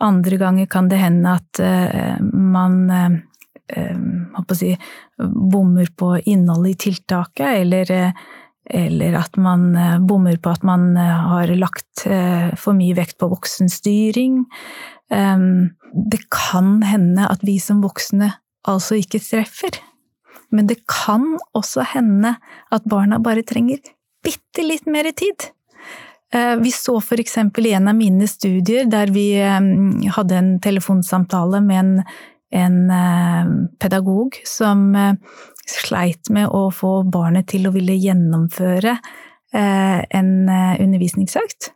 Andre 0.00 0.36
ganger 0.36 0.66
kan 0.66 0.88
det 0.88 0.98
hende 0.98 1.34
at 1.34 1.60
eh, 1.60 2.20
man 2.20 2.90
eh, 2.90 4.54
si, 4.54 4.76
bommer 5.18 5.86
på 5.96 6.18
innholdet 6.24 6.70
i 6.70 6.90
tiltaket, 6.90 7.64
eller, 7.64 8.12
eller 8.70 9.16
at 9.18 9.36
man 9.36 9.72
bommer 10.06 10.36
på 10.36 10.50
at 10.50 10.62
man 10.62 10.96
har 10.96 11.48
lagt 11.56 12.04
for 12.60 12.76
mye 12.76 12.94
vekt 12.94 13.16
på 13.18 13.30
voksenstyring. 13.32 14.44
Det 15.94 16.24
kan 16.32 16.80
hende 16.82 17.28
at 17.30 17.44
vi 17.46 17.58
som 17.62 17.82
voksne 17.84 18.32
altså 18.68 18.98
ikke 18.98 19.22
treffer. 19.22 19.78
Men 20.54 20.66
det 20.70 20.82
kan 20.90 21.36
også 21.54 21.84
hende 21.94 22.36
at 22.74 22.86
barna 22.90 23.20
bare 23.22 23.44
trenger 23.46 23.82
bitte 24.24 24.64
litt 24.64 24.86
mer 24.90 25.10
tid. 25.16 25.50
Eh, 26.34 26.56
vi 26.56 26.72
så 26.74 26.98
for 27.04 27.20
eksempel 27.20 27.68
i 27.68 27.74
en 27.76 27.88
av 27.90 27.98
mine 27.98 28.26
studier 28.30 28.88
der 28.90 29.12
vi 29.14 29.28
hadde 29.38 30.38
en 30.38 30.54
telefonsamtale 30.62 31.60
med 31.62 31.80
en, 31.80 31.92
en 32.64 32.78
eh, 32.90 33.52
pedagog 33.82 34.40
som 34.48 34.88
eh, 34.98 35.14
sleit 35.70 36.30
med 36.34 36.50
å 36.50 36.68
få 36.74 37.02
barnet 37.06 37.48
til 37.54 37.68
å 37.68 37.74
ville 37.74 37.96
gjennomføre 37.96 38.98
en 39.54 40.30
undervisningsøkt. 40.50 41.68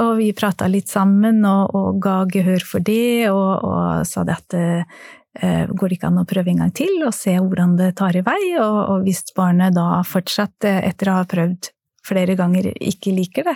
Og 0.00 0.16
vi 0.18 0.32
prata 0.34 0.66
litt 0.70 0.90
sammen 0.90 1.44
og, 1.46 1.74
og, 1.74 2.00
ga 2.02 2.24
gehør 2.30 2.64
for 2.66 2.82
det, 2.84 3.28
og, 3.30 3.62
og 3.62 4.08
sa 4.08 4.24
det 4.26 4.34
at 4.40 4.56
eh, 4.58 5.68
går 5.70 5.92
det 5.92 5.98
ikke 5.98 6.10
an 6.10 6.22
å 6.24 6.26
prøve 6.28 6.50
en 6.50 6.64
gang 6.64 6.72
til 6.74 6.96
og 7.04 7.14
se 7.14 7.36
hvordan 7.38 7.76
det 7.78 7.92
tar 8.00 8.16
i 8.18 8.24
vei? 8.26 8.40
Og, 8.58 8.80
og 8.90 9.06
hvis 9.06 9.22
barnet 9.36 9.76
da 9.76 10.02
fortsatt, 10.08 10.66
eh, 10.66 10.82
etter 10.90 11.12
å 11.12 11.20
ha 11.20 11.28
prøvd 11.30 11.70
flere 12.04 12.34
ganger, 12.36 12.72
ikke 12.74 13.14
liker 13.16 13.46
det, 13.48 13.54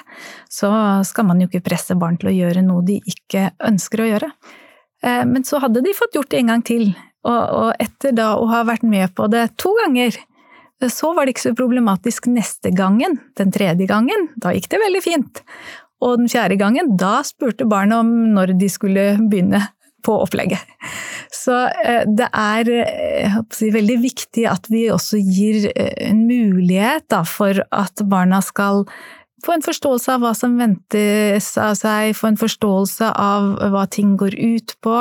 så 0.48 0.70
skal 1.04 1.26
man 1.28 1.42
jo 1.42 1.50
ikke 1.50 1.66
presse 1.66 1.98
barn 1.98 2.16
til 2.20 2.30
å 2.30 2.36
gjøre 2.36 2.62
noe 2.64 2.86
de 2.86 2.96
ikke 3.10 3.50
ønsker 3.68 4.04
å 4.04 4.08
gjøre. 4.12 4.30
Eh, 5.02 5.24
men 5.28 5.44
så 5.44 5.60
hadde 5.62 5.82
de 5.84 5.96
fått 5.96 6.16
gjort 6.16 6.30
det 6.32 6.42
en 6.42 6.54
gang 6.54 6.64
til, 6.64 6.90
og, 7.28 7.74
etter 7.82 8.14
da 8.16 8.30
å 8.38 8.46
ha 8.48 8.62
vært 8.64 8.86
med 8.86 9.10
på 9.18 9.26
det 9.28 9.50
to 9.60 9.74
ganger, 9.82 10.14
så 10.86 11.10
var 11.14 11.26
det 11.26 11.34
ikke 11.34 11.48
så 11.48 11.58
problematisk 11.58 12.28
neste 12.30 12.70
gangen, 12.70 13.18
den 13.36 13.50
tredje 13.52 13.88
gangen, 13.90 14.28
da 14.38 14.54
gikk 14.54 14.70
det 14.70 14.78
veldig 14.84 15.02
fint. 15.02 15.42
Og 16.04 16.20
den 16.20 16.30
fjerde 16.30 16.58
gangen, 16.60 16.94
da 17.00 17.18
spurte 17.26 17.66
barnet 17.68 18.04
om 18.04 18.12
når 18.36 18.54
de 18.60 18.70
skulle 18.70 19.10
begynne 19.30 19.64
på 20.06 20.14
opplegget. 20.22 20.62
Så 21.34 21.56
eh, 21.84 22.04
det 22.06 22.28
er 22.32 22.70
eh, 22.84 23.38
si, 23.52 23.72
veldig 23.74 23.98
viktig 24.04 24.46
at 24.48 24.68
vi 24.70 24.86
også 24.94 25.20
gir 25.20 25.68
eh, 25.74 25.92
en 26.06 26.22
mulighet 26.28 27.08
da, 27.12 27.24
for 27.26 27.60
at 27.74 28.04
barna 28.08 28.40
skal 28.44 28.86
få 29.44 29.54
en 29.54 29.64
forståelse 29.64 30.14
av 30.14 30.22
hva 30.24 30.32
som 30.36 30.56
ventes 30.58 31.50
av 31.60 31.74
seg, 31.78 32.14
få 32.18 32.32
en 32.32 32.40
forståelse 32.40 33.10
av 33.22 33.50
hva 33.72 33.84
ting 33.90 34.16
går 34.18 34.34
ut 34.34 34.74
på. 34.84 35.00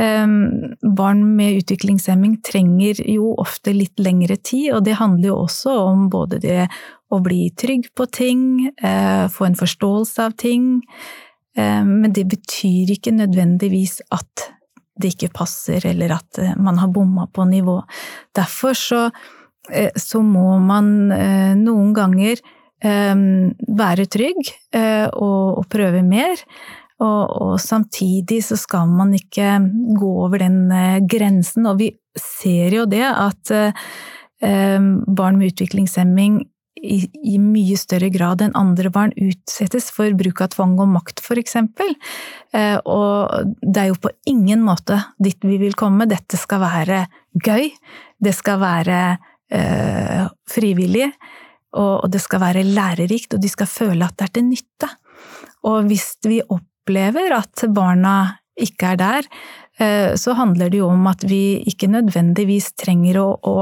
Ehm, 0.00 0.76
barn 0.96 1.22
med 1.36 1.60
utviklingshemming 1.60 2.40
trenger 2.46 3.02
jo 3.06 3.34
ofte 3.38 3.74
litt 3.76 3.98
lengre 4.02 4.36
tid, 4.36 4.72
og 4.74 4.84
det 4.88 4.98
handler 5.00 5.32
jo 5.32 5.40
også 5.44 5.76
om 5.86 6.08
både 6.12 6.40
det 6.42 6.68
å 7.10 7.18
bli 7.22 7.50
trygg 7.58 7.90
på 7.94 8.06
ting, 8.10 8.70
eh, 8.82 9.26
få 9.28 9.46
en 9.46 9.58
forståelse 9.58 10.24
av 10.24 10.36
ting. 10.38 10.82
Eh, 11.56 11.84
men 11.84 12.12
det 12.12 12.28
betyr 12.30 12.90
ikke 12.94 13.12
nødvendigvis 13.12 14.00
at 14.10 14.50
det 15.00 15.14
ikke 15.14 15.32
passer, 15.32 15.84
eller 15.86 16.12
at 16.12 16.38
eh, 16.38 16.54
man 16.56 16.78
har 16.78 16.88
bomma 16.88 17.26
på 17.26 17.44
nivå. 17.44 17.82
Derfor 18.34 18.74
så, 18.74 19.10
så 19.96 20.22
må 20.22 20.58
man 20.58 21.12
noen 21.60 21.92
ganger 21.94 22.40
være 22.80 24.06
trygg 24.08 24.52
og, 25.12 25.58
og 25.60 25.66
prøve 25.72 26.00
mer. 26.06 26.40
Og, 27.00 27.56
samtidig 27.60 28.42
så 28.44 28.56
skal 28.60 28.88
man 28.92 29.14
ikke 29.16 29.58
gå 29.96 30.10
over 30.24 30.42
den 30.42 30.62
grensen. 31.08 31.68
Og 31.68 31.80
vi 31.80 31.90
ser 32.16 32.76
jo 32.76 32.86
det 32.88 33.04
at 33.04 33.52
barn 34.40 35.40
med 35.40 35.52
utviklingshemming 35.52 36.40
i, 36.82 37.00
i, 37.12 37.36
mye 37.40 37.76
større 37.78 38.10
grad 38.12 38.42
enn 38.44 38.56
andre 38.58 38.90
barn 38.92 39.12
utsettes 39.20 39.90
for 39.94 40.12
bruk 40.18 40.40
av 40.44 40.52
tvang 40.54 40.76
og 40.80 40.90
makt, 40.94 41.22
eksempel. 41.40 41.92
Eh, 42.56 42.78
og 42.84 43.52
det 43.60 43.82
er 43.82 43.90
jo 43.90 44.00
på 44.00 44.12
ingen 44.30 44.64
måte 44.64 45.00
dit 45.22 45.38
vi 45.44 45.58
vil 45.60 45.76
komme. 45.78 46.08
Dette 46.10 46.40
skal 46.40 46.62
være 46.62 47.04
gøy. 47.44 47.70
Det 48.20 48.34
skal 48.36 48.60
være 48.62 49.00
eh, 49.52 50.24
frivillig. 50.50 51.10
Og, 51.78 52.08
det 52.10 52.22
skal 52.22 52.42
være 52.42 52.66
lærerikt, 52.66 53.36
og 53.36 53.42
de 53.42 53.50
skal 53.50 53.70
føle 53.70 54.06
at 54.06 54.16
det 54.18 54.26
er 54.26 54.34
til 54.34 54.48
nytte. 54.48 54.88
Og 55.70 55.86
hvis 55.90 56.16
vi 56.26 56.40
opplever 56.42 57.36
at 57.36 57.64
barna 57.74 58.16
ikke 58.60 58.94
er 58.94 59.00
der, 59.00 59.28
så 60.14 60.34
handler 60.36 60.70
det 60.70 60.82
jo 60.82 60.90
om 60.92 61.06
at 61.08 61.24
vi 61.24 61.60
ikke 61.68 61.88
nødvendigvis 61.88 62.74
trenger 62.80 63.20
å, 63.22 63.28
å, 63.40 63.54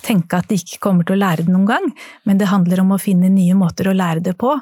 tenke 0.00 0.38
at 0.38 0.48
de 0.48 0.56
ikke 0.56 0.78
kommer 0.80 1.04
til 1.04 1.18
å 1.18 1.20
lære 1.20 1.44
det 1.44 1.52
noen 1.52 1.66
gang, 1.68 1.90
men 2.24 2.38
det 2.40 2.48
handler 2.48 2.80
om 2.80 2.94
å 2.94 3.00
finne 3.00 3.28
nye 3.28 3.52
måter 3.58 3.90
å 3.90 3.92
lære 3.92 4.22
det 4.24 4.32
på. 4.40 4.54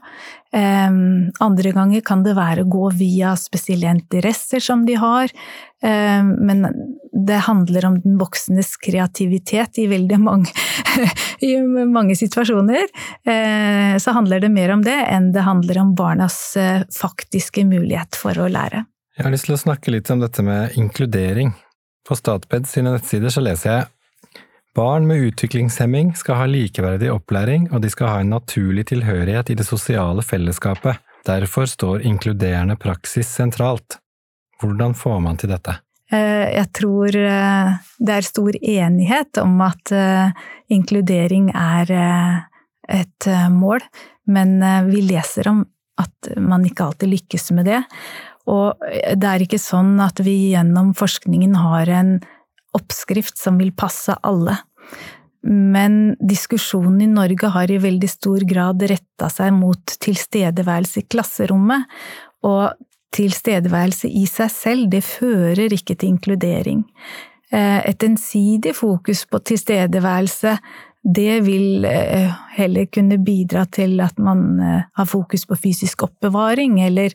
Eh, 0.50 0.98
andre 1.44 1.72
ganger 1.76 2.02
kan 2.02 2.24
det 2.26 2.34
være 2.34 2.64
å 2.64 2.70
gå 2.72 2.90
via 2.98 3.36
spesielle 3.38 3.92
interesser 3.94 4.64
som 4.64 4.82
de 4.88 4.98
har, 4.98 5.30
eh, 5.86 6.26
men 6.26 6.66
det 7.14 7.38
handler 7.46 7.86
om 7.86 8.00
den 8.02 8.18
voksnes 8.18 8.74
kreativitet 8.82 9.78
i 9.78 9.86
veldig 9.90 10.20
mange, 10.26 10.50
i 11.46 11.54
mange 11.62 12.18
situasjoner. 12.18 12.90
Så 13.98 14.14
handler 14.14 14.42
det 14.42 14.50
mer 14.54 14.74
om 14.74 14.84
det 14.86 14.98
enn 15.08 15.32
det 15.34 15.46
handler 15.46 15.82
om 15.82 15.96
barnas 15.98 16.38
faktiske 16.94 17.66
mulighet 17.66 18.18
for 18.18 18.38
å 18.38 18.50
lære. 18.50 18.84
Jeg 19.18 19.26
har 19.26 19.32
lyst 19.34 19.48
til 19.48 19.56
å 19.56 19.58
snakke 19.58 19.90
litt 19.90 20.08
om 20.14 20.20
dette 20.22 20.42
med 20.46 20.76
inkludering. 20.78 21.48
På 22.06 22.14
Statped 22.14 22.68
sine 22.70 22.92
nettsider 22.94 23.32
så 23.34 23.42
leser 23.42 23.72
jeg 23.72 23.86
Barn 24.78 25.08
med 25.08 25.24
utviklingshemming 25.26 26.12
skal 26.14 26.38
ha 26.38 26.44
likeverdig 26.46 27.08
opplæring, 27.10 27.64
og 27.74 27.82
de 27.82 27.90
skal 27.90 28.12
ha 28.12 28.20
en 28.22 28.30
naturlig 28.30 28.84
tilhørighet 28.92 29.50
i 29.50 29.56
det 29.58 29.66
sosiale 29.66 30.22
fellesskapet. 30.22 31.02
Derfor 31.26 31.66
står 31.66 32.06
inkluderende 32.06 32.76
praksis 32.78 33.32
sentralt. 33.40 33.98
Hvordan 34.62 34.94
får 34.94 35.18
man 35.26 35.42
til 35.42 35.50
dette? 35.50 35.74
Eh, 36.14 36.54
jeg 36.54 36.70
tror 36.78 37.18
eh, 37.18 37.74
det 37.98 38.14
er 38.20 38.28
stor 38.28 38.60
enighet 38.62 39.42
om 39.42 39.58
at 39.66 39.96
eh, 39.98 40.46
inkludering 40.78 41.50
er 41.58 41.90
et 42.86 43.28
mål, 43.50 43.82
men 44.30 44.60
vi 44.86 45.02
leser 45.10 45.50
om 45.50 45.66
at 45.98 46.30
man 46.38 46.62
ikke 46.64 46.86
alltid 46.86 47.10
lykkes 47.10 47.50
med 47.58 47.66
det. 47.66 47.82
Og 48.48 48.88
det 48.88 49.28
er 49.28 49.44
ikke 49.44 49.60
sånn 49.60 49.98
at 50.00 50.22
vi 50.24 50.54
gjennom 50.54 50.94
forskningen 50.96 51.58
har 51.60 51.90
en 51.92 52.16
oppskrift 52.76 53.38
som 53.40 53.58
vil 53.60 53.74
passe 53.76 54.14
alle. 54.26 54.56
Men 55.48 56.16
diskusjonen 56.18 57.02
i 57.04 57.10
Norge 57.10 57.52
har 57.54 57.70
i 57.70 57.78
veldig 57.80 58.10
stor 58.10 58.44
grad 58.48 58.82
retta 58.90 59.28
seg 59.32 59.52
mot 59.54 59.94
tilstedeværelse 60.02 61.04
i 61.04 61.08
klasserommet, 61.12 61.86
og 62.46 62.74
tilstedeværelse 63.14 64.10
i 64.10 64.26
seg 64.28 64.52
selv, 64.52 64.88
det 64.92 65.02
fører 65.06 65.72
ikke 65.74 65.96
til 65.96 66.14
inkludering. 66.14 66.84
Eh, 67.48 67.80
et 67.88 68.04
ensidig 68.04 68.74
fokus 68.76 69.24
på 69.30 69.40
tilstedeværelse, 69.50 70.58
det 71.08 71.40
vil 71.46 71.86
eh, 71.88 72.32
heller 72.56 72.88
kunne 72.92 73.20
bidra 73.24 73.64
til 73.72 73.98
at 74.04 74.18
man 74.20 74.60
eh, 74.60 74.82
har 74.98 75.08
fokus 75.08 75.46
på 75.48 75.56
fysisk 75.56 76.04
oppbevaring, 76.08 76.80
eller 76.84 77.14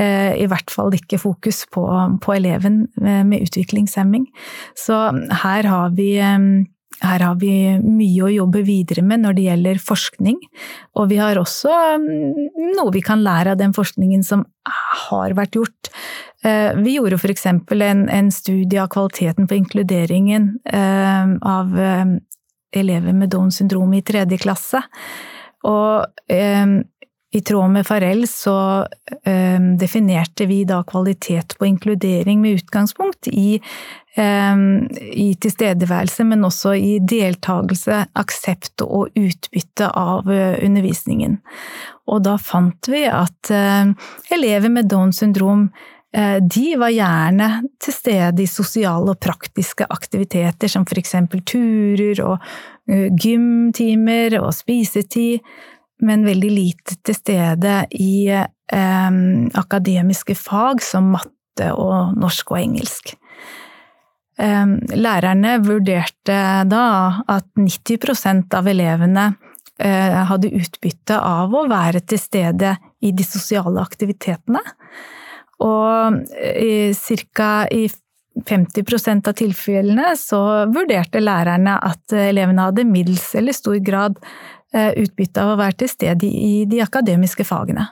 i 0.00 0.46
hvert 0.48 0.70
fall 0.72 0.94
ikke 0.96 1.18
fokus 1.20 1.66
på, 1.68 1.82
på 2.24 2.32
eleven 2.32 2.86
med 2.96 3.42
utviklingshemming. 3.44 4.22
Så 4.72 4.96
her 5.42 5.66
har 5.68 5.90
vi 5.92 6.14
her 7.00 7.22
har 7.24 7.36
vi 7.40 7.52
mye 7.80 8.24
å 8.26 8.32
jobbe 8.32 8.62
videre 8.66 9.04
med 9.06 9.22
når 9.24 9.36
det 9.36 9.44
gjelder 9.46 9.82
forskning, 9.82 10.40
og 10.98 11.08
vi 11.12 11.20
har 11.20 11.38
også 11.40 11.72
mm, 12.02 12.74
noe 12.76 12.92
vi 12.94 13.02
kan 13.04 13.22
lære 13.24 13.54
av 13.54 13.60
den 13.60 13.72
forskningen 13.76 14.24
som 14.26 14.44
har 15.08 15.36
vært 15.38 15.56
gjort. 15.56 15.92
Eh, 16.44 16.76
vi 16.80 16.96
gjorde 16.98 17.20
for 17.20 17.32
eksempel 17.32 17.84
en, 17.84 18.06
en 18.08 18.30
studie 18.32 18.80
av 18.82 18.90
kvaliteten 18.92 19.48
på 19.48 19.58
inkluderingen 19.60 20.54
eh, 20.72 21.34
av 21.40 21.74
eh, 21.76 22.16
elever 22.76 23.16
med 23.16 23.32
Downs 23.32 23.60
syndrom 23.60 23.94
i 23.94 24.02
tredje 24.06 24.38
klasse. 24.40 24.82
Og 25.68 26.06
i 27.30 27.40
tråd 27.46 27.72
med 27.74 27.84
Farrell 27.86 28.22
så 28.30 28.54
definerte 29.78 30.46
vi 30.48 30.62
da 30.64 30.78
kvalitet 30.88 31.52
på 31.58 31.68
inkludering 31.68 32.40
med 32.40 32.62
utgangspunkt 32.62 33.28
i 33.28 33.58
Ehm, 34.18 34.88
i 35.12 35.34
tilstedeværelse, 35.38 36.24
men 36.26 36.44
også 36.44 36.72
i 36.74 36.96
deltakelse, 36.98 38.02
aksept 38.18 38.82
og 38.82 39.14
utbytte 39.14 39.86
av 39.86 40.26
eh, 40.34 40.58
undervisningen. 40.66 41.38
Og 42.10 42.24
da 42.26 42.34
fant 42.42 42.90
vi 42.90 43.04
at 43.06 43.52
eh, 43.54 43.92
elever 44.34 44.72
med 44.72 44.90
Downs 44.90 45.22
syndrom 45.22 45.68
de 46.10 46.68
var 46.74 46.90
gjerne 46.90 47.46
til 47.78 47.94
stede 47.94 48.42
i 48.42 48.48
sosiale 48.50 49.12
og 49.12 49.20
praktiske 49.22 49.86
aktiviteter, 49.94 50.66
som 50.66 50.82
for 50.82 50.98
eksempel 50.98 51.44
turer 51.46 52.18
og 52.24 52.48
gymtimer 53.22 54.34
og 54.40 54.50
spisetid, 54.56 55.46
men 56.02 56.24
veldig 56.24 56.50
lite 56.50 56.96
til 57.04 57.16
stede 57.16 57.74
i 57.96 58.30
eh, 58.30 59.18
akademiske 59.62 60.36
fag 60.38 60.82
som 60.84 61.12
matte 61.14 61.70
og 61.74 62.16
norsk 62.20 62.54
og 62.54 62.60
engelsk. 62.60 63.14
Eh, 64.40 64.74
lærerne 64.96 65.58
vurderte 65.64 66.40
da 66.70 66.88
at 67.28 67.48
90% 67.58 68.56
av 68.56 68.68
elevene 68.72 69.30
eh, 69.78 70.20
hadde 70.30 70.52
utbytte 70.56 71.20
av 71.20 71.54
å 71.54 71.66
være 71.70 72.04
til 72.08 72.22
stede 72.22 72.76
i 73.04 73.12
de 73.16 73.26
sosiale 73.26 73.82
aktivitetene. 73.82 74.64
Og 75.60 76.20
ca. 77.36 77.50
i 77.70 77.84
50% 78.46 79.28
av 79.28 79.36
tilfellene 79.36 80.14
så 80.16 80.40
vurderte 80.70 81.20
lærerne 81.20 81.76
at 81.84 82.14
elevene 82.14 82.68
hadde 82.68 82.86
middels 82.88 83.34
eller 83.36 83.56
stor 83.56 83.78
grad 83.84 84.18
eh, 84.74 84.92
utbytte 85.02 85.42
av 85.42 85.54
å 85.54 85.60
være 85.60 85.82
til 85.82 85.90
stede 85.92 86.28
i 86.30 86.64
de 86.70 86.80
akademiske 86.84 87.44
fagene. 87.44 87.88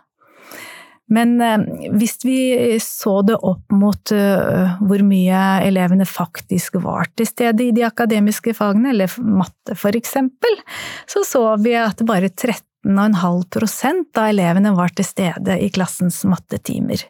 Men 1.09 1.41
eh, 1.41 1.59
hvis 1.97 2.19
vi 2.25 2.39
så 2.85 3.19
det 3.27 3.39
opp 3.41 3.73
mot 3.75 4.13
eh, 4.15 4.77
hvor 4.81 5.05
mye 5.07 5.43
elevene 5.67 6.07
faktisk 6.09 6.79
var 6.85 7.11
til 7.17 7.29
stede 7.29 7.65
i 7.65 7.75
de 7.77 7.87
akademiske 7.89 8.55
fagene, 8.57 8.93
eller 8.93 9.19
matte 9.25 9.77
for 9.79 9.97
eksempel, 9.97 10.61
så 11.09 11.25
så 11.27 11.45
vi 11.65 11.75
at 11.81 12.05
bare 12.09 12.31
13,5% 12.31 14.21
av 14.21 14.29
elevene 14.29 14.75
var 14.77 14.95
til 14.95 15.09
stede 15.09 15.59
i 15.65 15.73
klassens 15.73 16.23
mattetimer. 16.29 17.09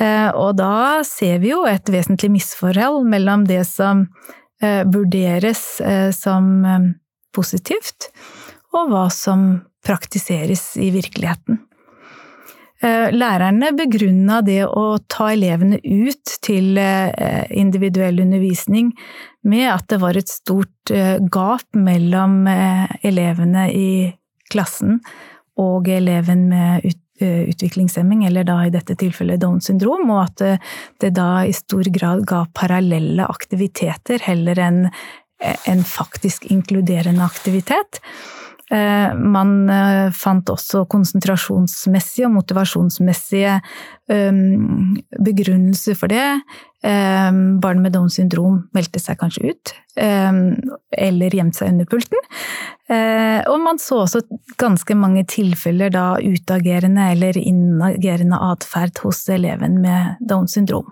Eh, 0.00 0.30
og 0.34 0.56
da 0.58 1.02
ser 1.06 1.38
vi 1.42 1.52
jo 1.52 1.62
et 1.70 1.90
vesentlig 1.92 2.32
misforhold 2.38 3.04
mellom 3.08 3.46
det 3.50 3.64
som 3.68 4.08
vurderes 4.64 5.60
som 6.16 6.46
positivt, 7.36 8.06
og 8.72 8.88
hva 8.88 9.02
som 9.12 9.42
praktiseres 9.84 10.62
i 10.80 10.86
virkeligheten. 10.94 11.58
Eh, 12.84 13.12
lærerne 13.14 13.70
begrunna 13.76 14.40
det 14.44 14.64
å 14.66 14.98
ta 15.08 15.30
elevene 15.32 15.78
ut 15.80 16.32
til 16.44 16.76
eh, 16.80 17.44
individuell 17.54 18.18
undervisning 18.24 18.90
med 19.48 19.68
at 19.72 19.86
det 19.92 20.00
var 20.02 20.18
et 20.18 20.28
stort 20.28 20.92
eh, 20.92 21.16
gap 21.32 21.64
mellom 21.78 22.42
elevene 22.48 23.68
i 23.72 23.88
klassen 24.52 24.98
og 25.60 25.88
eleven 25.88 26.48
med 26.50 26.84
utviklingshemming, 27.20 28.24
eller 28.26 28.44
da 28.44 28.56
i 28.66 28.72
dette 28.74 28.96
tilfellet 28.98 29.40
Downs 29.42 29.68
syndrom, 29.70 30.10
og 30.10 30.24
at 30.24 30.62
det 31.00 31.12
da 31.14 31.44
i 31.46 31.52
stor 31.54 31.86
grad 31.94 32.24
ga 32.26 32.44
parallelle 32.56 33.26
aktiviteter 33.30 34.24
heller 34.26 34.58
enn 34.58 34.80
en 35.68 35.84
faktisk 35.84 36.46
inkluderende 36.50 37.24
aktivitet. 37.24 38.00
Eh, 38.74 39.14
man 39.14 39.68
eh, 39.70 40.10
fant 40.16 40.48
også 40.50 40.84
konsentrasjonsmessige 40.90 42.26
og 42.26 42.34
motivasjonsmessige 42.40 43.58
ehm, 44.10 44.96
begrunnelser 45.22 45.98
for 45.98 46.10
det. 46.10 46.24
Ehm, 46.84 47.60
barn 47.62 47.84
med 47.84 47.94
Downs 47.94 48.18
syndrom 48.18 48.64
meldte 48.74 49.02
seg 49.02 49.20
kanskje 49.20 49.52
ut, 49.52 49.74
ehm, 50.00 50.56
eller 50.90 51.36
gjemte 51.38 51.60
seg 51.60 51.74
under 51.74 51.88
pulten. 51.92 52.26
Eh, 52.90 53.40
og 53.52 53.62
man 53.62 53.78
så 53.80 54.02
også 54.02 54.24
ganske 54.60 54.96
mange 54.98 55.22
tilfeller 55.30 55.94
da 55.94 56.08
utagerende 56.20 57.06
eller 57.14 57.38
inagerende 57.40 58.40
atferd 58.50 58.98
hos 59.04 59.22
eleven 59.32 59.78
med 59.84 60.18
Downs 60.24 60.58
syndrom. 60.58 60.90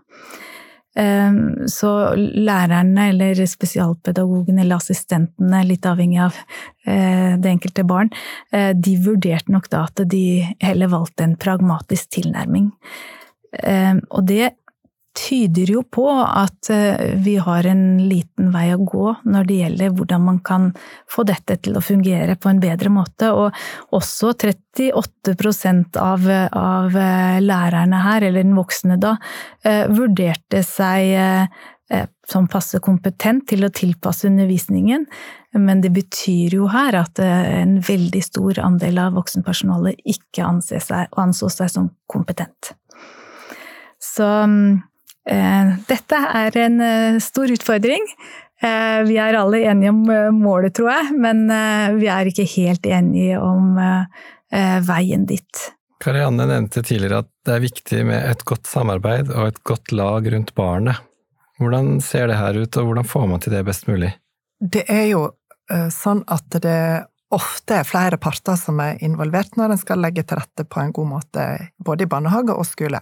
Ehm, 0.95 1.69
så 1.73 2.13
lærerne 2.17 3.09
eller 3.09 3.39
spesialpedagogene 3.49 4.61
eller 4.61 4.77
assistentene, 4.77 5.63
litt 5.65 5.87
avhengig 5.89 6.21
av 6.21 6.37
eh, 6.85 7.39
det 7.41 7.49
enkelte 7.49 7.85
barn, 7.89 8.13
eh, 8.53 8.73
de 8.77 8.99
vurderte 9.01 9.53
nok 9.55 9.71
da 9.73 9.87
at 9.89 10.05
de 10.13 10.43
heller 10.61 10.93
valgte 10.93 11.25
en 11.25 11.39
pragmatisk 11.41 12.13
tilnærming. 12.19 12.69
Ehm, 13.63 14.03
og 14.11 14.27
det 14.29 14.53
tyder 15.13 15.71
jo 15.75 15.83
på 15.85 16.07
at 16.11 16.71
eh, 16.73 17.15
vi 17.21 17.37
har 17.37 17.67
en 17.69 17.85
liten 18.09 18.49
vei 18.53 18.71
å 18.73 18.81
gå 18.81 19.09
når 19.29 19.49
det 19.49 19.59
gjelder 19.61 19.93
hvordan 19.97 20.25
man 20.25 20.39
kan 20.45 20.71
få 21.11 21.25
dette 21.29 21.59
til 21.61 21.77
å 21.77 21.85
fungere 21.85 22.39
på 22.41 22.49
en 22.49 22.63
bedre 22.63 22.93
måte. 22.93 23.29
Og 23.37 23.53
også 23.93 24.33
38 24.33 25.35
av, 26.01 26.27
av 26.57 26.97
eh, 26.97 27.39
lærerne 27.45 28.01
her, 28.07 28.29
eller 28.29 28.45
den 28.45 28.57
voksne 28.57 28.97
da, 29.01 29.17
eh, 29.65 29.85
vurderte 29.93 30.65
seg 30.67 31.51
som 32.25 32.47
passe 32.49 32.79
kompetent 32.81 33.43
til 33.51 33.67
å 33.67 33.69
tilpasse 33.69 34.25
undervisningen. 34.25 35.03
Men 35.61 35.83
det 35.85 35.91
betyr 35.93 36.55
jo 36.57 36.71
her 36.73 36.97
at 36.97 37.21
en 37.21 37.75
veldig 37.85 38.23
stor 38.25 38.63
andel 38.65 39.03
av 39.03 39.19
voksenpersonalet 39.19 40.01
ikke 40.09 40.47
anså 40.47 41.51
seg 41.53 41.69
som 41.69 41.91
kompetent. 42.09 42.73
Så 44.01 44.25
mm, 44.25 44.81
dette 45.25 46.19
er 46.19 46.57
en 46.65 46.81
eh, 46.83 47.19
stor 47.23 47.51
utfordring. 47.55 48.07
Eh, 48.63 49.03
vi 49.07 49.19
er 49.23 49.39
alle 49.39 49.63
enige 49.71 49.93
om 49.93 50.03
målet, 50.39 50.75
tror 50.75 50.91
jeg, 50.95 51.15
men 51.19 51.45
vi 51.99 52.09
er 52.11 52.31
ikke 52.31 52.49
helt 52.57 52.87
enige 52.87 53.39
om 53.43 53.79
veien 54.87 55.23
dit. 55.27 55.63
Karianne 56.03 56.45
nevnte 56.51 56.83
tidligere 56.85 57.23
at 57.23 57.31
det 57.47 57.55
er 57.55 57.63
viktig 57.63 58.01
med 58.05 58.27
et 58.27 58.43
godt 58.45 58.69
samarbeid 58.69 59.31
og 59.33 59.47
et 59.49 59.63
godt 59.65 59.95
lag 59.95 60.27
rundt 60.35 60.53
barnet. 60.59 60.99
Hvordan 61.63 62.03
ser 62.05 62.27
det 62.29 62.37
her 62.37 62.59
ut, 62.59 62.77
og 62.77 62.89
hvordan 62.89 63.07
får 63.07 63.31
man 63.31 63.41
til 63.41 63.55
det 63.55 63.63
best 63.65 63.87
mulig? 63.89 64.11
Det 64.61 64.83
er 64.91 65.07
jo 65.09 65.23
sånn 65.95 66.21
at 66.29 66.61
det 66.61 67.07
ofte 67.33 67.79
er 67.81 67.89
flere 67.89 68.19
parter 68.21 68.59
som 68.61 68.81
er 68.85 69.01
involvert 69.05 69.57
når 69.57 69.75
en 69.75 69.81
skal 69.81 70.03
legge 70.05 70.25
til 70.27 70.41
rette 70.41 70.67
på 70.69 70.83
en 70.83 70.93
god 70.95 71.09
måte, 71.15 71.47
både 71.81 72.05
i 72.05 72.11
barnehage 72.11 72.55
og 72.55 72.67
skole. 72.69 73.01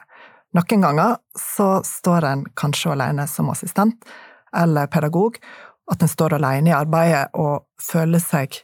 Noen 0.56 0.82
ganger 0.82 1.16
så 1.38 1.82
står 1.86 2.24
en 2.26 2.44
kanskje 2.58 2.92
alene 2.92 3.26
som 3.30 3.50
assistent 3.52 4.06
eller 4.56 4.86
pedagog, 4.90 5.38
at 5.90 6.02
en 6.02 6.10
står 6.10 6.34
alene 6.38 6.70
i 6.70 6.74
arbeidet 6.74 7.28
og 7.38 7.66
føler 7.82 8.22
seg 8.22 8.58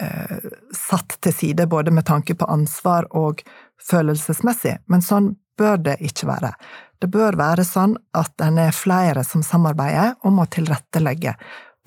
eh, 0.00 0.48
satt 0.74 1.18
til 1.22 1.34
side, 1.34 1.66
både 1.66 1.94
med 1.94 2.06
tanke 2.06 2.34
på 2.34 2.48
ansvar 2.50 3.06
og 3.18 3.42
følelsesmessig, 3.90 4.80
men 4.90 5.02
sånn 5.02 5.32
bør 5.58 5.78
det 5.86 5.98
ikke 6.02 6.26
være. 6.30 6.52
Det 6.98 7.10
bør 7.10 7.38
være 7.38 7.66
sånn 7.66 7.96
at 8.18 8.42
en 8.42 8.58
er 8.62 8.74
flere 8.74 9.24
som 9.26 9.42
samarbeider 9.46 10.16
om 10.26 10.38
å 10.42 10.46
tilrettelegge 10.50 11.34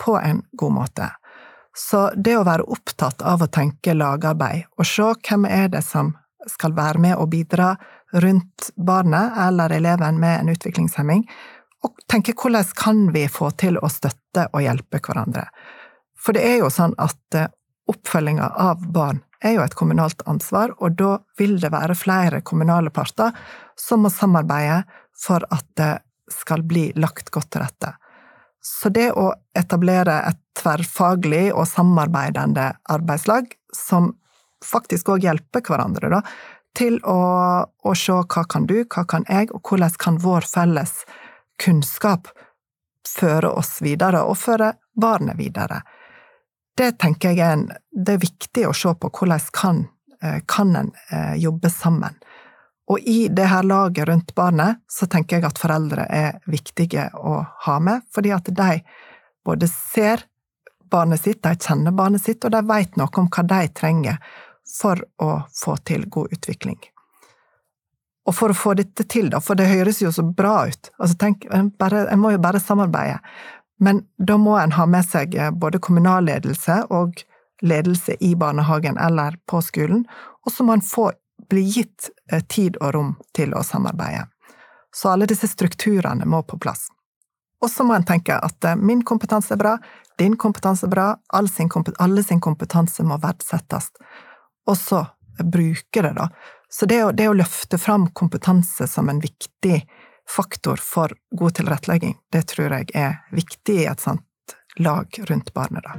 på 0.00 0.16
en 0.20 0.42
god 0.52 0.76
måte. 0.76 1.10
Så 1.76 2.06
det 2.16 2.36
å 2.38 2.44
være 2.44 2.68
opptatt 2.72 3.20
av 3.24 3.44
å 3.44 3.52
tenke 3.52 3.96
lagarbeid, 3.96 4.64
og 4.76 4.88
se 4.88 5.08
hvem 5.28 5.44
er 5.48 5.68
det 5.72 5.84
som 5.84 6.14
skal 6.48 6.76
være 6.76 7.02
med 7.02 7.16
og 7.20 7.30
bidra 7.32 7.74
rundt 8.22 8.70
barnet 8.76 9.36
eller 9.46 9.72
eleven 9.76 10.20
med 10.20 10.40
en 10.40 10.52
utviklingshemming, 10.54 11.26
og 11.84 12.00
tenke 12.10 12.34
hvordan 12.34 12.72
kan 12.76 13.04
vi 13.14 13.26
få 13.28 13.50
til 13.60 13.78
å 13.78 13.90
støtte 13.92 14.48
og 14.52 14.64
hjelpe 14.64 15.00
hverandre. 15.02 15.46
For 16.18 16.36
det 16.36 16.46
er 16.48 16.58
jo 16.62 16.72
sånn 16.72 16.96
at 16.98 17.38
eh, 17.38 17.52
oppfølginga 17.86 18.48
av 18.58 18.82
barn 18.92 19.20
er 19.44 19.58
jo 19.58 19.62
et 19.66 19.76
kommunalt 19.78 20.24
ansvar, 20.26 20.72
og 20.80 20.96
da 20.98 21.18
vil 21.38 21.58
det 21.62 21.70
være 21.74 21.98
flere 21.98 22.40
kommunale 22.42 22.90
parter 22.90 23.36
som 23.78 24.02
må 24.02 24.10
samarbeide 24.10 24.82
for 25.16 25.44
at 25.54 25.68
det 25.78 25.92
skal 26.32 26.64
bli 26.66 26.88
lagt 26.98 27.30
godt 27.30 27.52
til 27.54 27.62
rette. 27.62 27.92
Så 28.66 28.90
det 28.90 29.12
å 29.14 29.28
etablere 29.54 30.18
et 30.26 30.40
tverrfaglig 30.58 31.52
og 31.54 31.68
samarbeidende 31.70 32.72
arbeidslag 32.90 33.52
som 33.76 34.10
faktisk 34.64 35.12
òg 35.14 35.28
hjelper 35.28 35.62
hverandre, 35.62 36.10
da, 36.10 36.22
til 36.76 36.98
å, 37.04 37.20
å, 37.64 37.94
se 37.96 38.16
hva 38.20 38.44
kan 38.48 38.66
du, 38.68 38.82
hva 38.84 39.06
kan 39.08 39.24
jeg, 39.28 39.50
og 39.54 39.64
hvordan 39.64 39.96
kan 40.00 40.18
vår 40.22 40.46
felles 40.48 40.98
kunnskap 41.62 42.28
føre 43.06 43.52
oss 43.56 43.78
videre, 43.84 44.22
og 44.26 44.38
føre 44.38 44.74
barnet 45.00 45.38
videre. 45.38 45.80
Det 46.76 46.96
tenker 47.00 47.32
jeg 47.32 47.40
er, 47.40 47.56
en, 47.56 47.68
det 47.90 48.16
er 48.16 48.24
viktig 48.26 48.66
å 48.68 48.74
se 48.76 48.92
på 49.00 49.10
hvordan 49.10 49.50
kan, 49.56 49.84
eh, 50.20 50.40
kan 50.48 50.74
en 50.76 50.92
eh, 51.10 51.36
jobbe 51.40 51.70
sammen. 51.72 52.18
Og 52.92 53.02
i 53.02 53.26
det 53.32 53.48
her 53.50 53.66
laget 53.66 54.06
rundt 54.08 54.34
barnet, 54.36 54.82
så 54.86 55.08
tenker 55.10 55.38
jeg 55.38 55.48
at 55.48 55.58
foreldre 55.58 56.04
er 56.12 56.36
viktige 56.46 57.08
å 57.18 57.40
ha 57.66 57.78
med, 57.82 58.04
fordi 58.14 58.34
at 58.36 58.50
de 58.52 58.80
både 59.46 59.70
ser 59.70 60.26
barnet 60.90 61.22
sitt, 61.22 61.42
de 61.42 61.56
kjenner 61.56 61.94
barnet 61.96 62.22
sitt, 62.22 62.44
og 62.44 62.52
de 62.54 62.62
vet 62.68 62.98
noe 62.98 63.10
om 63.18 63.30
hva 63.32 63.46
de 63.48 63.62
trenger 63.74 64.20
for 64.66 65.02
å 65.22 65.30
få 65.54 65.76
til 65.88 66.06
god 66.10 66.32
utvikling. 66.36 66.78
Og 68.26 68.34
for 68.34 68.50
å 68.50 68.58
få 68.58 68.74
dette 68.74 69.06
til, 69.06 69.30
da, 69.30 69.40
for 69.40 69.58
det 69.58 69.68
høres 69.70 70.00
jo 70.02 70.10
så 70.12 70.24
bra 70.26 70.66
ut, 70.66 70.90
altså 70.98 71.16
tenk, 71.20 71.46
en, 71.54 71.70
bare, 71.78 72.08
en 72.10 72.20
må 72.20 72.34
jo 72.34 72.42
bare 72.42 72.62
samarbeide, 72.62 73.20
men 73.78 74.02
da 74.18 74.38
må 74.40 74.56
en 74.58 74.74
ha 74.74 74.86
med 74.88 75.06
seg 75.06 75.36
både 75.60 75.78
kommunalledelse 75.84 76.80
og 76.96 77.22
ledelse 77.62 78.16
i 78.20 78.34
barnehagen 78.34 78.98
eller 78.98 79.36
på 79.46 79.60
skolen, 79.62 80.04
og 80.46 80.52
så 80.52 80.64
må 80.64 80.76
en 80.76 80.84
få 80.84 81.10
bli 81.50 81.62
gitt 81.62 82.10
eh, 82.32 82.42
tid 82.48 82.76
og 82.80 82.94
rom 82.94 83.14
til 83.36 83.54
å 83.54 83.62
samarbeide. 83.64 84.26
Så 84.94 85.12
alle 85.12 85.28
disse 85.28 85.48
strukturene 85.48 86.26
må 86.26 86.42
på 86.42 86.58
plass. 86.58 86.88
Og 87.62 87.70
så 87.70 87.84
må 87.84 87.94
en 87.96 88.06
tenke 88.06 88.36
at 88.36 88.64
eh, 88.64 88.76
min 88.76 89.04
kompetanse 89.04 89.54
er 89.54 89.60
bra, 89.60 89.76
din 90.18 90.36
kompetanse 90.40 90.86
er 90.86 90.92
bra, 90.92 91.08
alle 91.28 92.22
sin 92.24 92.40
kompetanse 92.40 93.04
må 93.04 93.20
verdsettes. 93.22 93.90
Og 94.66 94.76
så 94.78 95.04
bruke 95.42 96.02
det, 96.02 96.12
da. 96.16 96.28
Så 96.68 96.86
det 96.90 97.02
å, 97.04 97.12
det 97.14 97.28
å 97.30 97.36
løfte 97.36 97.78
fram 97.78 98.08
kompetanse 98.16 98.88
som 98.90 99.08
en 99.08 99.22
viktig 99.22 99.80
faktor 100.28 100.80
for 100.82 101.14
god 101.30 101.60
tilrettelegging, 101.60 102.16
det 102.32 102.48
tror 102.50 102.74
jeg 102.74 102.90
er 102.98 103.20
viktig 103.30 103.82
i 103.84 103.90
et 103.90 104.02
sånt 104.02 104.24
lag 104.82 105.06
rundt 105.30 105.52
barnet, 105.54 105.86
da. 105.86 105.96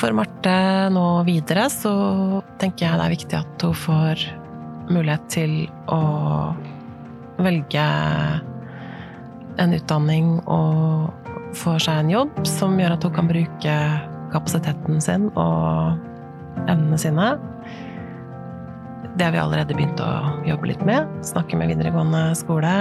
For 0.00 0.14
Marte 0.16 0.52
nå 0.94 1.06
videre 1.26 1.66
så 1.72 1.92
tenker 2.60 2.86
jeg 2.86 3.00
det 3.00 3.06
er 3.06 3.12
viktig 3.12 3.36
at 3.36 3.64
hun 3.66 3.74
får 3.76 4.22
mulighet 4.90 5.26
til 5.32 5.56
å 5.92 6.00
velge 7.40 7.84
en 9.60 9.76
utdanning 9.76 10.38
og 10.48 11.10
få 11.56 11.76
seg 11.82 12.00
en 12.00 12.14
jobb 12.14 12.40
som 12.48 12.78
gjør 12.80 12.96
at 12.96 13.04
hun 13.04 13.14
kan 13.18 13.28
bruke 13.28 13.76
kapasiteten 14.32 15.00
sin 15.02 15.28
og 15.34 15.98
evnene 16.66 16.98
sine. 17.00 17.32
Det 19.16 19.26
har 19.26 19.34
vi 19.34 19.42
allerede 19.42 19.76
begynt 19.76 20.00
å 20.02 20.10
jobbe 20.46 20.70
litt 20.70 20.82
med. 20.86 21.08
Snakke 21.26 21.58
med 21.58 21.72
videregående 21.72 22.30
skole. 22.38 22.74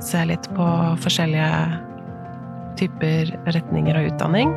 Se 0.00 0.22
litt 0.26 0.48
på 0.56 0.66
forskjellige 1.04 1.50
typer 2.80 3.34
retninger 3.52 3.98
og 4.00 4.08
utdanning. 4.12 4.54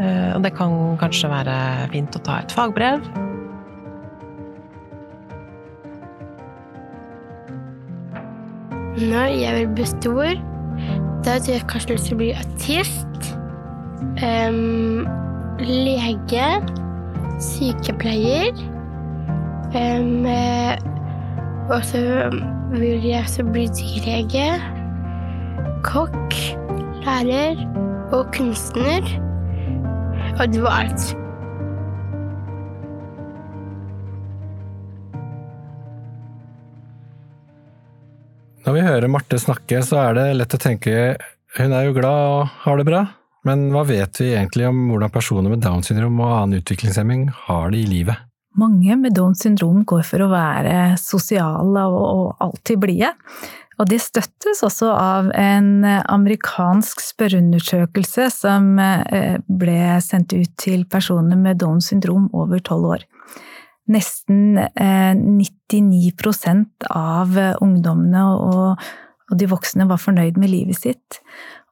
Eh, 0.00 0.30
og 0.32 0.40
det 0.44 0.54
kan 0.56 0.72
kanskje 1.00 1.30
være 1.30 1.56
fint 1.92 2.16
å 2.16 2.22
ta 2.24 2.40
et 2.42 2.54
fagbrev. 2.56 3.04
Når 9.02 9.30
jeg 9.40 9.68
bestå 9.76 10.00
stor, 10.02 10.40
da 11.24 11.38
tror 11.40 11.54
jeg 11.54 11.68
kanskje 11.70 11.94
jeg 11.96 12.02
vil 12.10 12.18
bli 12.20 12.32
artist. 12.36 13.31
Um, 14.22 15.06
lege. 15.58 16.48
Sykepleier. 17.42 18.58
Um, 19.72 20.26
og 21.72 21.80
så 21.88 22.02
vil 22.74 23.06
jeg 23.06 23.24
også 23.24 23.46
bli 23.48 23.66
dyrlege. 23.78 24.46
Kokk. 25.86 26.36
Lærer. 27.06 27.66
Og 28.12 28.28
kunstner. 28.34 29.02
Og 30.40 30.52
det 30.52 30.62
var 30.62 30.84
alt. 30.84 31.12
Når 38.62 38.76
vi 38.76 38.82
hører 38.86 39.10
Marte 39.10 39.38
snakke, 39.42 39.80
så 39.82 39.98
er 40.04 40.14
det 40.16 40.26
lett 40.38 40.54
å 40.54 40.60
tenke 40.60 40.92
hun 41.58 41.74
er 41.76 41.88
jo 41.88 41.96
glad 41.96 42.28
og 42.32 42.52
har 42.62 42.78
det 42.80 42.86
bra, 42.88 43.00
men 43.48 43.70
hva 43.74 43.82
vet 43.88 44.20
vi 44.20 44.32
egentlig 44.36 44.68
om 44.68 44.84
hvordan 44.90 45.12
personer 45.14 45.50
med 45.50 45.64
Downs 45.64 45.90
syndrom 45.90 46.20
og 46.22 46.34
annen 46.36 46.60
utviklingshemming 46.62 47.26
har 47.46 47.72
det 47.72 47.82
i 47.82 47.88
livet? 47.90 48.28
Mange 48.58 48.96
med 49.00 49.16
Downs 49.16 49.42
syndrom 49.42 49.80
går 49.88 50.04
for 50.04 50.22
å 50.22 50.30
være 50.30 50.92
sosiale 51.00 51.86
og 51.88 52.36
alltid 52.44 52.82
blide. 52.82 53.10
Og 53.80 53.88
det 53.88 54.02
støttes 54.04 54.60
også 54.62 54.90
av 54.92 55.30
en 55.34 55.86
amerikansk 55.88 57.00
spørreundersøkelse 57.02 58.28
som 58.34 58.76
eh, 58.78 59.38
ble 59.48 59.96
sendt 60.04 60.34
ut 60.36 60.52
til 60.60 60.84
personer 60.90 61.40
med 61.40 61.58
Downs 61.62 61.88
syndrom 61.90 62.28
over 62.36 62.60
tolv 62.62 62.92
år. 62.98 63.06
Nesten 63.90 64.60
99 64.76 66.12
eh, 66.12 66.60
av 66.92 67.40
ungdommene 67.64 68.26
og 68.36 68.84
de 69.38 69.48
voksne 69.48 69.88
var 69.88 70.00
fornøyd 70.02 70.38
med 70.38 70.52
livet 70.52 70.78
sitt. 70.78 71.22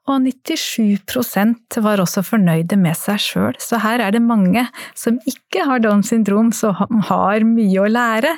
Og 0.09 0.24
97% 0.24 1.76
var 1.84 2.01
også 2.01 2.22
fornøyde 2.24 2.78
med 2.80 2.96
seg 2.98 3.20
sjøl, 3.20 3.59
så 3.61 3.80
her 3.82 4.01
er 4.01 4.14
det 4.16 4.22
mange 4.24 4.64
som 4.96 5.18
ikke 5.28 5.66
har 5.68 5.82
Downs 5.84 6.11
syndrom, 6.11 6.51
som 6.57 6.74
har 7.11 7.44
mye 7.46 7.82
å 7.82 7.90
lære. 7.90 8.32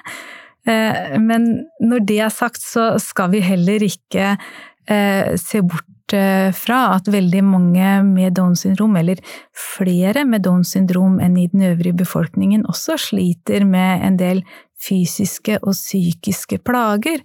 Eh, 0.66 1.14
men 1.22 1.48
når 1.82 2.04
det 2.08 2.18
er 2.26 2.34
sagt, 2.34 2.62
så 2.62 2.92
skal 3.02 3.32
vi 3.34 3.42
heller 3.44 3.82
ikke 3.86 4.34
eh, 4.34 5.32
se 5.40 5.62
bort 5.62 6.14
eh, 6.14 6.50
fra 6.54 6.80
at 6.96 7.10
veldig 7.10 7.44
mange 7.46 7.94
med 8.10 8.36
Downs 8.38 8.66
syndrom, 8.66 8.98
eller 8.98 9.22
flere 9.54 10.26
med 10.28 10.44
Downs 10.46 10.74
syndrom 10.76 11.18
enn 11.22 11.38
i 11.40 11.48
den 11.54 11.64
øvrige 11.72 12.02
befolkningen, 12.02 12.66
også 12.70 12.98
sliter 13.10 13.66
med 13.68 14.04
en 14.06 14.18
del 14.20 14.44
fysiske 14.82 15.60
og 15.62 15.78
psykiske 15.78 16.58
plager, 16.66 17.22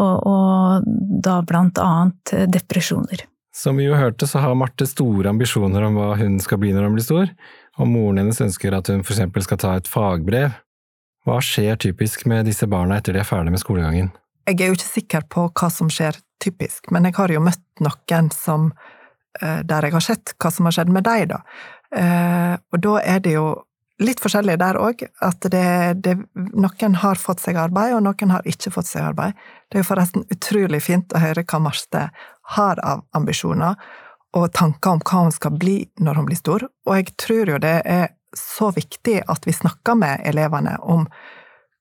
og, 0.00 0.26
og 0.26 0.88
da 1.22 1.38
blant 1.46 1.78
annet 1.78 2.34
depresjoner. 2.50 3.28
Som 3.54 3.78
vi 3.78 3.86
jo 3.86 3.94
hørte, 3.94 4.26
så 4.26 4.40
har 4.42 4.56
Marte 4.58 4.86
store 4.90 5.30
ambisjoner 5.30 5.84
om 5.86 5.94
hva 5.94 6.14
hun 6.18 6.40
skal 6.42 6.58
bli 6.58 6.72
når 6.74 6.88
hun 6.88 6.96
blir 6.96 7.06
stor, 7.06 7.28
og 7.78 7.90
moren 7.90 8.18
hennes 8.24 8.40
ønsker 8.42 8.74
at 8.74 8.90
hun 8.90 9.04
for 9.06 9.14
eksempel 9.14 9.44
skal 9.46 9.60
ta 9.62 9.74
et 9.78 9.90
fagbrev. 9.90 10.56
Hva 11.24 11.38
skjer 11.40 11.78
typisk 11.80 12.26
med 12.28 12.48
disse 12.50 12.66
barna 12.68 12.98
etter 12.98 13.14
de 13.14 13.22
er 13.22 13.28
ferdig 13.28 13.54
med 13.54 13.62
skolegangen? 13.62 14.10
Jeg 14.44 14.58
er 14.58 14.72
jo 14.72 14.76
ikke 14.76 14.90
sikker 14.90 15.28
på 15.30 15.46
hva 15.54 15.70
som 15.72 15.88
skjer 15.92 16.18
typisk, 16.42 16.90
men 16.92 17.06
jeg 17.06 17.16
har 17.16 17.32
jo 17.32 17.44
møtt 17.46 17.62
noen 17.84 18.32
som 18.34 18.72
eh, 19.40 19.62
der 19.64 19.86
jeg 19.86 19.96
har 19.96 20.04
sett 20.04 20.34
hva 20.34 20.50
som 20.52 20.68
har 20.68 20.76
skjedd 20.76 20.90
med 20.92 21.06
dem, 21.06 21.30
da. 21.30 21.40
Eh, 21.94 22.58
og 22.74 22.82
da 22.84 22.98
er 23.06 23.22
det 23.24 23.38
jo 23.38 23.46
litt 24.02 24.20
forskjellig 24.20 24.56
der 24.58 24.76
òg, 24.82 25.06
at 25.22 25.46
det, 25.54 25.66
det, 26.02 26.16
noen 26.34 26.96
har 27.00 27.20
fått 27.20 27.44
seg 27.44 27.58
arbeid, 27.60 27.94
og 27.94 28.02
noen 28.02 28.34
har 28.34 28.50
ikke 28.50 28.72
fått 28.74 28.90
seg 28.90 29.06
arbeid. 29.06 29.38
Det 29.70 29.78
er 29.78 29.84
jo 29.84 29.90
forresten 29.92 30.26
utrolig 30.34 30.82
fint 30.82 31.14
å 31.14 31.22
høre 31.22 31.46
hva 31.46 31.62
Marte 31.62 32.08
har 32.56 32.80
av 32.84 33.04
ambisjoner, 33.16 33.78
og 34.34 34.52
tanker 34.52 34.96
om 34.96 35.00
hva 35.00 35.22
hun 35.24 35.32
skal 35.32 35.54
bli 35.58 35.78
når 36.02 36.18
hun 36.18 36.28
blir 36.28 36.38
stor, 36.40 36.66
og 36.86 36.96
jeg 36.98 37.14
tror 37.20 37.54
jo 37.54 37.62
det 37.62 37.78
er 37.86 38.08
så 38.34 38.70
viktig 38.74 39.20
at 39.30 39.46
vi 39.46 39.54
snakker 39.54 39.94
med 39.94 40.22
elevene 40.26 40.76
om 40.82 41.06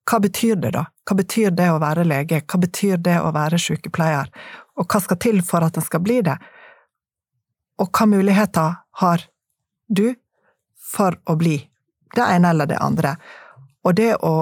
hva 0.09 0.19
betyr 0.19 0.55
det 0.59 0.73
da? 0.75 0.83
Hva 1.07 1.15
betyr 1.15 1.53
det 1.55 1.69
å 1.71 1.79
være 1.79 2.03
lege? 2.03 2.41
Hva 2.43 2.59
betyr 2.59 2.97
det 2.99 3.15
å 3.23 3.31
være 3.35 3.59
sykepleier? 3.59 4.29
Og 4.75 4.87
hva 4.87 4.99
skal 5.01 5.19
til 5.23 5.39
for 5.45 5.63
at 5.63 5.77
en 5.79 5.85
skal 5.85 6.03
bli 6.03 6.19
det? 6.25 6.35
Og 7.79 7.89
hva 7.89 8.07
muligheter 8.11 8.75
har 8.99 9.23
du 9.87 10.09
for 10.93 11.15
å 11.25 11.37
bli 11.39 11.55
det 12.15 12.25
ene 12.35 12.51
eller 12.51 12.69
det 12.69 12.81
andre? 12.83 13.15
Og 13.87 13.95
det 13.95 14.11
å, 14.19 14.35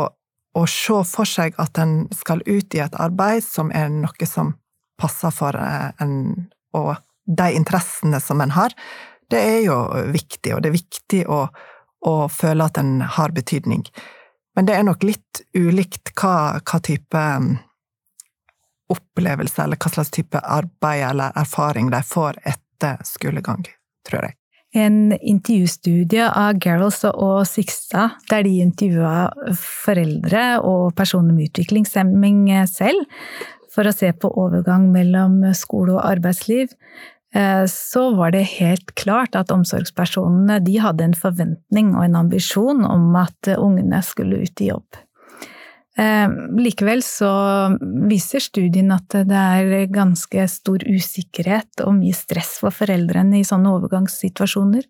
å 0.58 0.64
se 0.70 1.04
for 1.08 1.30
seg 1.30 1.56
at 1.62 1.78
en 1.82 2.08
skal 2.18 2.42
ut 2.48 2.76
i 2.76 2.82
et 2.82 2.98
arbeid 2.98 3.46
som 3.46 3.72
er 3.74 3.94
noe 3.94 4.30
som 4.30 4.56
passer 5.02 5.34
for 5.34 5.58
eh, 5.58 5.90
en, 6.04 6.48
og 6.78 6.94
de 7.26 7.50
interessene 7.58 8.22
som 8.22 8.42
en 8.42 8.54
har, 8.56 8.76
det 9.32 9.40
er 9.40 9.60
jo 9.66 9.78
viktig, 10.12 10.56
og 10.56 10.64
det 10.64 10.72
er 10.72 10.80
viktig 10.80 11.22
å, 11.32 11.46
å 12.08 12.16
føle 12.32 12.68
at 12.68 12.80
en 12.82 13.00
har 13.18 13.34
betydning. 13.36 13.86
Men 14.56 14.68
det 14.68 14.76
er 14.76 14.84
nok 14.88 15.06
litt 15.08 15.44
ulikt 15.56 16.12
hva, 16.20 16.60
hva 16.60 16.82
type 16.84 17.16
um, 17.38 17.54
opplevelse, 18.92 19.64
eller 19.64 19.80
hva 19.80 19.94
slags 19.94 20.12
type 20.12 20.42
arbeid 20.44 21.06
eller 21.14 21.40
erfaring 21.40 21.92
de 21.94 22.02
får 22.04 22.42
etter 22.44 23.00
skolegang, 23.08 23.64
tror 24.08 24.28
jeg. 24.28 24.38
En 24.72 25.12
intervjustudie 25.12 26.28
av 26.28 26.60
Garrels 26.64 27.02
og 27.10 27.42
Sixta, 27.48 28.14
der 28.32 28.46
de 28.48 28.62
intervjua 28.64 29.56
foreldre 29.60 30.62
og 30.64 30.94
personer 30.96 31.36
med 31.36 31.50
utviklingshemming 31.50 32.46
selv, 32.72 33.04
for 33.72 33.88
å 33.88 33.96
se 33.96 34.12
på 34.12 34.30
overgang 34.42 34.90
mellom 34.92 35.42
skole 35.56 35.96
og 35.96 36.06
arbeidsliv, 36.06 36.76
Eh, 37.36 37.66
så 37.66 38.10
var 38.16 38.34
det 38.36 38.44
helt 38.58 38.92
klart 39.00 39.38
at 39.40 39.54
omsorgspersonene 39.56 40.60
de 40.66 40.76
hadde 40.84 41.08
en 41.08 41.16
forventning 41.16 41.94
og 41.96 42.04
en 42.06 42.20
ambisjon 42.26 42.84
om 42.84 43.16
at 43.16 43.54
ungene 43.56 44.02
skulle 44.04 44.44
ut 44.44 44.64
i 44.64 44.68
jobb. 44.74 45.00
Eh, 46.00 46.28
likevel 46.60 47.04
så 47.04 47.32
viser 48.10 48.44
studien 48.44 48.92
at 48.96 49.16
det 49.28 49.38
er 49.38 49.88
ganske 49.92 50.48
stor 50.52 50.84
usikkerhet 50.88 51.84
og 51.86 51.98
mye 52.00 52.16
stress 52.16 52.58
for 52.64 52.76
foreldrene 52.76 53.40
i 53.40 53.48
sånne 53.48 53.72
overgangssituasjoner. 53.80 54.88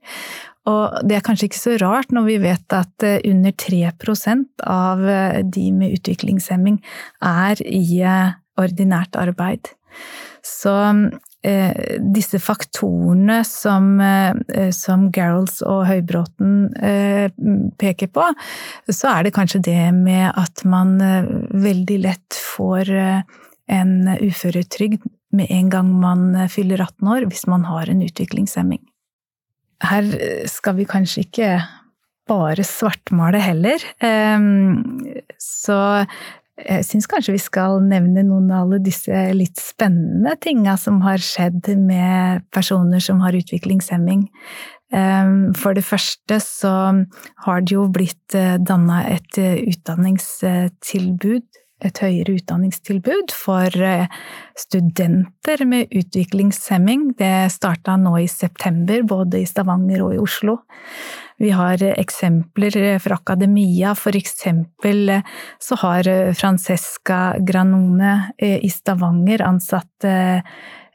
Og 0.70 1.02
det 1.10 1.18
er 1.18 1.26
kanskje 1.26 1.50
ikke 1.50 1.62
så 1.62 1.78
rart 1.82 2.14
når 2.14 2.26
vi 2.26 2.42
vet 2.42 2.78
at 2.78 3.06
eh, 3.06 3.22
under 3.30 3.54
3% 3.54 4.66
av 4.66 5.06
de 5.46 5.72
med 5.78 5.98
utviklingshemming 6.00 6.82
er 7.22 7.62
i 7.66 8.02
ordinært 8.60 9.16
arbeid. 9.20 9.72
Så 10.46 10.74
eh, 11.46 11.98
disse 12.14 12.40
faktorene 12.42 13.42
som, 13.48 13.94
eh, 14.02 14.72
som 14.76 15.10
Garolds 15.14 15.62
og 15.66 15.86
Høybråten 15.90 16.54
eh, 16.82 17.28
peker 17.82 18.12
på, 18.14 18.26
så 18.90 19.16
er 19.16 19.28
det 19.28 19.36
kanskje 19.38 19.64
det 19.70 19.80
med 19.98 20.32
at 20.32 20.64
man 20.66 20.96
eh, 21.02 21.30
veldig 21.52 22.00
lett 22.08 22.40
får 22.56 22.94
eh, 22.96 23.42
en 23.72 23.94
uføretrygd 24.18 25.06
med 25.38 25.52
en 25.54 25.70
gang 25.72 25.92
man 26.02 26.32
eh, 26.36 26.50
fyller 26.52 26.82
18 26.82 27.14
år, 27.16 27.28
hvis 27.30 27.46
man 27.52 27.68
har 27.70 27.92
en 27.92 28.02
utviklingshemming. 28.06 28.82
Her 29.82 30.10
skal 30.50 30.76
vi 30.78 30.86
kanskje 30.86 31.24
ikke 31.26 31.54
bare 32.30 32.62
svartmale 32.62 33.40
heller. 33.42 33.82
Så 35.42 35.78
jeg 36.66 36.86
syns 36.88 37.08
kanskje 37.10 37.36
vi 37.36 37.42
skal 37.42 37.82
nevne 37.86 38.24
noen 38.28 38.52
av 38.52 38.66
alle 38.66 38.82
disse 38.84 39.24
litt 39.36 39.60
spennende 39.62 40.36
tinga 40.42 40.78
som 40.80 41.02
har 41.06 41.22
skjedd 41.24 41.72
med 41.82 42.46
personer 42.54 43.04
som 43.04 43.22
har 43.24 43.38
utviklingshemming. 43.38 44.28
Ehm, 44.92 45.54
for 45.56 45.76
det 45.76 45.86
første 45.88 46.40
så 46.44 46.74
har 47.46 47.64
det 47.64 47.76
jo 47.78 47.88
blitt 47.92 48.36
eh, 48.36 48.58
danna 48.60 49.06
et 49.08 49.40
eh, 49.40 49.62
utdanningstilbud, 49.72 51.48
et 51.82 52.02
høyere 52.04 52.36
utdanningstilbud 52.38 53.32
for 53.34 53.72
eh, 53.72 54.12
studenter 54.60 55.64
med 55.66 55.96
utviklingshemming. 55.96 57.14
Det 57.20 57.52
starta 57.56 57.96
nå 57.98 58.18
i 58.20 58.28
september, 58.30 59.06
både 59.08 59.42
i 59.42 59.48
Stavanger 59.50 60.04
og 60.06 60.18
i 60.18 60.22
Oslo. 60.22 60.60
Vi 61.42 61.50
har 61.50 61.84
eksempler 61.84 63.00
fra 63.00 63.16
akademia, 63.16 63.96
for 63.96 64.16
eksempel 64.16 65.10
eh, 65.10 65.24
så 65.60 65.76
har 65.82 66.08
eh, 66.08 66.34
Francesca 66.38 67.34
Granone 67.40 68.34
eh, 68.38 68.60
i 68.62 68.70
Stavanger 68.70 69.42
ansatt 69.42 70.06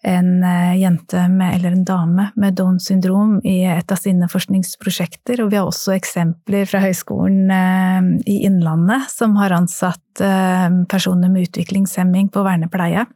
en 0.07 0.45
jente 0.79 1.29
med, 1.29 1.55
eller 1.57 1.73
en 1.73 1.85
dame 1.85 2.29
med 2.37 2.55
Downs 2.55 2.87
syndrom 2.87 3.41
i 3.43 3.65
et 3.65 3.91
av 3.91 3.99
sine 3.99 4.29
forskningsprosjekter. 4.31 5.41
Og 5.43 5.51
vi 5.51 5.59
har 5.59 5.67
også 5.67 5.97
eksempler 5.97 6.69
fra 6.71 6.85
Høgskolen 6.85 7.51
i 8.23 8.37
Innlandet, 8.47 9.09
som 9.11 9.35
har 9.41 9.57
ansatt 9.57 10.23
personer 10.93 11.33
med 11.33 11.49
utviklingshemming 11.49 12.29
på 12.31 12.45
vernepleie. 12.47 13.09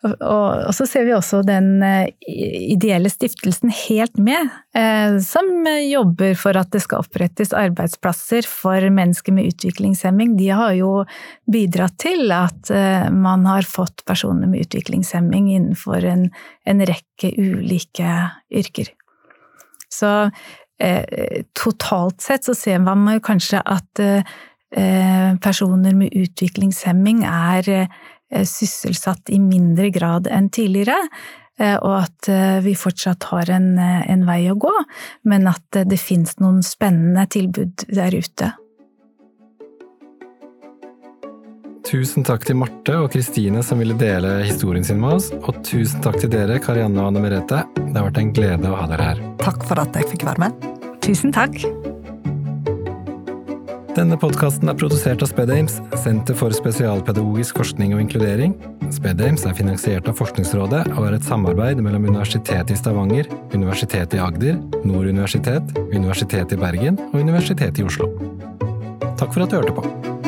Og, 0.00 0.70
så 0.72 0.86
ser 0.88 1.04
vi 1.04 1.12
også 1.12 1.42
den 1.44 1.82
eh, 1.84 2.08
ideelle 2.72 3.10
stiftelsen 3.12 3.72
Helt 3.82 4.16
Med, 4.16 4.48
eh, 4.76 5.18
som 5.20 5.66
jobber 5.84 6.32
for 6.40 6.56
at 6.56 6.70
det 6.72 6.80
skal 6.86 7.04
opprettes 7.04 7.52
arbeidsplasser 7.56 8.48
for 8.48 8.86
mennesker 8.96 9.36
med 9.36 9.50
utviklingshemming. 9.52 10.38
De 10.38 10.48
har 10.56 10.72
jo 10.78 11.04
bidratt 11.52 11.98
til 12.00 12.32
at 12.32 12.72
eh, 12.72 13.10
man 13.12 13.44
har 13.50 13.68
fått 13.68 14.06
personer 14.08 14.48
med 14.48 14.64
utviklingshemming 14.64 15.52
innenfor 15.52 16.08
en, 16.08 16.30
en 16.64 16.80
rekke 16.88 17.34
ulike 17.36 18.16
yrker. 18.48 18.94
Så 19.90 20.30
totalt 21.52 22.22
sett 22.24 22.46
så 22.46 22.54
ser 22.56 22.78
man 22.80 23.02
kanskje 23.20 23.58
at 23.68 24.00
personer 25.44 25.92
med 25.98 26.14
utviklingshemming 26.16 27.18
er 27.28 27.68
sysselsatt 28.30 29.30
i 29.34 29.40
mindre 29.42 29.90
grad 29.94 30.30
enn 30.30 30.50
tidligere, 30.54 30.98
eh, 31.58 31.76
og 31.76 31.96
at 32.02 32.30
eh, 32.30 32.58
vi 32.64 32.76
fortsatt 32.78 33.30
har 33.32 33.52
en, 33.56 33.72
en 33.78 34.26
vei 34.28 34.42
å 34.50 34.58
gå, 34.60 34.74
men 35.30 35.50
at 35.50 35.82
det 35.86 36.00
finnes 36.00 36.38
noen 36.42 36.62
spennende 36.66 37.26
tilbud 37.30 37.88
der 37.90 38.16
ute. 38.16 38.54
Tusen 41.90 42.22
takk 42.22 42.44
til 42.46 42.58
Marte 42.60 42.94
og 43.02 43.08
Kristine 43.10 43.64
som 43.66 43.80
ville 43.82 43.96
dele 43.98 44.44
historien 44.44 44.84
sin 44.86 45.00
med 45.02 45.16
oss, 45.16 45.30
og 45.40 45.58
tusen 45.66 46.04
takk 46.04 46.20
til 46.22 46.30
dere, 46.30 46.60
Karianne 46.62 47.02
og 47.02 47.10
Anne 47.10 47.24
Merete. 47.24 47.64
Det 47.80 47.96
har 47.96 48.06
vært 48.12 48.22
en 48.22 48.34
glede 48.36 48.70
å 48.70 48.78
ha 48.78 48.90
dere 48.92 49.12
her. 49.12 49.24
Takk 49.42 49.64
for 49.66 49.82
at 49.82 49.98
jeg 49.98 50.12
fikk 50.12 50.28
være 50.28 50.46
med. 50.46 50.68
Tusen 51.02 51.34
takk. 51.34 51.58
Denne 53.90 54.14
podkasten 54.20 54.70
er 54.70 54.76
produsert 54.78 55.22
av 55.24 55.28
SpedAmes, 55.32 55.80
Senter 55.98 56.36
for 56.38 56.54
spesialpedagogisk 56.54 57.58
forskning 57.58 57.96
og 57.96 58.04
inkludering. 58.04 58.54
SpedAmes 58.94 59.42
er 59.48 59.56
finansiert 59.58 60.06
av 60.06 60.14
Forskningsrådet 60.20 60.84
og 60.92 61.08
er 61.08 61.16
et 61.16 61.26
samarbeid 61.26 61.82
mellom 61.82 62.06
Universitetet 62.06 62.70
i 62.70 62.78
Stavanger, 62.78 63.26
Universitetet 63.50 64.14
i 64.14 64.22
Agder, 64.22 64.60
Nord 64.86 65.10
universitet, 65.10 65.74
Universitetet 65.90 66.54
i 66.54 66.62
Bergen 66.62 67.02
og 67.10 67.18
Universitetet 67.18 67.82
i 67.82 67.88
Oslo. 67.90 68.12
Takk 69.18 69.34
for 69.34 69.42
at 69.42 69.50
du 69.50 69.58
hørte 69.58 69.74
på. 69.74 70.19